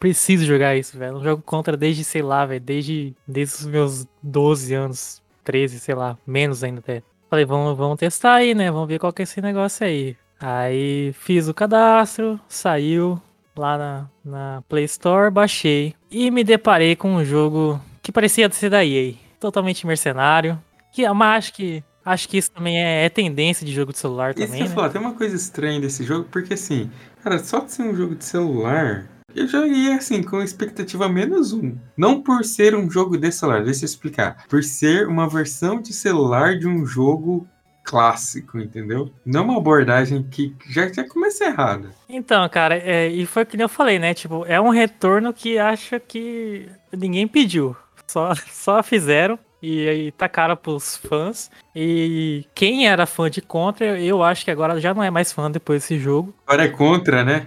[0.00, 1.12] preciso jogar isso, velho.
[1.12, 5.94] Não jogo Contra desde, sei lá, velho, desde, desde os meus 12 anos, 13, sei
[5.94, 7.00] lá, menos ainda até.
[7.30, 8.72] Falei, vamos, vamos testar aí, né?
[8.72, 10.16] Vamos ver qual que é esse negócio aí.
[10.42, 13.20] Aí fiz o cadastro, saiu
[13.56, 18.68] lá na, na Play Store, baixei e me deparei com um jogo que parecia ser
[18.68, 20.60] da EA, totalmente mercenário.
[20.92, 24.34] Que, mas acho que acho que isso também é, é tendência de jogo de celular
[24.34, 24.62] também.
[24.62, 24.74] Isso né?
[24.74, 26.90] falar, tem uma coisa estranha desse jogo, porque assim,
[27.22, 31.52] cara, só de ser um jogo de celular, eu já ia assim, com expectativa menos
[31.52, 31.76] um.
[31.96, 34.44] Não por ser um jogo de celular, deixa eu explicar.
[34.48, 37.46] Por ser uma versão de celular de um jogo
[37.82, 39.10] clássico, entendeu?
[39.24, 41.90] Não uma abordagem que já, já começa errada.
[42.08, 44.14] Então, cara, é, e foi que nem eu falei, né?
[44.14, 47.76] Tipo, é um retorno que acha que ninguém pediu.
[48.06, 51.50] Só, só fizeram e aí tá cara pros fãs.
[51.74, 55.50] E quem era fã de Contra, eu acho que agora já não é mais fã
[55.50, 56.34] depois desse jogo.
[56.46, 57.46] Agora é contra, né?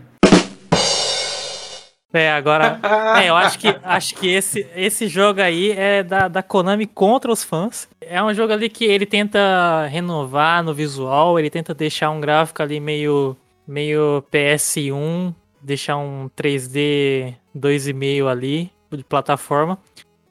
[2.16, 2.80] É, agora.
[3.22, 7.30] é, eu acho que, acho que esse, esse jogo aí é da, da Konami contra
[7.30, 7.90] os fãs.
[8.00, 12.64] É um jogo ali que ele tenta renovar no visual, ele tenta deixar um gráfico
[12.64, 13.36] ali meio,
[13.68, 19.78] meio PS1, deixar um 3D 2,5 ali de plataforma.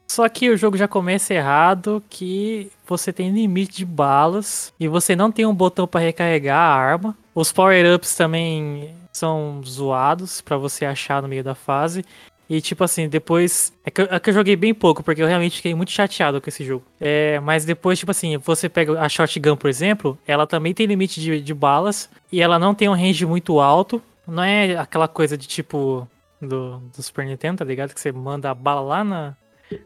[0.07, 5.16] Só que o jogo já começa errado, que você tem limite de balas e você
[5.16, 7.16] não tem um botão para recarregar a arma.
[7.35, 12.05] Os power-ups também são zoados para você achar no meio da fase.
[12.49, 13.72] E tipo assim, depois.
[13.85, 16.41] É que, eu, é que, eu, joguei bem pouco, porque eu realmente fiquei muito chateado
[16.41, 16.85] com esse jogo.
[17.01, 21.20] É, mas depois, tipo assim, você pega a shotgun, por exemplo, ela também tem limite
[21.20, 22.09] de, de balas.
[22.30, 24.03] E ela não tem um range muito alto.
[24.26, 26.09] Não é aquela coisa de tipo.
[26.41, 27.95] Do, do Super Nintendo, tá ligado?
[27.95, 29.35] Que você manda a bala lá na,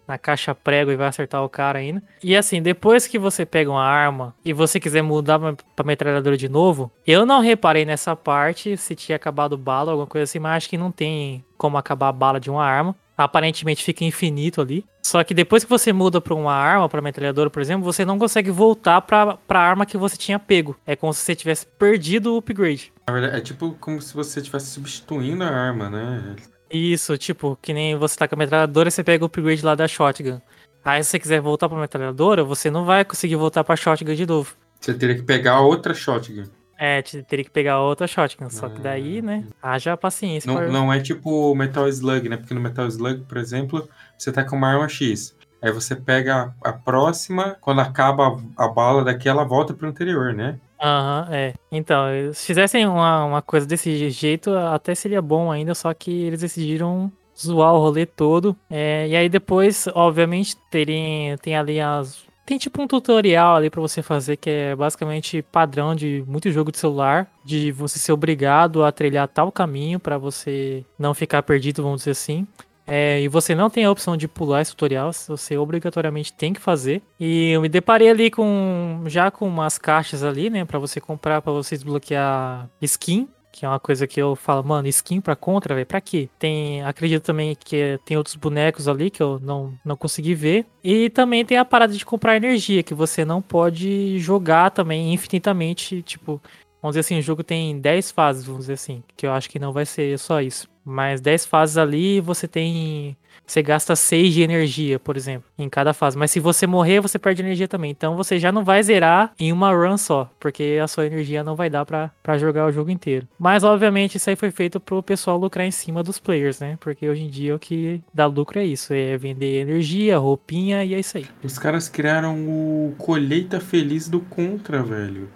[0.07, 2.03] na caixa prego e vai acertar o cara ainda.
[2.23, 5.39] E assim, depois que você pega uma arma e você quiser mudar
[5.77, 10.07] pra metralhadora de novo, eu não reparei nessa parte se tinha acabado bala ou alguma
[10.07, 12.95] coisa assim, mas acho que não tem como acabar a bala de uma arma.
[13.17, 14.85] Aparentemente fica infinito ali.
[15.03, 18.17] Só que depois que você muda pra uma arma, pra metralhadora, por exemplo, você não
[18.17, 20.77] consegue voltar pra, pra arma que você tinha pego.
[20.87, 22.93] É como se você tivesse perdido o upgrade.
[23.09, 26.37] Na verdade, é tipo como se você estivesse substituindo a arma, né?
[26.71, 29.75] Isso, tipo, que nem você tá com a metralhadora e você pega o upgrade lá
[29.75, 30.41] da shotgun.
[30.85, 34.27] Aí se você quiser voltar pra metralhadora, você não vai conseguir voltar pra shotgun de
[34.27, 34.55] novo.
[34.81, 36.45] Você teria que pegar outra shotgun.
[36.79, 38.49] É, teria que pegar outra shotgun.
[38.51, 40.53] Só que daí, né, haja paciência.
[40.53, 42.37] Não, não é tipo Metal Slug, né?
[42.37, 45.37] Porque no Metal Slug, por exemplo, você tá com uma arma X.
[45.61, 50.33] Aí você pega a, próxima, quando acaba a, a bala daqui, ela volta pro anterior,
[50.33, 50.61] né?
[50.81, 51.55] Aham, uhum, é.
[51.73, 56.41] Então, se fizessem uma, uma coisa desse jeito, até seria bom ainda, só que eles
[56.41, 58.57] decidiram zoar o rolê todo.
[58.71, 62.27] É, e aí depois, obviamente, terem, tem ali as.
[62.47, 66.73] Tem tipo um tutorial ali para você fazer que é basicamente padrão de muito jogo
[66.73, 71.83] de celular, de você ser obrigado a trilhar tal caminho para você não ficar perdido,
[71.83, 72.47] vamos dizer assim.
[72.89, 76.61] É, e você não tem a opção de pular esse tutorial, você obrigatoriamente tem que
[76.61, 77.03] fazer.
[77.21, 81.43] E eu me deparei ali com já com umas caixas ali, né, para você comprar,
[81.43, 85.75] para você desbloquear skin, que é uma coisa que eu falo, mano, skin pra contra,
[85.75, 86.29] velho, pra quê?
[86.39, 90.65] Tem, acredito também que tem outros bonecos ali que eu não, não consegui ver.
[90.83, 96.03] E também tem a parada de comprar energia, que você não pode jogar também infinitamente,
[96.03, 96.41] tipo,
[96.81, 99.59] vamos dizer assim, o jogo tem 10 fases, vamos dizer assim, que eu acho que
[99.59, 100.69] não vai ser só isso.
[100.89, 103.17] Mas 10 fases ali, você tem.
[103.47, 106.19] Você gasta 6 de energia, por exemplo, em cada fase.
[106.19, 107.91] Mas se você morrer, você perde energia também.
[107.91, 111.57] Então você já não vai zerar em uma run só, porque a sua energia não
[111.57, 113.27] vai dar para jogar o jogo inteiro.
[113.39, 116.77] Mas obviamente isso aí foi feito pro pessoal lucrar em cima dos players, né?
[116.79, 120.93] Porque hoje em dia o que dá lucro é isso: é vender energia, roupinha e
[120.93, 121.27] é isso aí.
[121.43, 125.29] Os caras criaram o colheita feliz do Contra, velho.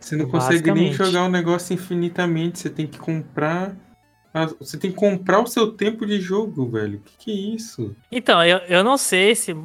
[0.00, 3.76] Você não consegue nem jogar um negócio infinitamente, você tem que comprar
[4.58, 7.00] você tem que comprar o seu tempo de jogo, velho.
[7.04, 7.94] Que que é isso?
[8.10, 9.56] Então, eu, eu não sei se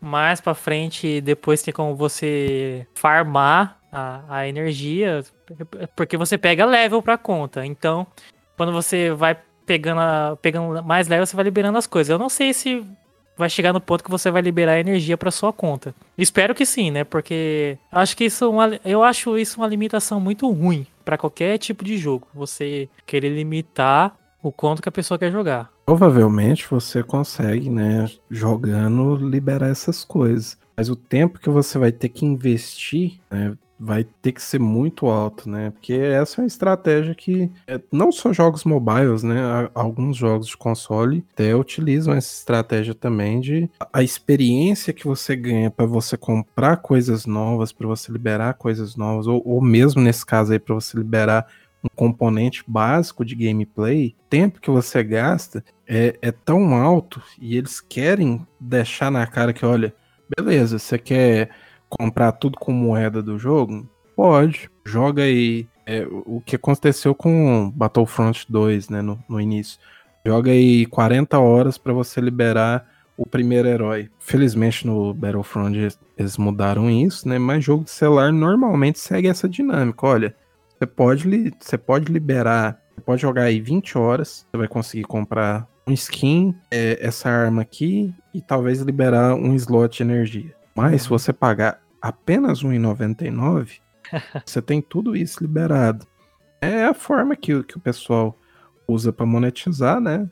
[0.00, 5.24] mais pra frente, depois tem como você farmar a, a energia,
[5.96, 7.64] porque você pega level pra conta.
[7.64, 8.06] Então,
[8.56, 12.10] quando você vai pegando, a, pegando mais level, você vai liberando as coisas.
[12.10, 12.84] Eu não sei se
[13.36, 15.94] vai chegar no ponto que você vai liberar energia para sua conta.
[16.16, 17.04] Espero que sim, né?
[17.04, 21.58] Porque acho que isso é uma, eu acho isso uma limitação muito ruim para qualquer
[21.58, 22.26] tipo de jogo.
[22.34, 25.70] Você querer limitar o quanto que a pessoa quer jogar.
[25.86, 30.58] Provavelmente você consegue, né, jogando liberar essas coisas.
[30.76, 35.06] Mas o tempo que você vai ter que investir, né, vai ter que ser muito
[35.06, 35.70] alto, né?
[35.70, 39.68] Porque essa é uma estratégia que é, não só jogos mobiles, né?
[39.74, 45.70] Alguns jogos de console até utilizam essa estratégia também de a experiência que você ganha
[45.70, 50.52] para você comprar coisas novas, para você liberar coisas novas, ou, ou mesmo nesse caso
[50.52, 51.46] aí para você liberar
[51.82, 57.80] um componente básico de gameplay, tempo que você gasta é, é tão alto e eles
[57.80, 59.94] querem deixar na cara que, olha,
[60.34, 61.50] beleza, você quer
[61.98, 63.88] comprar tudo com moeda do jogo?
[64.16, 64.70] Pode.
[64.84, 65.66] Joga aí.
[65.86, 69.78] É, o que aconteceu com Battlefront 2, né, no, no início.
[70.24, 72.86] Joga aí 40 horas para você liberar
[73.16, 74.10] o primeiro herói.
[74.18, 75.76] Felizmente no Battlefront
[76.16, 77.38] eles mudaram isso, né?
[77.38, 80.06] Mas jogo de celular normalmente segue essa dinâmica.
[80.06, 80.34] Olha,
[80.78, 85.68] você pode, você pode liberar, você pode jogar aí 20 horas, você vai conseguir comprar
[85.86, 90.54] um skin, é, essa arma aqui, e talvez liberar um slot de energia.
[90.74, 93.80] Mas se você pagar apenas R$1,99,
[94.44, 96.06] Você tem tudo isso liberado.
[96.60, 98.38] É a forma que, o- que o pessoal
[98.86, 100.28] usa pra monetizar, né?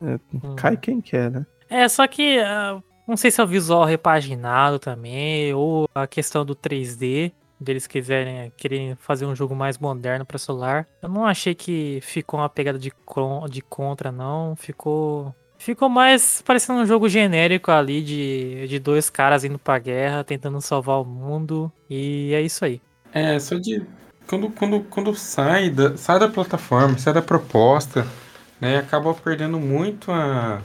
[0.00, 0.18] É,
[0.56, 1.46] Cai quem quer, né?
[1.68, 6.44] É, só que ah, não sei se é o visual repaginado também, ou a questão
[6.44, 10.86] do 3D, deles quiserem querem fazer um jogo mais moderno pra celular.
[11.02, 12.92] Eu não achei que ficou uma pegada de,
[13.50, 14.54] de contra, não.
[14.54, 15.34] Ficou.
[15.66, 20.60] Ficou mais parecendo um jogo genérico ali de, de dois caras indo pra guerra, tentando
[20.60, 21.72] salvar o mundo.
[21.90, 22.80] E é isso aí.
[23.12, 23.84] É, só de.
[24.28, 28.06] Quando, quando, quando sai, da, sai da plataforma, sai da proposta,
[28.60, 28.78] né?
[28.78, 30.62] Acaba perdendo muito a,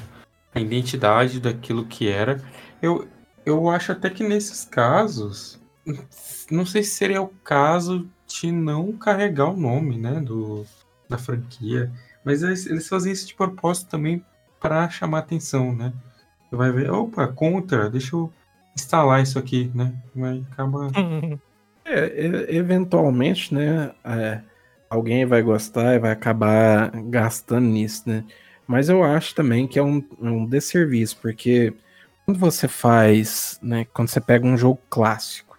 [0.54, 2.40] a identidade daquilo que era.
[2.80, 3.08] Eu,
[3.44, 5.60] eu acho até que nesses casos.
[6.52, 10.20] Não sei se seria o caso de não carregar o nome, né?
[10.20, 10.64] Do,
[11.10, 11.92] da franquia.
[12.24, 14.24] Mas eles, eles fazem isso de propósito também
[14.62, 15.92] para chamar atenção, né?
[16.50, 18.32] Você vai ver, opa, contra, deixa eu
[18.76, 19.94] instalar isso aqui, né?
[20.16, 20.88] Vai acaba.
[21.84, 23.92] É, eventualmente, né?
[24.06, 24.40] é,
[24.88, 28.24] alguém vai gostar e vai acabar gastando nisso, né?
[28.68, 31.74] Mas eu acho também que é um, um desserviço, porque
[32.24, 33.86] quando você faz, né?
[33.92, 35.58] Quando você pega um jogo clássico,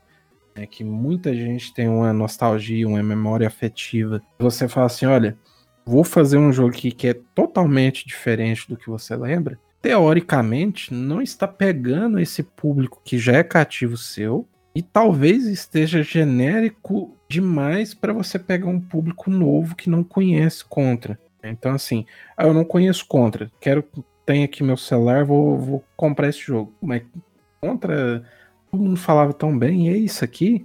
[0.54, 5.36] né, que muita gente tem uma nostalgia, uma memória afetiva, você fala assim, olha,
[5.84, 9.58] vou fazer um jogo aqui que é totalmente diferente do que você lembra.
[9.80, 17.16] Teoricamente, não está pegando esse público que já é cativo seu e talvez esteja genérico
[17.28, 21.18] demais para você pegar um público novo que não conhece Contra.
[21.42, 22.06] Então, assim,
[22.36, 23.84] ah, eu não conheço Contra, quero
[24.24, 26.72] tem aqui meu celular, vou, vou comprar esse jogo.
[26.80, 27.02] Mas
[27.60, 28.24] Contra,
[28.70, 30.64] todo mundo falava tão bem, e é isso aqui?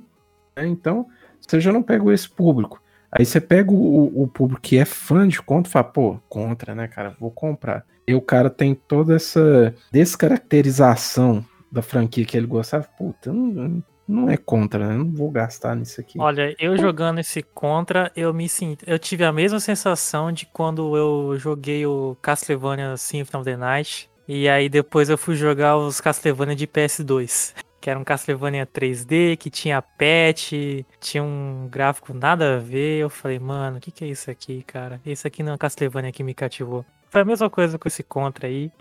[0.58, 0.68] né?
[0.68, 1.08] Então,
[1.40, 2.82] você já não pegou esse público.
[3.12, 6.76] Aí você pega o, o público que é fã de Contra e fala, pô, Contra,
[6.76, 7.86] né, cara, vou comprar.
[8.08, 12.86] E o cara tem toda essa descaracterização da franquia que ele gostava.
[12.98, 14.98] Puta, não, não é Contra, né?
[14.98, 16.18] Não vou gastar nisso aqui.
[16.20, 18.86] Olha, eu jogando esse contra, eu me sinto.
[18.88, 24.10] Eu tive a mesma sensação de quando eu joguei o Castlevania Symphony of the Night.
[24.28, 27.54] E aí depois eu fui jogar os Castlevania de PS2.
[27.80, 30.54] Que era um Castlevania 3D, que tinha patch,
[31.00, 33.00] tinha um gráfico nada a ver.
[33.00, 35.00] Eu falei, mano, o que, que é isso aqui, cara?
[35.06, 36.86] Esse aqui não é Castlevania que me cativou.
[37.10, 38.72] Foi a mesma coisa com esse contra aí.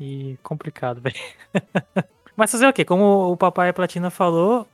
[0.00, 1.16] E complicado, velho.
[2.36, 2.84] Mas fazer o quê?
[2.84, 4.66] Como o Papai Platina falou,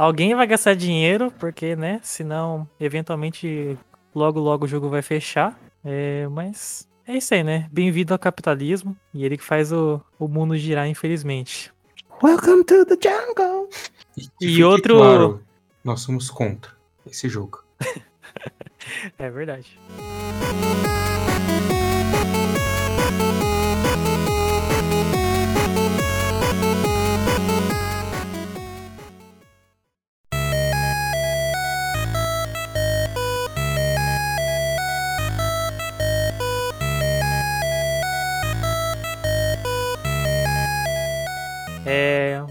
[0.00, 2.00] Alguém vai gastar dinheiro, porque, né?
[2.02, 3.76] Senão, eventualmente,
[4.14, 5.60] logo, logo o jogo vai fechar.
[5.84, 7.68] É, mas é isso aí, né?
[7.70, 8.96] Bem-vindo ao capitalismo.
[9.12, 11.70] E ele que faz o, o mundo girar, infelizmente.
[12.22, 13.68] Welcome to the jungle!
[14.16, 15.42] E fique outro- claro,
[15.84, 16.72] nós somos contra
[17.06, 17.64] esse jogo.
[19.18, 19.78] É verdade.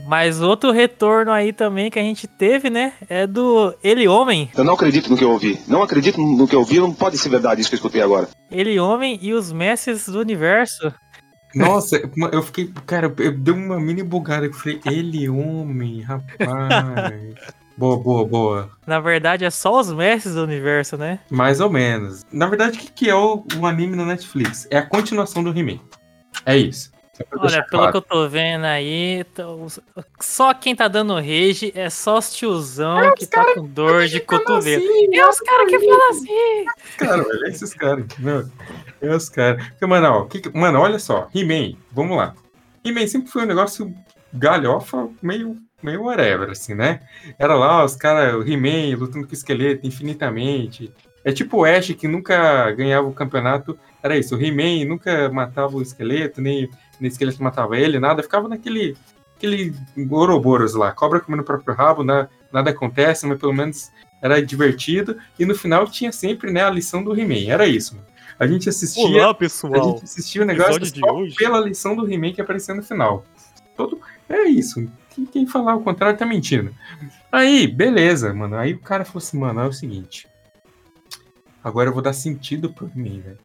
[0.09, 2.93] Mas outro retorno aí também que a gente teve, né?
[3.07, 4.49] É do Ele Homem.
[4.57, 5.61] Eu não acredito no que eu ouvi.
[5.67, 6.79] Não acredito no que eu ouvi.
[6.79, 8.27] Não pode ser verdade isso que eu escutei agora.
[8.49, 10.91] Ele Homem e os Mestres do Universo.
[11.53, 12.01] Nossa,
[12.31, 12.73] eu fiquei.
[12.87, 14.47] Cara, eu dei uma mini bugada.
[14.47, 17.35] Eu falei, ele, homem, rapaz.
[17.77, 18.69] boa, boa, boa.
[18.87, 21.19] Na verdade, é só os Mestres do Universo, né?
[21.29, 22.25] Mais ou menos.
[22.31, 24.67] Na verdade, o que, que é o, o anime na Netflix?
[24.71, 25.79] É a continuação do He-Man.
[26.47, 26.97] É isso.
[27.37, 27.91] Olha, pelo claro.
[27.91, 29.79] que eu tô vendo aí, tá- os-
[30.19, 34.83] só quem tá dando rage é só os tiozão que tá com dor de cotovelo.
[35.13, 36.65] É os caras que falam assim.
[36.97, 38.49] Cara, velho, é esses caras, entendeu?
[39.01, 39.65] É os caras.
[39.81, 42.33] Mano, que- mano, olha só, He-Man, vamos lá.
[42.83, 43.93] He-Man sempre foi um negócio
[44.33, 47.01] galhofa, meio, meio whatever, assim, né?
[47.37, 50.93] Era lá, os caras, o He-Man lutando com o esqueleto infinitamente.
[51.25, 53.77] É tipo o Ash que nunca ganhava o campeonato.
[54.01, 56.69] Era isso, o He-Man nunca matava o esqueleto, nem,
[56.99, 58.23] nem o esqueleto matava ele, nada.
[58.23, 58.95] Ficava naquele
[59.35, 59.73] aquele
[60.09, 63.89] Ouroboros lá, cobra comendo o próprio rabo, na- nada acontece, mas pelo menos
[64.21, 65.17] era divertido.
[65.37, 67.95] E no final tinha sempre né, a lição do He-Man, era isso.
[67.95, 68.07] mano.
[68.37, 69.83] A gente assistia, a pessoal.
[69.83, 70.79] gente assistia o negócio
[71.37, 73.25] pela lição do He-Man que aparecia no final.
[73.75, 74.89] Todo, é isso.
[75.09, 76.73] Quem, quem falar o contrário tá mentindo.
[77.31, 78.55] Aí, beleza, mano.
[78.55, 80.25] Aí o cara falou assim, mano, é o seguinte.
[81.63, 83.39] Agora eu vou dar sentido pro He-Man, velho.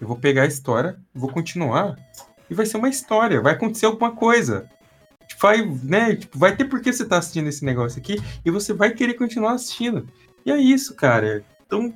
[0.00, 1.96] Eu vou pegar a história, vou continuar,
[2.48, 4.68] e vai ser uma história, vai acontecer alguma coisa.
[5.40, 8.72] Vai, né, tipo, vai ter por que você tá assistindo esse negócio aqui, e você
[8.72, 10.08] vai querer continuar assistindo.
[10.44, 11.44] E é isso, cara.
[11.66, 11.94] Então,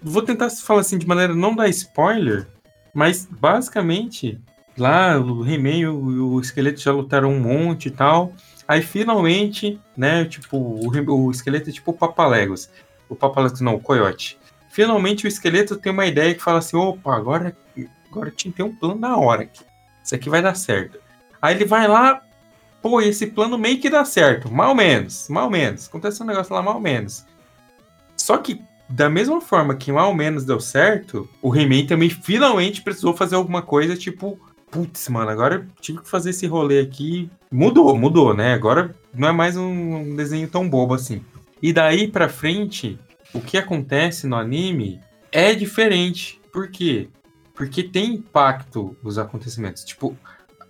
[0.00, 2.46] vou tentar falar assim de maneira não dar spoiler,
[2.92, 4.40] mas basicamente
[4.76, 8.32] lá o He-Man e o, o esqueleto já lutaram um monte e tal.
[8.66, 12.70] Aí finalmente, né, tipo, o, o esqueleto é tipo o Papalegos.
[13.08, 14.38] O Papalegos não, o Coyote.
[14.74, 17.56] Finalmente o esqueleto tem uma ideia que fala assim: opa, agora,
[18.10, 19.62] agora tinha que ter um plano da hora aqui.
[20.02, 20.98] Isso aqui vai dar certo.
[21.40, 22.20] Aí ele vai lá,
[22.82, 24.50] pô, esse plano meio que dá certo.
[24.50, 25.86] Mal menos, mal menos.
[25.86, 27.24] Acontece um negócio lá, mal menos.
[28.16, 33.14] Só que, da mesma forma que mal menos deu certo, o He-Man também finalmente precisou
[33.14, 34.40] fazer alguma coisa, tipo,
[34.72, 37.30] putz, mano, agora tive que fazer esse rolê aqui.
[37.48, 38.54] Mudou, mudou, né?
[38.54, 41.24] Agora não é mais um desenho tão bobo assim.
[41.62, 42.98] E daí pra frente,
[43.34, 46.40] o que acontece no anime é diferente.
[46.52, 47.08] Por quê?
[47.54, 49.84] Porque tem impacto os acontecimentos.
[49.84, 50.16] Tipo,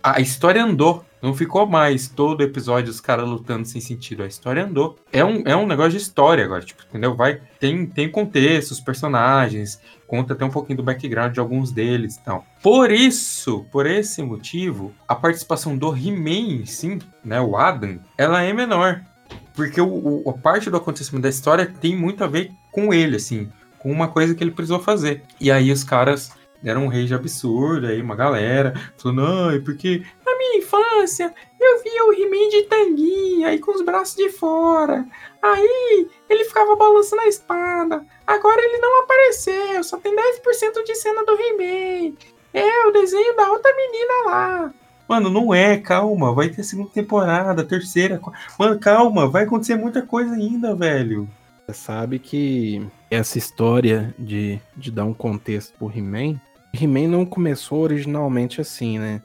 [0.03, 1.05] a história andou.
[1.21, 4.21] Não ficou mais todo episódio os caras lutando sem sentido.
[4.21, 4.95] A história andou.
[5.11, 7.15] É um, é um negócio de história agora, tipo, entendeu?
[7.15, 12.15] Vai, tem, tem contexto, os personagens, conta até um pouquinho do background de alguns deles
[12.15, 12.45] e tal.
[12.61, 18.53] Por isso, por esse motivo, a participação do He-Man, sim, né, o Adam, ela é
[18.53, 19.01] menor.
[19.55, 23.15] Porque o, o, a parte do acontecimento da história tem muito a ver com ele,
[23.15, 23.49] assim,
[23.79, 25.23] com uma coisa que ele precisou fazer.
[25.39, 26.31] E aí os caras
[26.61, 32.05] deram um rage absurdo, aí uma galera falou, não, porque na minha infância eu via
[32.05, 35.05] o He-Man de tanguinha e com os braços de fora.
[35.41, 38.05] Aí ele ficava balançando a espada.
[38.25, 42.15] Agora ele não apareceu, só tem 10% de cena do He-Man.
[42.51, 44.73] É o desenho da outra menina lá.
[45.07, 48.19] Mano, não é, calma, vai ter segunda temporada, terceira.
[48.57, 51.29] Mano, calma, vai acontecer muita coisa ainda, velho.
[51.65, 56.39] Você sabe que essa história de, de dar um contexto pro He-Man
[56.75, 59.21] He-Man não começou originalmente assim, né?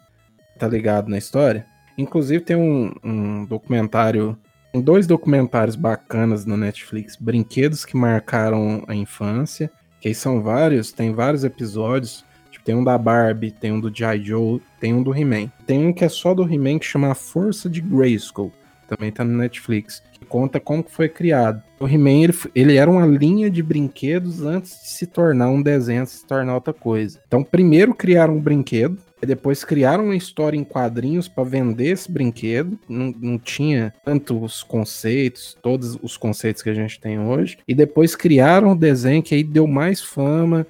[0.58, 1.66] Tá ligado na história?
[1.98, 4.38] Inclusive tem um, um documentário,
[4.72, 9.70] tem dois documentários bacanas na Netflix, Brinquedos que marcaram a infância,
[10.00, 12.24] que aí são vários, tem vários episódios,
[12.70, 14.22] tem um da Barbie, tem um do G.I.
[14.22, 15.50] Joe, tem um do He-Man.
[15.66, 18.52] Tem um que é só do He-Man que chama A Força de Grayskull,
[18.86, 20.00] também tá no Netflix
[20.30, 21.60] conta como que foi criado.
[21.80, 26.04] O He-Man, ele, ele, era uma linha de brinquedos antes de se tornar um desenho,
[26.04, 27.18] de se tornar outra coisa.
[27.26, 32.10] Então, primeiro criaram um brinquedo, e depois criaram uma história em quadrinhos para vender esse
[32.10, 32.78] brinquedo.
[32.88, 37.58] Não, não tinha tantos conceitos, todos os conceitos que a gente tem hoje.
[37.68, 40.66] E depois criaram o desenho que aí deu mais fama.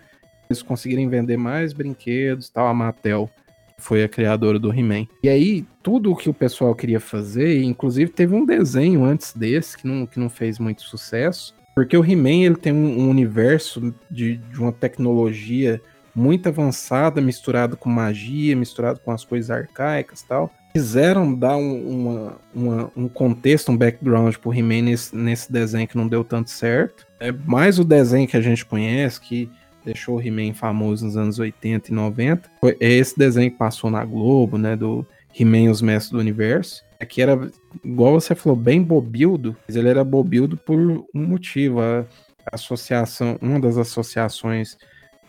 [0.51, 3.31] Eles conseguirem vender mais brinquedos, tal, a Mattel
[3.79, 5.07] foi a criadora do He-Man.
[5.23, 9.79] E aí, tudo o que o pessoal queria fazer, inclusive teve um desenho antes desse
[9.79, 13.95] que não, que não fez muito sucesso, porque o He-Man ele tem um, um universo
[14.11, 15.81] de, de, uma tecnologia
[16.15, 20.53] muito avançada, misturado com magia, misturado com as coisas arcaicas tal.
[20.75, 25.97] Quiseram dar um, uma, uma, um contexto, um background pro He-Man nesse, nesse desenho que
[25.97, 27.07] não deu tanto certo.
[27.19, 29.51] É mais o desenho que a gente conhece, que
[29.85, 32.51] deixou o He-Man famoso nos anos 80 e 90.
[32.61, 35.07] Foi é esse desenho que passou na Globo, né, do
[35.39, 36.85] He-Man os Mestres do Universo.
[36.99, 37.51] Aqui era,
[37.85, 41.81] igual você falou, bem bobildo, mas ele era bobildo por um motivo.
[41.81, 42.07] A
[42.53, 44.77] associação, uma das associações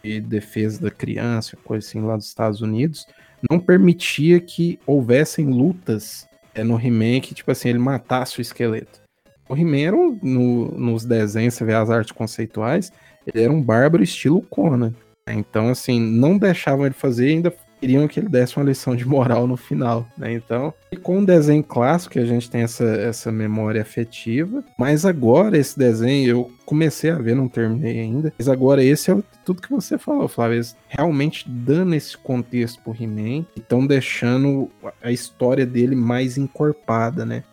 [0.03, 3.05] de defesa da criança, coisa assim, lá dos Estados Unidos,
[3.49, 9.01] não permitia que houvessem lutas é, no He-Man que, tipo assim, ele matasse o esqueleto.
[9.47, 12.91] O He-Man, no, nos desenhos, você vê as artes conceituais,
[13.25, 14.93] ele era um bárbaro estilo Conan.
[15.27, 19.03] Então, assim, não deixavam ele fazer e ainda queriam que ele desse uma lição de
[19.03, 20.31] moral no final, né?
[20.33, 25.77] Então, com o desenho clássico, a gente tem essa, essa memória afetiva, mas agora esse
[25.77, 29.97] desenho eu comecei a ver, não terminei ainda, mas agora esse é tudo que você
[29.97, 34.69] falou, Flávio, eles realmente dando esse contexto pro He-Man, estão deixando
[35.01, 37.43] a história dele mais encorpada, né?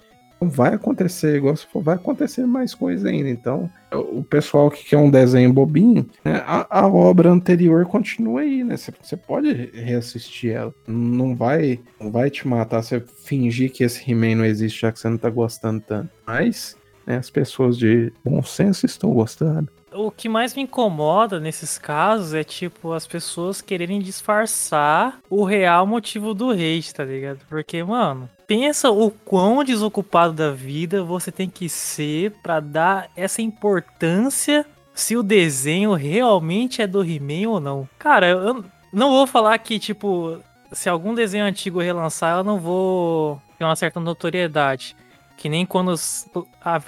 [0.41, 3.29] Vai acontecer, igual se for, vai acontecer mais coisa ainda.
[3.29, 8.63] Então, o pessoal que quer um desenho bobinho, né, a, a, obra anterior continua aí,
[8.63, 8.77] né?
[8.77, 10.75] Você pode reassistir ela.
[10.87, 14.99] Não vai, não vai te matar você fingir que esse He-Man não existe já que
[14.99, 16.11] você não tá gostando tanto.
[16.27, 16.77] Mas,
[17.07, 22.35] né, as pessoas de bom senso estão gostando o que mais me incomoda nesses casos
[22.35, 27.41] é, tipo, as pessoas quererem disfarçar o real motivo do hate, tá ligado?
[27.49, 33.43] Porque, mano, pensa o quão desocupado da vida você tem que ser para dar essa
[33.43, 37.89] importância se o desenho realmente é do He-Man ou não.
[37.99, 40.39] Cara, eu não vou falar que, tipo,
[40.73, 44.97] se algum desenho antigo relançar, eu não vou ter uma certa notoriedade.
[45.39, 45.95] Que nem quando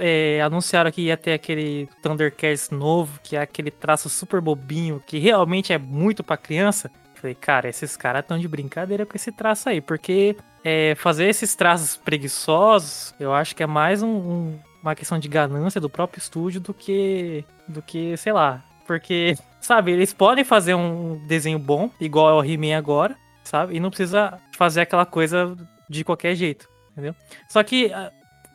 [0.00, 5.20] é, anunciaram que ia ter aquele Thundercats novo, que é aquele traço super bobinho, que
[5.20, 6.90] realmente é muito pra criança.
[7.14, 11.54] Falei, cara, esses caras estão de brincadeira com esse traço aí, porque é, fazer esses
[11.54, 16.18] traços preguiçosos, eu acho que é mais um, um, uma questão de ganância do próprio
[16.18, 21.88] estúdio do que, do que, sei lá, porque, sabe, eles podem fazer um desenho bom,
[22.00, 25.56] igual é o He-Man agora, sabe, e não precisa fazer aquela coisa
[25.88, 26.68] de qualquer jeito
[27.00, 27.14] entendeu?
[27.48, 27.90] Só que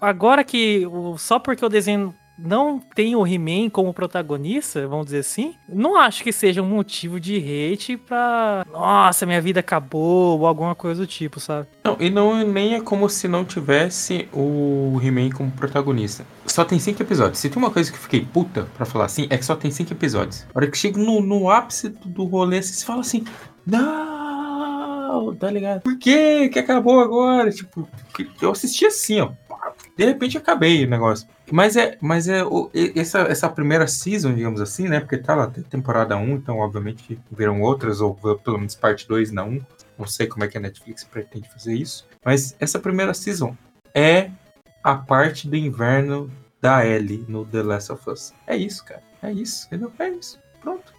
[0.06, 0.84] agora que
[1.18, 6.22] só porque o desenho não tem o He-Man como protagonista, vamos dizer assim, não acho
[6.22, 8.65] que seja um motivo de hate pra.
[8.73, 11.68] Nossa, minha vida acabou, ou alguma coisa do tipo, sabe?
[11.82, 16.26] Não, e não nem é como se não tivesse o He-Man como protagonista.
[16.45, 17.40] Só tem cinco episódios.
[17.40, 19.72] Se tem uma coisa que eu fiquei puta pra falar assim, é que só tem
[19.72, 20.45] cinco episódios.
[20.53, 23.23] A hora que chega no, no ápice do rolê, assim, você fala assim,
[23.65, 25.82] não, tá ligado?
[25.82, 26.49] Por quê?
[26.52, 27.52] Que acabou agora?
[27.52, 29.32] Tipo, que- eu assisti assim, ó.
[29.97, 31.27] De repente acabei o negócio.
[31.51, 34.99] Mas é, mas é o- essa, essa primeira season, digamos assim, né?
[34.99, 39.31] Porque tá lá, tem temporada 1, então obviamente viram outras, ou pelo menos parte 2
[39.31, 39.61] na 1.
[39.97, 42.05] Não sei como é que a Netflix pretende fazer isso.
[42.26, 43.55] Mas essa primeira season
[43.93, 44.30] é
[44.84, 46.30] a parte do inverno
[46.61, 48.34] da Ellie no The Last of Us.
[48.45, 49.01] É isso, cara.
[49.23, 49.91] É isso, entendeu?
[49.97, 50.39] É isso.
[50.61, 50.93] Pronto.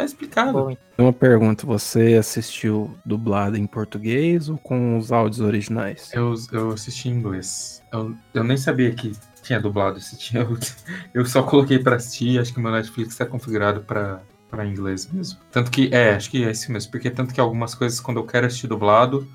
[0.00, 0.52] Tá explicado.
[0.52, 6.10] Bom, Uma pergunta, você assistiu dublado em português ou com os áudios originais?
[6.14, 7.82] Eu, eu assisti em inglês.
[7.92, 9.12] Eu, eu nem sabia que
[9.42, 10.42] tinha dublado esse tinha.
[10.42, 10.58] Eu,
[11.12, 12.40] eu só coloquei pra assistir.
[12.40, 15.38] Acho que meu Netflix tá configurado pra, pra inglês mesmo.
[15.52, 16.90] Tanto que, é, acho que é isso mesmo.
[16.90, 19.28] Porque tanto que algumas coisas, quando eu quero assistir dublado,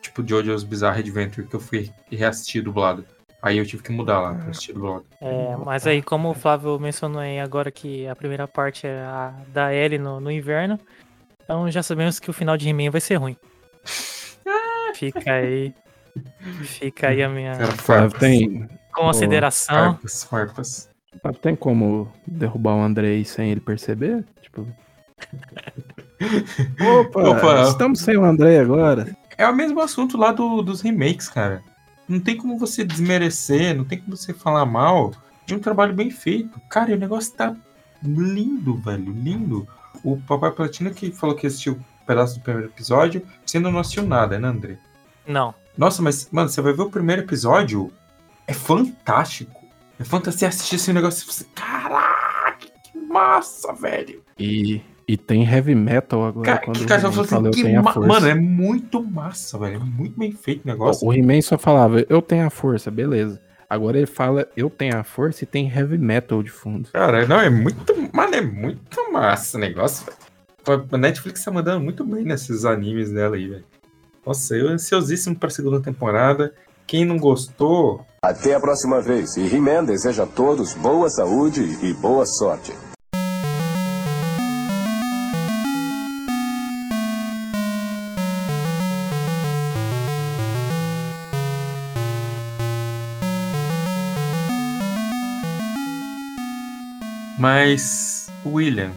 [0.00, 3.04] tipo JoJo's Bizarre Adventure, que eu fui reassistir dublado.
[3.40, 5.04] Aí eu tive que mudar lá pra assistir dublado.
[5.20, 9.32] É, mas aí, como o Flávio mencionou aí agora que a primeira parte é a
[9.48, 10.78] da Ellie no, no inverno,
[11.44, 13.36] então já sabemos que o final de He-Man vai ser ruim.
[14.94, 15.72] Fica aí.
[16.62, 17.56] Fica aí a minha
[17.86, 19.92] Cara, tem, consideração.
[19.92, 20.90] Farpas, farpas.
[21.22, 24.24] Flávio, tem como derrubar o Andrei sem ele perceber?
[24.42, 24.66] Tipo.
[27.00, 27.62] Opa, Opa.
[27.68, 29.16] estamos sem o Andrei agora.
[29.36, 31.62] É o mesmo assunto lá do- dos remakes, cara.
[32.08, 35.12] Não tem como você desmerecer, não tem como você falar mal
[35.44, 36.60] de um trabalho bem feito.
[36.68, 37.54] Cara, e o negócio tá
[38.02, 39.68] lindo, velho, lindo.
[40.02, 43.80] O Papai Platina que falou que assistiu um pedaço do primeiro episódio, você ainda não
[43.80, 44.78] assistiu nada, né, André?
[45.26, 45.54] Não.
[45.76, 47.92] Nossa, mas, mano, você vai ver o primeiro episódio,
[48.46, 49.64] é fantástico.
[49.98, 54.24] É fantástico você assistir esse negócio e você, caraca, que massa, velho.
[54.38, 56.44] E, e tem heavy metal agora.
[56.46, 58.08] Cara, quando que cara, He-Man falou assim, eu que tenho a ma- força.
[58.08, 59.76] mano, é muito massa, velho.
[59.76, 61.08] É muito bem feito o negócio.
[61.08, 63.40] O He-Man só falava, eu tenho a força, beleza.
[63.70, 66.88] Agora ele fala, eu tenho a força e tem heavy metal de fundo.
[66.92, 67.94] Cara, não, é muito.
[68.12, 70.84] Mano, é muito massa o negócio, velho.
[70.92, 73.64] A Netflix tá mandando muito bem nesses animes dela aí, velho.
[74.26, 76.52] Nossa, eu ansiosíssimo pra segunda temporada.
[76.86, 79.36] Quem não gostou, Até a próxima vez.
[79.36, 82.72] E He-Man deseja a todos boa saúde e boa sorte.
[97.38, 98.30] Mas.
[98.44, 98.92] William,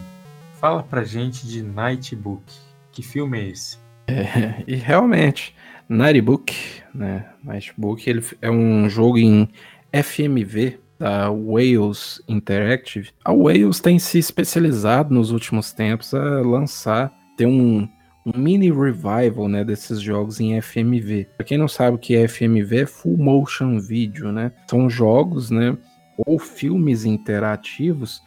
[0.59, 2.43] fala pra gente de Nightbook.
[2.91, 3.77] Que filme é esse?
[4.07, 5.55] É, e realmente,
[5.87, 6.53] Nightbook,
[6.93, 7.25] né?
[7.43, 9.49] Nightbook, ele é um jogo em
[9.93, 13.09] FMV da Wales Interactive.
[13.23, 17.87] A Wales tem se especializado nos últimos tempos a lançar, ter um,
[18.25, 21.27] um mini revival, né, desses jogos em FMV.
[21.37, 24.51] Pra quem não sabe o que é FMV, é Full Motion Video, né?
[24.69, 25.75] São jogos, né,
[26.17, 28.21] ou filmes interativos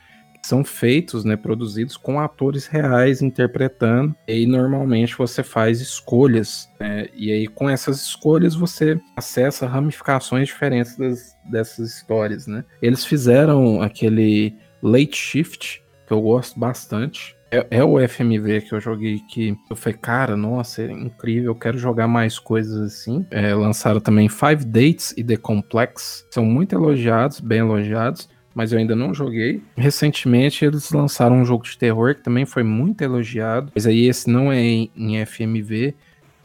[0.47, 4.15] são feitos, né, produzidos com atores reais interpretando.
[4.29, 10.49] E aí, normalmente você faz escolhas, né, e aí com essas escolhas você acessa ramificações
[10.49, 12.65] diferentes das- dessas histórias, né?
[12.83, 17.35] Eles fizeram aquele Late Shift que eu gosto bastante.
[17.51, 21.55] É, é o FMV que eu joguei que eu falei, cara, nossa, é incrível, eu
[21.55, 23.25] quero jogar mais coisas assim.
[23.31, 28.79] É, lançaram também Five Dates e The Complex, são muito elogiados, bem elogiados, mas eu
[28.79, 29.63] ainda não joguei.
[29.77, 34.31] Recentemente eles lançaram um jogo de terror que também foi muito elogiado, mas aí esse
[34.31, 35.95] não é em, em FMV,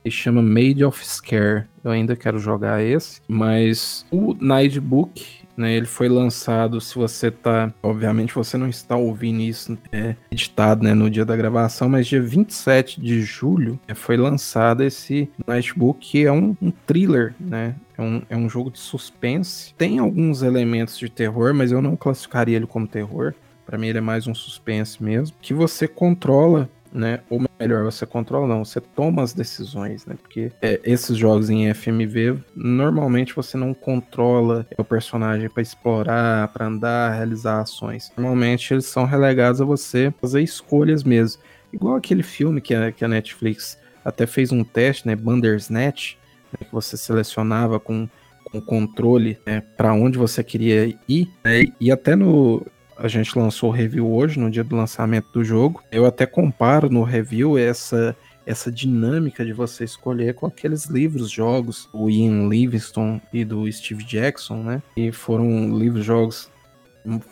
[0.03, 1.65] ele chama Made of Scare.
[1.83, 5.25] Eu ainda quero jogar esse, mas o Nightbook,
[5.55, 10.83] né, ele foi lançado, se você tá, obviamente você não está ouvindo isso é, editado,
[10.83, 15.99] né, no dia da gravação, mas dia 27 de julho é, foi lançado esse Nightbook,
[15.99, 20.41] que é um, um thriller, né, é um, é um jogo de suspense, tem alguns
[20.41, 23.33] elementos de terror, mas eu não classificaria ele como terror,
[23.69, 27.19] Pra mim ele é mais um suspense mesmo, que você controla né?
[27.29, 30.15] Ou melhor, você controla não, você toma as decisões, né?
[30.19, 36.65] Porque é, esses jogos em FMV, normalmente você não controla o personagem para explorar, para
[36.65, 38.11] andar, realizar ações.
[38.17, 41.41] Normalmente eles são relegados a você fazer escolhas mesmo.
[41.71, 45.15] Igual aquele filme que a, que a Netflix até fez um teste, né?
[45.15, 46.17] Bandersnatch,
[46.53, 48.07] né, que você selecionava com
[48.51, 51.31] com controle né, para onde você queria ir.
[51.43, 52.65] Né, e até no
[52.97, 55.81] a gente lançou o review hoje, no dia do lançamento do jogo.
[55.89, 58.15] Eu até comparo no review essa
[58.45, 64.03] essa dinâmica de você escolher com aqueles livros, jogos, o Ian Livingstone e do Steve
[64.03, 64.81] Jackson, né?
[64.97, 66.49] E foram livros, jogos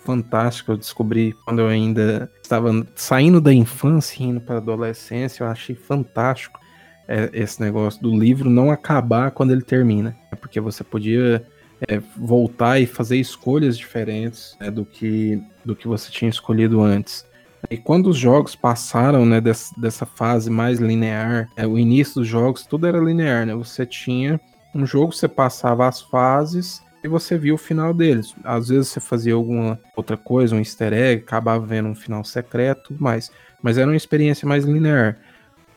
[0.06, 0.70] fantásticos.
[0.70, 5.44] Eu descobri quando eu ainda estava saindo da infância e indo para a adolescência.
[5.44, 6.60] Eu achei fantástico
[7.08, 10.38] é, esse negócio do livro não acabar quando ele termina, né?
[10.40, 11.46] porque você podia
[11.88, 17.26] é, voltar e fazer escolhas diferentes né, do, que, do que você tinha escolhido antes.
[17.70, 22.28] E quando os jogos passaram né, dessa, dessa fase mais linear, é, o início dos
[22.28, 23.56] jogos, tudo era linear, né?
[23.56, 24.40] Você tinha
[24.74, 28.36] um jogo, você passava as fases e você via o final deles.
[28.44, 32.90] Às vezes você fazia alguma outra coisa, um easter egg, acabava vendo um final secreto,
[32.90, 33.32] tudo mais.
[33.62, 35.18] Mas era uma experiência mais linear.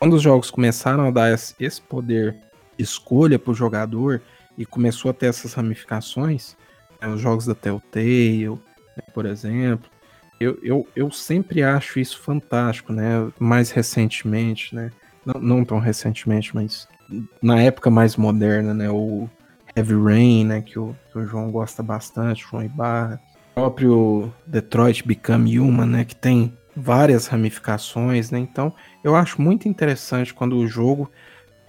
[0.01, 2.35] Quando os jogos começaram a dar esse poder
[2.75, 4.19] de escolha para o jogador
[4.57, 6.57] e começou a ter essas ramificações,
[6.99, 9.87] né, os jogos da Telltale, né, por exemplo,
[10.39, 13.31] eu, eu, eu sempre acho isso fantástico, né?
[13.37, 14.89] Mais recentemente, né?
[15.23, 16.87] Não, não tão recentemente, mas
[17.39, 18.89] na época mais moderna, né?
[18.89, 19.29] O
[19.75, 20.61] Heavy Rain, né?
[20.63, 23.21] Que o, que o João gosta bastante, João Ibarra.
[23.51, 26.05] O próprio Detroit Become Human, né?
[26.05, 28.39] Que tem várias ramificações, né?
[28.39, 28.73] Então,
[29.03, 31.09] eu acho muito interessante quando o jogo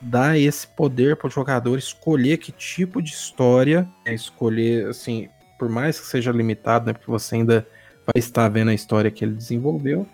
[0.00, 5.68] dá esse poder para o jogador escolher que tipo de história, é escolher, assim, por
[5.68, 6.92] mais que seja limitado, né?
[6.92, 7.66] Porque você ainda
[8.04, 10.06] vai estar vendo a história que ele desenvolveu,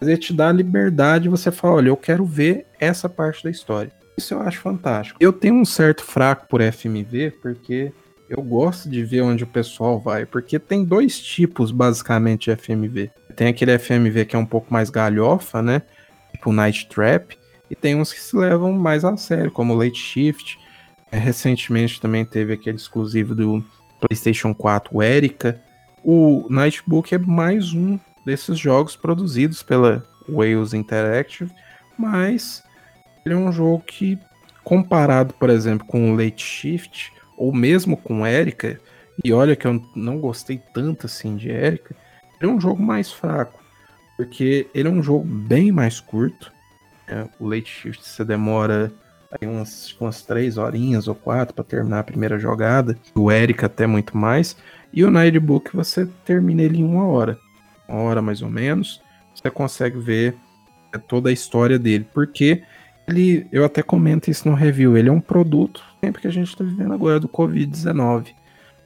[0.00, 3.44] mas ele te dá a liberdade de você falar, olha, eu quero ver essa parte
[3.44, 3.92] da história.
[4.16, 5.18] Isso eu acho fantástico.
[5.20, 7.92] Eu tenho um certo fraco por FMV, porque
[8.28, 13.10] eu gosto de ver onde o pessoal vai, porque tem dois tipos, basicamente, de FMV.
[13.36, 15.82] Tem aquele FMV que é um pouco mais galhofa, né?
[16.32, 17.36] Tipo Night Trap,
[17.70, 20.58] e tem uns que se levam mais a sério, como Late Shift.
[21.10, 23.64] É, recentemente também teve aquele exclusivo do
[24.00, 25.62] PlayStation 4, o Erika,
[26.02, 31.50] o Nightbook é mais um desses jogos produzidos pela Wales Interactive,
[31.96, 32.62] mas
[33.24, 34.18] ele é um jogo que,
[34.62, 38.80] comparado, por exemplo, com o Late Shift, ou mesmo com Erika,
[39.22, 41.94] e olha que eu não gostei tanto assim de Erika,
[42.40, 43.62] ele é um jogo mais fraco,
[44.16, 46.52] porque ele é um jogo bem mais curto.
[47.06, 47.28] Né?
[47.38, 48.92] O Late Shift você demora
[49.30, 53.86] aí umas, umas três horinhas ou quatro para terminar a primeira jogada, o Erika até
[53.86, 54.56] muito mais.
[54.92, 57.38] E o Nightbook você termina ele em uma hora.
[57.88, 59.02] Uma hora mais ou menos.
[59.34, 60.36] Você consegue ver
[60.92, 62.06] é, toda a história dele.
[62.14, 62.62] Porque
[63.06, 66.48] ele, eu até comento isso no review, ele é um produto, sempre que a gente
[66.48, 68.28] está vivendo agora, do Covid-19.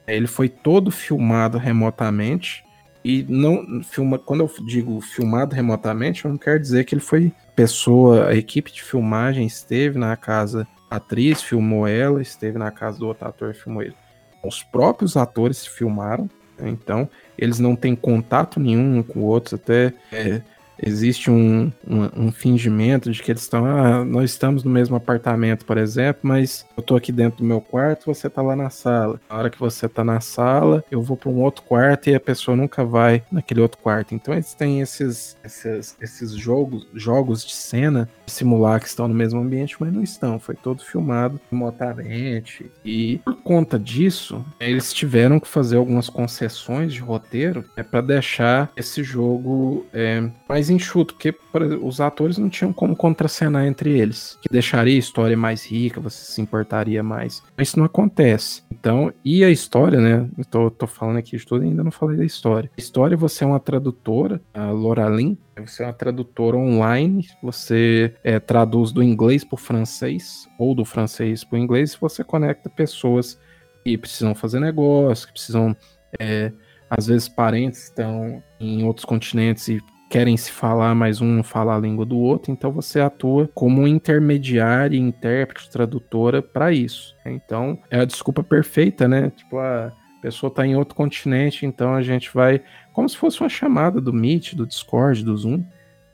[0.05, 2.63] É, ele foi todo filmado remotamente.
[3.03, 7.31] E não filma, quando eu digo filmado remotamente, eu não quero dizer que ele foi
[7.55, 13.07] pessoa, a equipe de filmagem esteve na casa atriz, filmou ela, esteve na casa do
[13.07, 13.95] outro ator, filmou ele.
[14.43, 16.69] Os próprios atores filmaram, né?
[16.69, 20.41] então eles não têm contato nenhum com outros, até é,
[20.81, 25.65] existe um, um, um, fingimento de que eles estão, ah, nós estamos no mesmo apartamento,
[25.65, 29.19] por exemplo, mas eu tô aqui dentro do meu quarto, você tá lá na sala.
[29.29, 32.19] Na hora que você tá na sala, eu vou para um outro quarto e a
[32.19, 34.15] pessoa nunca vai naquele outro quarto.
[34.15, 39.39] Então eles têm esses, esses, esses jogos, jogos de cena simular que estão no mesmo
[39.39, 40.39] ambiente, mas não estão.
[40.39, 42.71] Foi todo filmado remotamente.
[42.85, 48.71] E por conta disso, eles tiveram que fazer algumas concessões de roteiro é, para deixar
[48.75, 51.33] esse jogo é, mais enxuto, porque
[51.81, 56.31] os atores não tinham como contracenar entre eles, que deixaria a história mais rica, você
[56.31, 57.43] se importaria mais.
[57.57, 58.63] Mas isso não acontece.
[58.71, 60.29] Então, e a história, né?
[60.37, 62.69] Eu tô, falando aqui de tudo e ainda não falei da história.
[62.77, 68.39] A história, você é uma tradutora, a Loralin, você é uma tradutora online, você é,
[68.39, 72.69] traduz do inglês para o francês, ou do francês para o inglês, e você conecta
[72.69, 73.39] pessoas
[73.83, 75.75] que precisam fazer negócio, que precisam.
[76.19, 76.51] É,
[76.89, 79.79] às vezes parentes estão em outros continentes e
[80.09, 83.87] querem se falar, mas um não fala a língua do outro, então você atua como
[83.87, 87.15] intermediário, intérprete, tradutora para isso.
[87.25, 89.29] Então, é a desculpa perfeita, né?
[89.29, 92.61] Tipo, a pessoa está em outro continente, então a gente vai
[92.91, 95.63] como se fosse uma chamada do Meet, do Discord, do Zoom,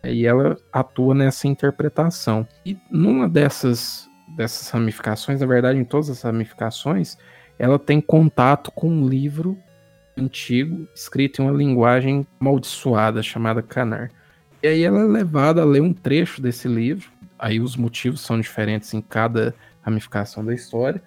[0.03, 2.47] e ela atua nessa interpretação.
[2.65, 7.17] E numa dessas dessas ramificações, na verdade, em todas as ramificações,
[7.57, 9.57] ela tem contato com um livro
[10.17, 14.11] antigo, escrito em uma linguagem amaldiçoada chamada Canar.
[14.63, 17.09] E aí ela é levada a ler um trecho desse livro.
[17.37, 21.01] Aí os motivos são diferentes em cada ramificação da história,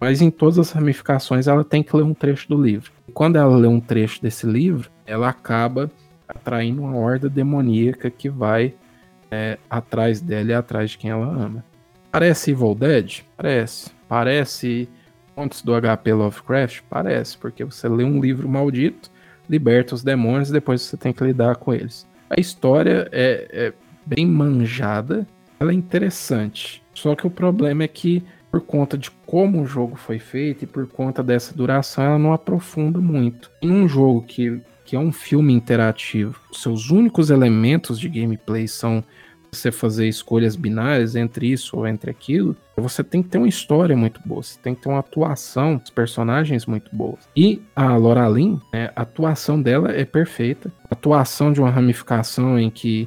[0.00, 2.90] mas em todas as ramificações ela tem que ler um trecho do livro.
[3.06, 5.90] E quando ela lê um trecho desse livro, ela acaba
[6.26, 8.74] atraindo uma horda demoníaca que vai
[9.30, 11.64] é, atrás dela e atrás de quem ela ama.
[12.10, 13.20] Parece Evil Dead?
[13.36, 13.90] Parece.
[14.08, 14.88] Parece
[15.34, 16.80] Contos do HP Lovecraft?
[16.88, 19.10] Parece, porque você lê um livro maldito,
[19.48, 22.06] liberta os demônios e depois você tem que lidar com eles.
[22.28, 23.72] A história é, é
[24.04, 25.26] bem manjada,
[25.58, 26.82] ela é interessante.
[26.94, 30.66] Só que o problema é que, por conta de como o jogo foi feito e
[30.66, 33.50] por conta dessa duração, ela não aprofunda muito.
[33.62, 39.02] Em um jogo que, que é um filme interativo, seus únicos elementos de gameplay são
[39.54, 43.94] você fazer escolhas binárias entre isso ou entre aquilo, você tem que ter uma história
[43.94, 47.28] muito boa, você tem que ter uma atuação dos personagens muito boas.
[47.36, 50.72] E a Loralin, né, a atuação dela é perfeita.
[50.90, 53.06] A atuação de uma ramificação em que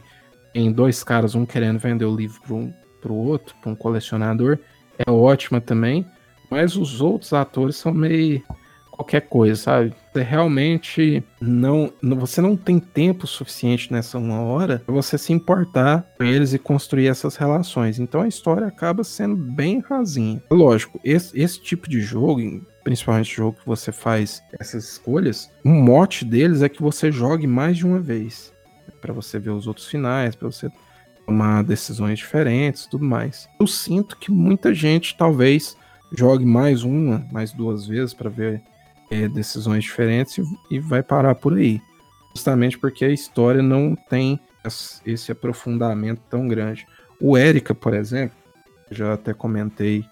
[0.54, 4.58] em dois caras, um querendo vender o livro para um, pro outro, para um colecionador,
[4.98, 6.06] é ótima também.
[6.50, 8.42] Mas os outros atores são meio
[8.96, 9.94] qualquer coisa, sabe?
[10.14, 16.08] Você realmente não, você não tem tempo suficiente nessa uma hora para você se importar
[16.18, 18.00] com eles e construir essas relações.
[18.00, 20.42] Então a história acaba sendo bem rasinha.
[20.50, 22.40] Lógico, esse, esse tipo de jogo,
[22.84, 27.78] principalmente jogo que você faz essas escolhas, o mote deles é que você jogue mais
[27.78, 28.54] de uma vez
[29.02, 30.70] para você ver os outros finais, para você
[31.26, 33.50] tomar decisões diferentes, tudo mais.
[33.60, 35.76] Eu sinto que muita gente talvez
[36.16, 38.62] jogue mais uma, mais duas vezes para ver
[39.10, 41.82] é, decisões diferentes e, vai parar por aí.
[42.36, 44.40] Justamente porque a história não tem
[45.06, 46.88] esse aprofundamento tão grande.
[47.22, 48.36] O Erika, por exemplo,
[48.92, 50.04] já até comentei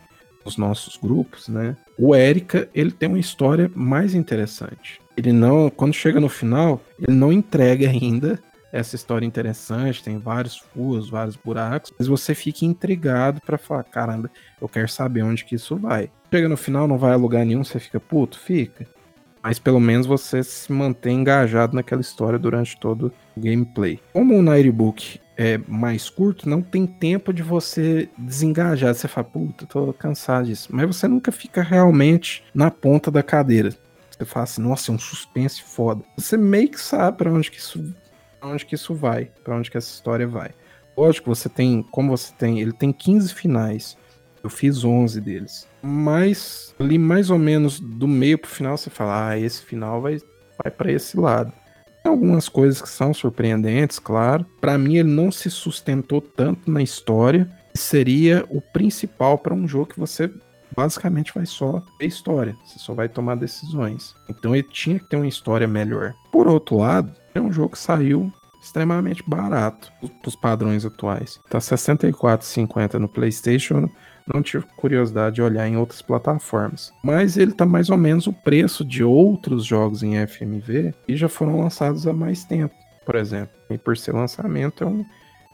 [0.45, 1.75] nos nossos grupos, né?
[1.97, 4.99] O Erika, ele tem uma história mais interessante.
[5.15, 8.39] Ele não, quando chega no final, ele não entrega ainda
[8.73, 14.31] essa história interessante, tem vários furos, vários buracos, mas você fica intrigado para falar, caramba,
[14.59, 16.09] eu quero saber onde que isso vai.
[16.33, 18.87] Chega no final, não vai a lugar nenhum, você fica puto, fica.
[19.43, 23.99] Mas pelo menos você se mantém engajado naquela história durante todo o gameplay.
[24.11, 28.95] Como o Nightbook é mais curto, não tem tempo de você desengajar.
[28.95, 30.69] Você fala, puta, tô cansado disso.
[30.71, 33.71] Mas você nunca fica realmente na ponta da cadeira.
[34.09, 36.03] Você fala assim, nossa, é um suspense foda.
[36.17, 37.93] Você meio que sabe pra onde que isso
[38.47, 40.51] onde que isso vai, para onde que essa história vai.
[40.95, 43.97] Lógico, você tem, como você tem, ele tem 15 finais.
[44.43, 45.67] Eu fiz 11 deles.
[45.81, 50.19] Mas ali mais ou menos do meio pro final você fala, ah, esse final vai
[50.61, 51.51] vai para esse lado.
[52.03, 54.45] Tem algumas coisas que são surpreendentes, claro.
[54.59, 59.87] Para mim ele não se sustentou tanto na história, seria o principal para um jogo
[59.87, 60.29] que você
[60.75, 64.15] basicamente vai só ver história, você só vai tomar decisões.
[64.29, 66.13] Então ele tinha que ter uma história melhor.
[66.31, 68.31] Por outro lado, é um jogo que saiu
[68.63, 71.39] extremamente barato para os padrões atuais.
[71.49, 73.89] Tá 64,50 no PlayStation.
[74.33, 76.93] Não tive curiosidade de olhar em outras plataformas.
[77.03, 81.27] Mas ele tá mais ou menos o preço de outros jogos em FMV e já
[81.27, 82.73] foram lançados há mais tempo,
[83.05, 83.53] por exemplo.
[83.69, 85.05] E por ser lançamento é um,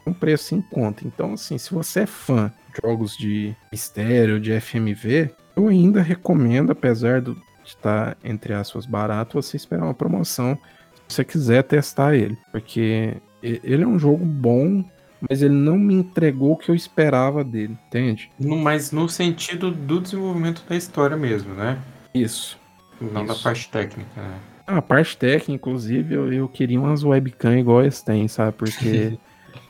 [0.06, 1.06] um preço em conta.
[1.06, 6.72] Então, assim, se você é fã de jogos de mistério, de FMV, eu ainda recomendo,
[6.72, 7.36] apesar de
[7.66, 10.58] estar, tá, entre aspas, barato, você esperar uma promoção
[11.08, 12.38] se você quiser testar ele.
[12.52, 14.84] Porque ele é um jogo bom,
[15.30, 18.32] mas ele não me entregou o que eu esperava dele, entende?
[18.40, 21.80] No, mas no sentido do desenvolvimento da história mesmo, né?
[22.14, 22.58] Isso.
[23.02, 23.34] Não isso.
[23.34, 24.40] da parte técnica, né?
[24.68, 28.54] Ah, a parte técnica, inclusive, eu, eu queria umas webcam igual eles têm, sabe?
[28.56, 29.18] Porque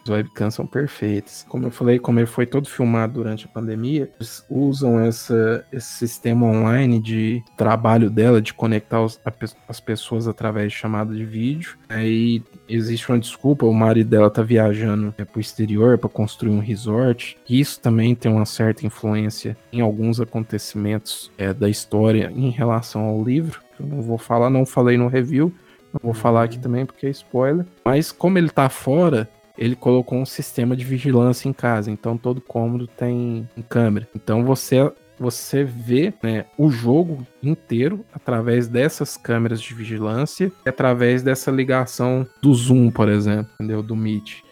[0.10, 1.46] As webcams são perfeitas.
[1.48, 5.88] Como eu falei, como ele foi todo filmado durante a pandemia, eles usam essa, esse
[5.88, 9.32] sistema online de trabalho dela, de conectar os, a,
[9.68, 11.78] as pessoas através de chamada de vídeo.
[11.88, 16.60] Aí existe uma desculpa, o marido dela tá viajando é, pro exterior para construir um
[16.60, 17.38] resort.
[17.48, 23.24] Isso também tem uma certa influência em alguns acontecimentos é, da história em relação ao
[23.24, 23.62] livro.
[23.80, 25.54] Eu não vou falar, não falei no review,
[25.94, 27.66] não vou falar aqui também porque é spoiler.
[27.86, 29.30] Mas como ele tá fora,
[29.60, 34.08] ele colocou um sistema de vigilância em casa, então todo cômodo tem câmera.
[34.16, 41.22] Então você você vê né, o jogo inteiro através dessas câmeras de vigilância e através
[41.22, 43.84] dessa ligação do Zoom, por exemplo, entendeu?
[43.84, 44.44] Do Meet.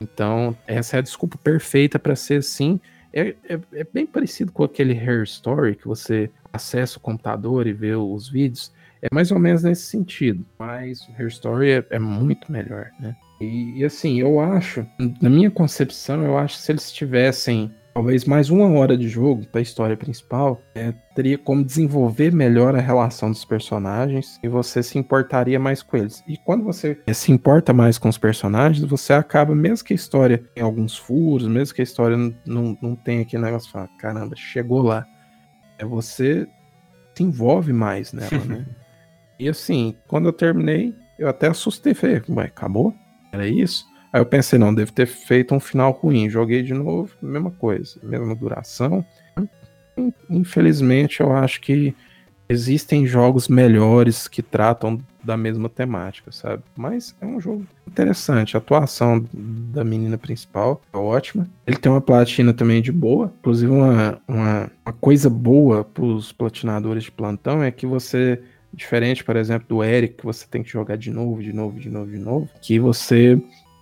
[0.00, 2.80] Então, essa é a desculpa perfeita para ser assim.
[3.12, 7.72] É, é, é, bem parecido com aquele Hair Story que você acessa o computador e
[7.72, 8.72] vê os vídeos.
[9.00, 10.44] É mais ou menos nesse sentido.
[10.58, 13.14] Mas o Hair Story é, é muito melhor, né?
[13.40, 14.86] E, e, assim, eu acho,
[15.20, 19.46] na minha concepção, eu acho que se eles tivessem talvez mais uma hora de jogo
[19.46, 24.82] para a história principal, é, teria como desenvolver melhor a relação dos personagens e você
[24.82, 26.22] se importaria mais com eles.
[26.28, 29.96] E quando você é, se importa mais com os personagens, você acaba, mesmo que a
[29.96, 33.88] história tenha alguns furos, mesmo que a história não, não, não tenha aquele negócio, fala,
[33.98, 35.06] caramba, chegou lá.
[35.78, 36.46] É você
[37.14, 38.66] se envolve mais nela, né?
[39.40, 42.94] e assim, quando eu terminei, eu até assustei, falei, ué, acabou?
[43.36, 43.86] Era isso?
[44.12, 46.30] Aí eu pensei, não, devo ter feito um final ruim.
[46.30, 49.04] Joguei de novo, mesma coisa, mesma duração.
[50.30, 51.94] Infelizmente, eu acho que
[52.48, 56.62] existem jogos melhores que tratam da mesma temática, sabe?
[56.74, 58.56] Mas é um jogo interessante.
[58.56, 61.46] A atuação da menina principal é ótima.
[61.66, 63.32] Ele tem uma platina também de boa.
[63.40, 68.40] Inclusive, uma, uma, uma coisa boa pros platinadores de plantão é que você
[68.76, 71.90] diferente, por exemplo, do Eric, que você tem que jogar de novo, de novo, de
[71.90, 73.40] novo, de novo, que você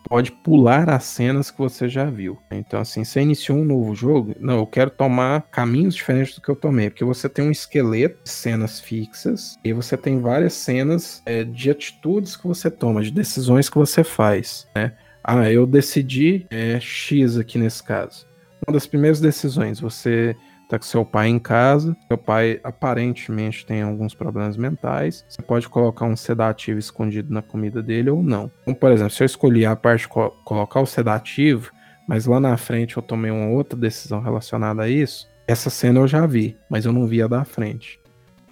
[0.08, 2.38] pode pular as cenas que você já viu.
[2.50, 6.48] Então, assim, você iniciou um novo jogo, não, eu quero tomar caminhos diferentes do que
[6.48, 11.22] eu tomei, porque você tem um esqueleto de cenas fixas e você tem várias cenas
[11.26, 14.92] é, de atitudes que você toma, de decisões que você faz, né?
[15.26, 18.26] Ah, eu decidi é, X aqui nesse caso.
[18.66, 20.36] Uma das primeiras decisões, você
[20.68, 25.68] tá com seu pai em casa, seu pai aparentemente tem alguns problemas mentais, você pode
[25.68, 28.50] colocar um sedativo escondido na comida dele ou não.
[28.62, 31.70] Então, por exemplo, se eu escolhi a parte de co colocar o sedativo,
[32.08, 36.08] mas lá na frente eu tomei uma outra decisão relacionada a isso, essa cena eu
[36.08, 38.00] já vi, mas eu não vi a da frente.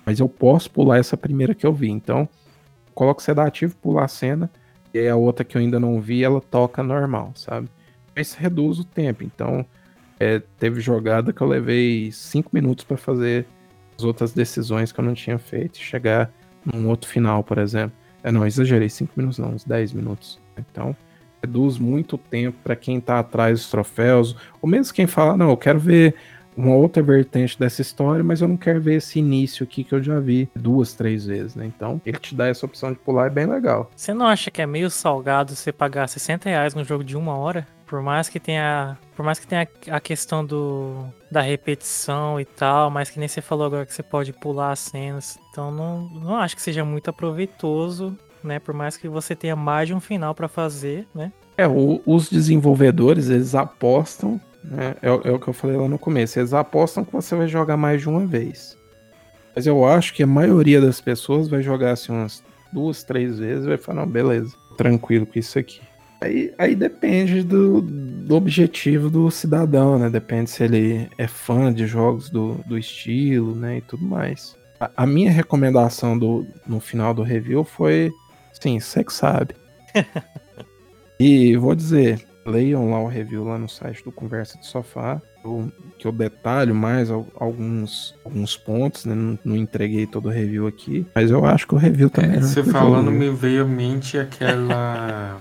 [0.05, 2.29] Mas eu posso pular essa primeira que eu vi, então
[2.95, 4.51] coloco sedativo, pular a cena,
[4.93, 7.69] e a outra que eu ainda não vi, ela toca normal, sabe?
[8.15, 9.65] Isso reduz o tempo, então
[10.23, 13.45] é, teve jogada que eu levei cinco minutos para fazer
[13.99, 16.31] as outras decisões que eu não tinha feito, chegar
[16.65, 17.97] num outro final, por exemplo.
[18.23, 20.39] É, não, exagerei, cinco minutos não, uns 10 minutos.
[20.57, 20.97] Então,
[21.43, 25.57] reduz muito tempo para quem tá atrás dos troféus, ou mesmo quem fala, não, eu
[25.57, 26.15] quero ver
[26.57, 30.01] uma outra vertente dessa história, mas eu não quero ver esse início aqui que eu
[30.01, 31.67] já vi duas, três vezes, né?
[31.67, 33.91] Então, ele te dá essa opção de pular, é bem legal.
[33.97, 37.35] Você não acha que é meio salgado você pagar 60 reais num jogo de uma
[37.35, 37.67] hora?
[37.93, 38.97] Por mais que tenha.
[39.15, 41.05] Por mais que tenha a questão do.
[41.31, 44.79] da repetição e tal, mas que nem você falou agora que você pode pular as
[44.79, 45.39] cenas.
[45.51, 48.59] Então não, não acho que seja muito aproveitoso, né?
[48.59, 51.31] Por mais que você tenha mais de um final para fazer, né?
[51.59, 54.95] É, o, os desenvolvedores, eles apostam, né?
[55.03, 57.77] É, é o que eu falei lá no começo, eles apostam que você vai jogar
[57.77, 58.75] mais de uma vez.
[59.55, 62.43] Mas eu acho que a maioria das pessoas vai jogar assim umas
[62.73, 65.92] duas, três vezes e vai falar, não, beleza, tranquilo com isso aqui.
[66.23, 70.09] Aí, aí depende do, do objetivo do cidadão, né?
[70.09, 73.79] Depende se ele é fã de jogos do, do estilo, né?
[73.79, 74.57] E tudo mais.
[74.79, 78.13] A, a minha recomendação do, no final do review foi,
[78.53, 79.57] sim, você que sabe.
[81.19, 85.21] e vou dizer, leiam lá o review lá no site do Conversa de Sofá,
[85.99, 89.15] que eu detalho mais alguns, alguns pontos, né?
[89.17, 92.37] Não, não, entreguei todo o review aqui, mas eu acho que o review também.
[92.37, 95.41] É, você falando me veio à mente aquela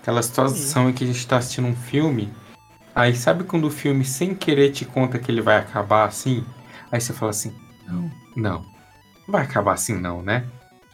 [0.00, 2.32] Aquela situação em que a gente tá assistindo um filme,
[2.94, 6.44] aí sabe quando o filme sem querer te conta que ele vai acabar assim?
[6.90, 7.54] Aí você fala assim:
[7.86, 10.44] não, não, não vai acabar assim não, né?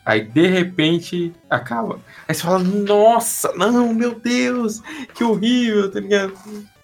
[0.04, 1.98] Aí de repente acaba.
[2.28, 4.82] Aí você fala: nossa, não, meu Deus,
[5.14, 6.32] que horrível, tá ligado?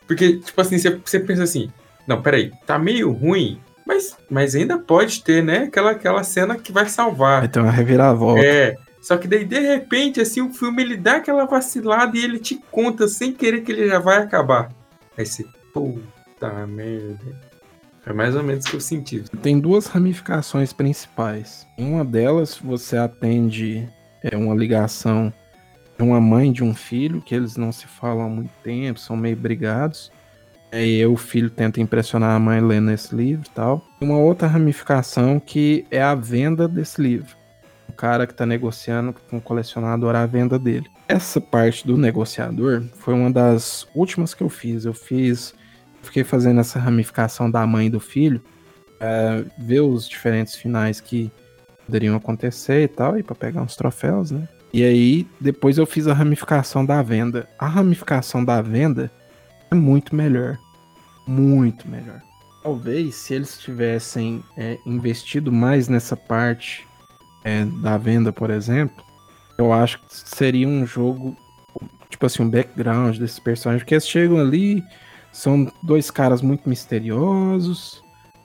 [0.07, 1.71] Porque, tipo assim, você, você pensa assim:
[2.07, 5.65] não, peraí, tá meio ruim, mas, mas ainda pode ter, né?
[5.65, 7.41] Aquela, aquela cena que vai salvar.
[7.41, 8.45] Vai ter uma reviravolta.
[8.45, 8.77] É.
[9.03, 12.55] Só que daí, de repente, assim, o filme ele dá aquela vacilada e ele te
[12.71, 14.73] conta sem querer que ele já vai acabar.
[15.19, 17.53] Aí você, puta merda.
[18.07, 19.25] É mais ou menos o que eu senti.
[19.43, 21.67] Tem duas ramificações principais.
[21.77, 23.89] Em uma delas, você atende
[24.23, 25.33] é, uma ligação
[25.99, 29.01] de uma mãe e de um filho, que eles não se falam há muito tempo,
[29.01, 30.13] são meio brigados.
[30.71, 33.85] Aí o filho tenta impressionar a mãe lendo esse livro e tal.
[34.01, 37.42] Uma outra ramificação que é a venda desse livro
[37.93, 40.87] o cara que está negociando com o colecionador a venda dele.
[41.07, 44.85] Essa parte do negociador foi uma das últimas que eu fiz.
[44.85, 45.55] Eu fiz,
[46.03, 48.43] fiquei fazendo essa ramificação da mãe e do filho,
[48.99, 51.31] é, ver os diferentes finais que
[51.85, 54.49] poderiam acontecer e tal, e para pegar uns troféus, né?
[54.73, 57.47] E aí depois eu fiz a ramificação da venda.
[57.59, 59.13] A ramificação da venda
[59.71, 60.59] é muito melhor,
[61.27, 62.23] muito melhor.
[62.63, 66.87] Talvez se eles tivessem é, investido mais nessa parte
[67.45, 69.05] é, da venda, por exemplo,
[69.59, 71.37] eu acho que seria um jogo,
[72.09, 74.83] tipo assim, um background desses personagens, porque eles chegam ali,
[75.33, 78.03] são dois caras muito misteriosos,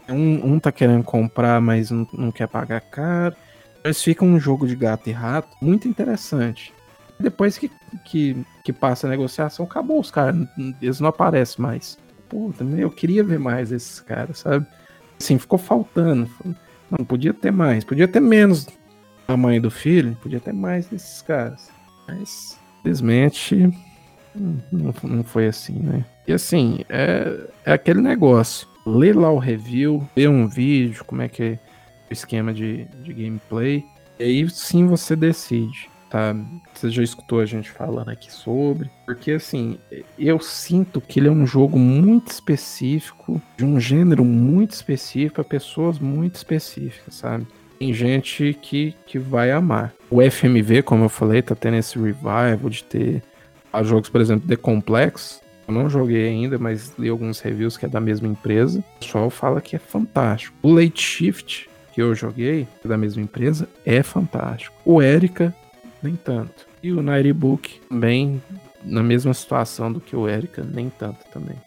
[0.09, 3.35] um, um tá querendo comprar, mas não, não quer pagar caro.
[3.83, 6.73] Eles ficam um jogo de gato e rato muito interessante.
[7.19, 7.71] Depois que,
[8.05, 10.47] que, que passa a negociação, acabou os caras,
[10.81, 11.97] eles não aparecem mais.
[12.29, 14.65] Puta, eu queria ver mais esses caras, sabe?
[15.19, 16.29] Assim, ficou faltando.
[16.91, 18.67] Não, podia ter mais, podia ter menos
[19.35, 21.69] mãe do filho, podia ter mais desses caras.
[22.07, 23.69] Mas, infelizmente,
[24.71, 26.05] não, não foi assim, né?
[26.27, 28.67] E assim, é, é aquele negócio.
[28.85, 31.59] Lê lá o review, vê um vídeo, como é que é
[32.09, 33.83] o esquema de, de gameplay.
[34.19, 36.35] E aí sim você decide, tá?
[36.73, 38.89] Você já escutou a gente falando aqui sobre.
[39.05, 39.77] Porque assim,
[40.17, 45.43] eu sinto que ele é um jogo muito específico, de um gênero muito específico, para
[45.43, 47.45] pessoas muito específicas, sabe?
[47.79, 49.93] Tem gente que, que vai amar.
[50.09, 53.23] O FMV, como eu falei, tá tendo esse revival de ter
[53.71, 55.41] ah, jogos, por exemplo, The Complex.
[55.67, 58.79] Eu não joguei ainda, mas li alguns reviews que é da mesma empresa.
[58.79, 60.55] O pessoal fala que é fantástico.
[60.61, 64.73] O Late Shift, que eu joguei, que é da mesma empresa, é fantástico.
[64.85, 65.53] O Erika,
[66.01, 66.65] nem tanto.
[66.81, 68.41] E o Nighty Book, bem
[68.83, 71.57] na mesma situação do que o Erika, nem tanto também.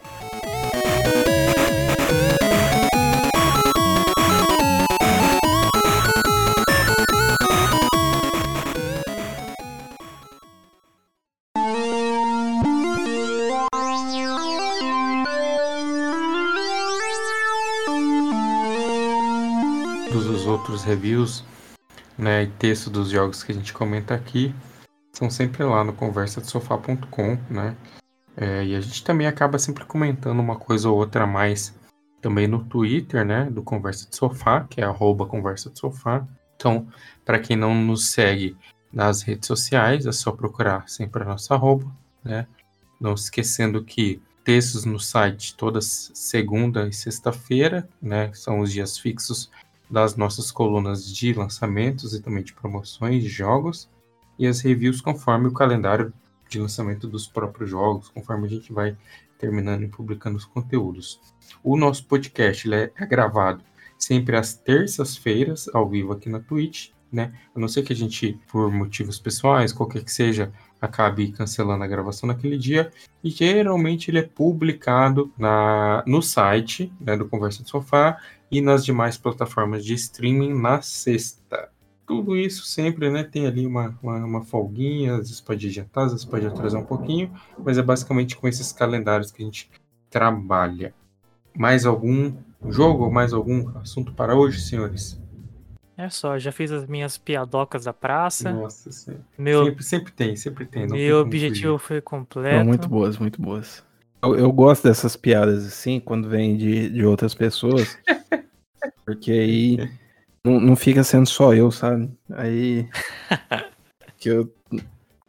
[20.91, 21.43] Reviews,
[22.17, 24.53] né, e texto dos jogos que a gente comenta aqui,
[25.13, 27.75] são sempre lá no conversadesofá.com, né?
[28.35, 31.73] É, e a gente também acaba sempre comentando uma coisa ou outra a mais
[32.21, 33.49] também no Twitter, né?
[33.49, 36.25] Do Conversa de Sofá, que é arroba Conversa de Sofá.
[36.55, 36.87] Então,
[37.25, 38.55] para quem não nos segue
[38.91, 41.91] nas redes sociais, é só procurar sempre a nossa arroba,
[42.23, 42.47] né?
[42.99, 48.31] Não esquecendo que textos no site todas segunda e sexta-feira, né?
[48.33, 49.49] São os dias fixos
[49.91, 53.89] das nossas colunas de lançamentos e também de promoções de jogos
[54.39, 56.13] e as reviews conforme o calendário
[56.49, 58.97] de lançamento dos próprios jogos, conforme a gente vai
[59.37, 61.19] terminando e publicando os conteúdos.
[61.63, 63.63] O nosso podcast é gravado
[63.97, 67.33] sempre às terças-feiras, ao vivo aqui na Twitch, né?
[67.53, 71.87] A não ser que a gente, por motivos pessoais, qualquer que seja, acabe cancelando a
[71.87, 72.91] gravação naquele dia.
[73.23, 78.17] E geralmente ele é publicado na, no site né, do Conversa de Sofá
[78.51, 81.69] e nas demais plataformas de streaming na sexta.
[82.05, 83.23] Tudo isso sempre, né?
[83.23, 86.85] Tem ali uma, uma, uma folguinha, às vezes pode adiantar, às vezes pode atrasar um
[86.85, 89.71] pouquinho, mas é basicamente com esses calendários que a gente
[90.09, 90.93] trabalha.
[91.57, 92.33] Mais algum
[92.67, 95.19] jogo ou mais algum assunto para hoje, senhores?
[95.97, 98.51] É só, já fiz as minhas piadocas da praça.
[98.51, 99.23] Nossa senhora.
[99.37, 100.87] Meu, Sempre, sempre tem, sempre tem.
[100.87, 101.87] meu objetivo fugir.
[101.87, 102.57] foi completo.
[102.57, 103.83] Não, muito boas, muito boas.
[104.23, 107.97] Eu, eu gosto dessas piadas assim, quando vem de, de outras pessoas.
[109.05, 109.89] Porque aí
[110.43, 112.09] não, não fica sendo só eu, sabe?
[112.31, 112.87] Aí.
[114.17, 114.53] que eu.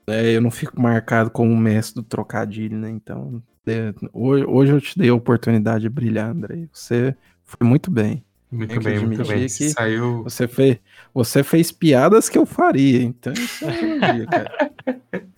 [0.06, 2.90] é, eu não fico marcado como o mestre do trocadilho, né?
[2.90, 3.42] Então.
[3.66, 6.68] é, hoje, hoje eu te dei a oportunidade de brilhar, André.
[6.72, 8.22] Você foi muito bem.
[8.50, 9.46] Muito bem, muito bem.
[9.46, 10.22] que- Saiu.
[10.24, 10.78] Você fez,
[11.14, 14.70] você fez piadas que eu faria, então isso é um elogio, cara.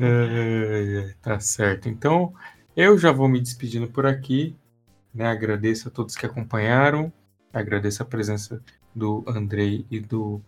[0.00, 1.88] Ai, tá certo.
[1.88, 2.32] Então,
[2.76, 4.56] eu já vou me despedindo por aqui.
[5.14, 5.26] Né?
[5.26, 7.12] Agradeço a todos que acompanharam.
[7.52, 8.62] Agradeço a presença
[8.94, 10.40] do Andrei e do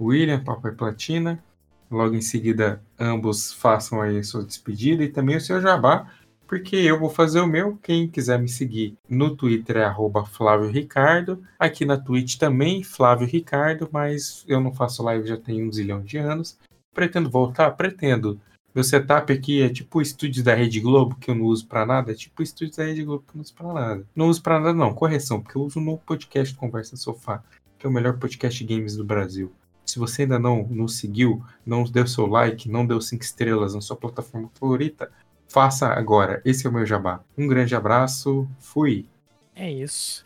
[0.00, 1.42] William, Papai Platina.
[1.90, 6.12] Logo em seguida, ambos façam aí a sua despedida e também o seu jabá,
[6.46, 7.78] porque eu vou fazer o meu.
[7.82, 11.42] Quem quiser me seguir no Twitter é arroba Flávio Ricardo.
[11.58, 16.02] Aqui na Twitch também, Flávio Ricardo, mas eu não faço live já tem um zilhão
[16.02, 16.58] de anos.
[16.92, 17.70] Pretendo voltar?
[17.70, 18.38] Pretendo.
[18.74, 21.86] Meu setup aqui é tipo o estúdio da Rede Globo, que eu não uso pra
[21.86, 22.12] nada.
[22.12, 24.06] É tipo o estúdio da Rede Globo que eu não uso pra nada.
[24.14, 24.94] Não uso pra nada, não.
[24.94, 27.42] Correção, porque eu uso no podcast Conversa Sofá,
[27.78, 29.52] que é o melhor podcast games do Brasil.
[29.84, 33.80] Se você ainda não nos seguiu, não deu seu like, não deu cinco estrelas na
[33.80, 35.10] sua plataforma favorita,
[35.48, 36.42] faça agora.
[36.44, 37.20] Esse é o meu jabá.
[37.36, 38.46] Um grande abraço.
[38.60, 39.06] Fui.
[39.56, 40.22] É isso.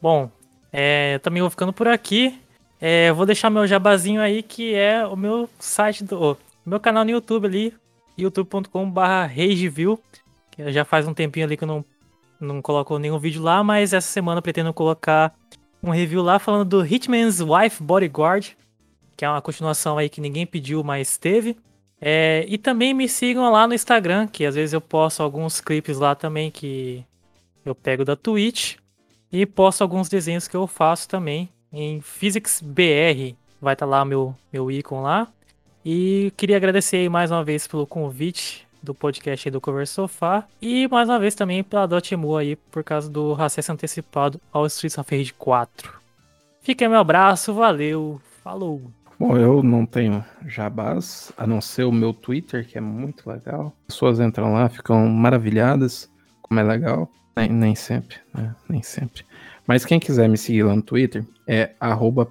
[0.00, 0.30] Bom,
[0.72, 2.40] é, eu também vou ficando por aqui.
[2.80, 6.36] É, vou deixar meu jabazinho aí, que é o meu site do.
[6.66, 7.74] meu canal no YouTube ali,
[8.16, 9.00] youtube.com.br.
[10.50, 11.84] Que já faz um tempinho ali que eu não,
[12.40, 15.34] não coloco nenhum vídeo lá, mas essa semana pretendo colocar
[15.82, 18.56] um review lá falando do Hitman's Wife Bodyguard,
[19.16, 21.56] que é uma continuação aí que ninguém pediu, mas teve.
[22.00, 25.98] É, e também me sigam lá no Instagram, que às vezes eu posto alguns clipes
[25.98, 27.04] lá também que
[27.64, 28.76] eu pego da Twitch.
[29.30, 33.34] E posto alguns desenhos que eu faço também em PhysicsBR.
[33.60, 35.28] Vai estar lá meu, meu ícone lá.
[35.84, 40.44] E queria agradecer aí mais uma vez pelo convite do podcast do Cover Sofá.
[40.60, 44.98] E mais uma vez também pela Dotemu aí, por causa do acesso antecipado ao Streets
[44.98, 45.92] of Rage 4.
[46.60, 48.82] Fica aí meu abraço, valeu, falou!
[49.18, 53.72] Bom, eu não tenho jabás, a não ser o meu Twitter, que é muito legal.
[53.88, 56.10] As pessoas entram lá, ficam maravilhadas,
[56.40, 57.08] como é legal.
[57.36, 58.54] Nem, nem sempre, né?
[58.68, 59.24] Nem sempre.
[59.66, 61.72] Mas quem quiser me seguir lá no Twitter é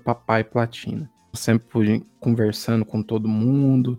[0.04, 1.10] papaiplatina.
[1.34, 3.98] Sempre conversando com todo mundo,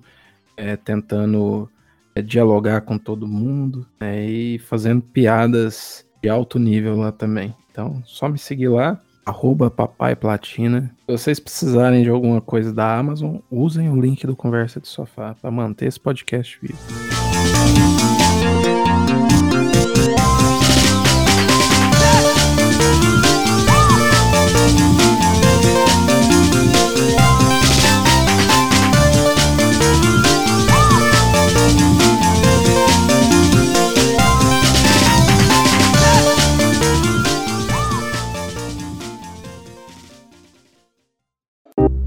[0.57, 1.69] é, tentando
[2.15, 7.55] é, dialogar com todo mundo né, e fazendo piadas de alto nível lá também.
[7.71, 10.95] Então, só me seguir lá, arroba Papai Platina.
[11.07, 15.35] Se vocês precisarem de alguma coisa da Amazon, usem o link do Conversa de Sofá
[15.41, 16.79] para manter esse podcast vivo.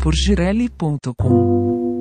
[0.05, 1.94] por girelli.com.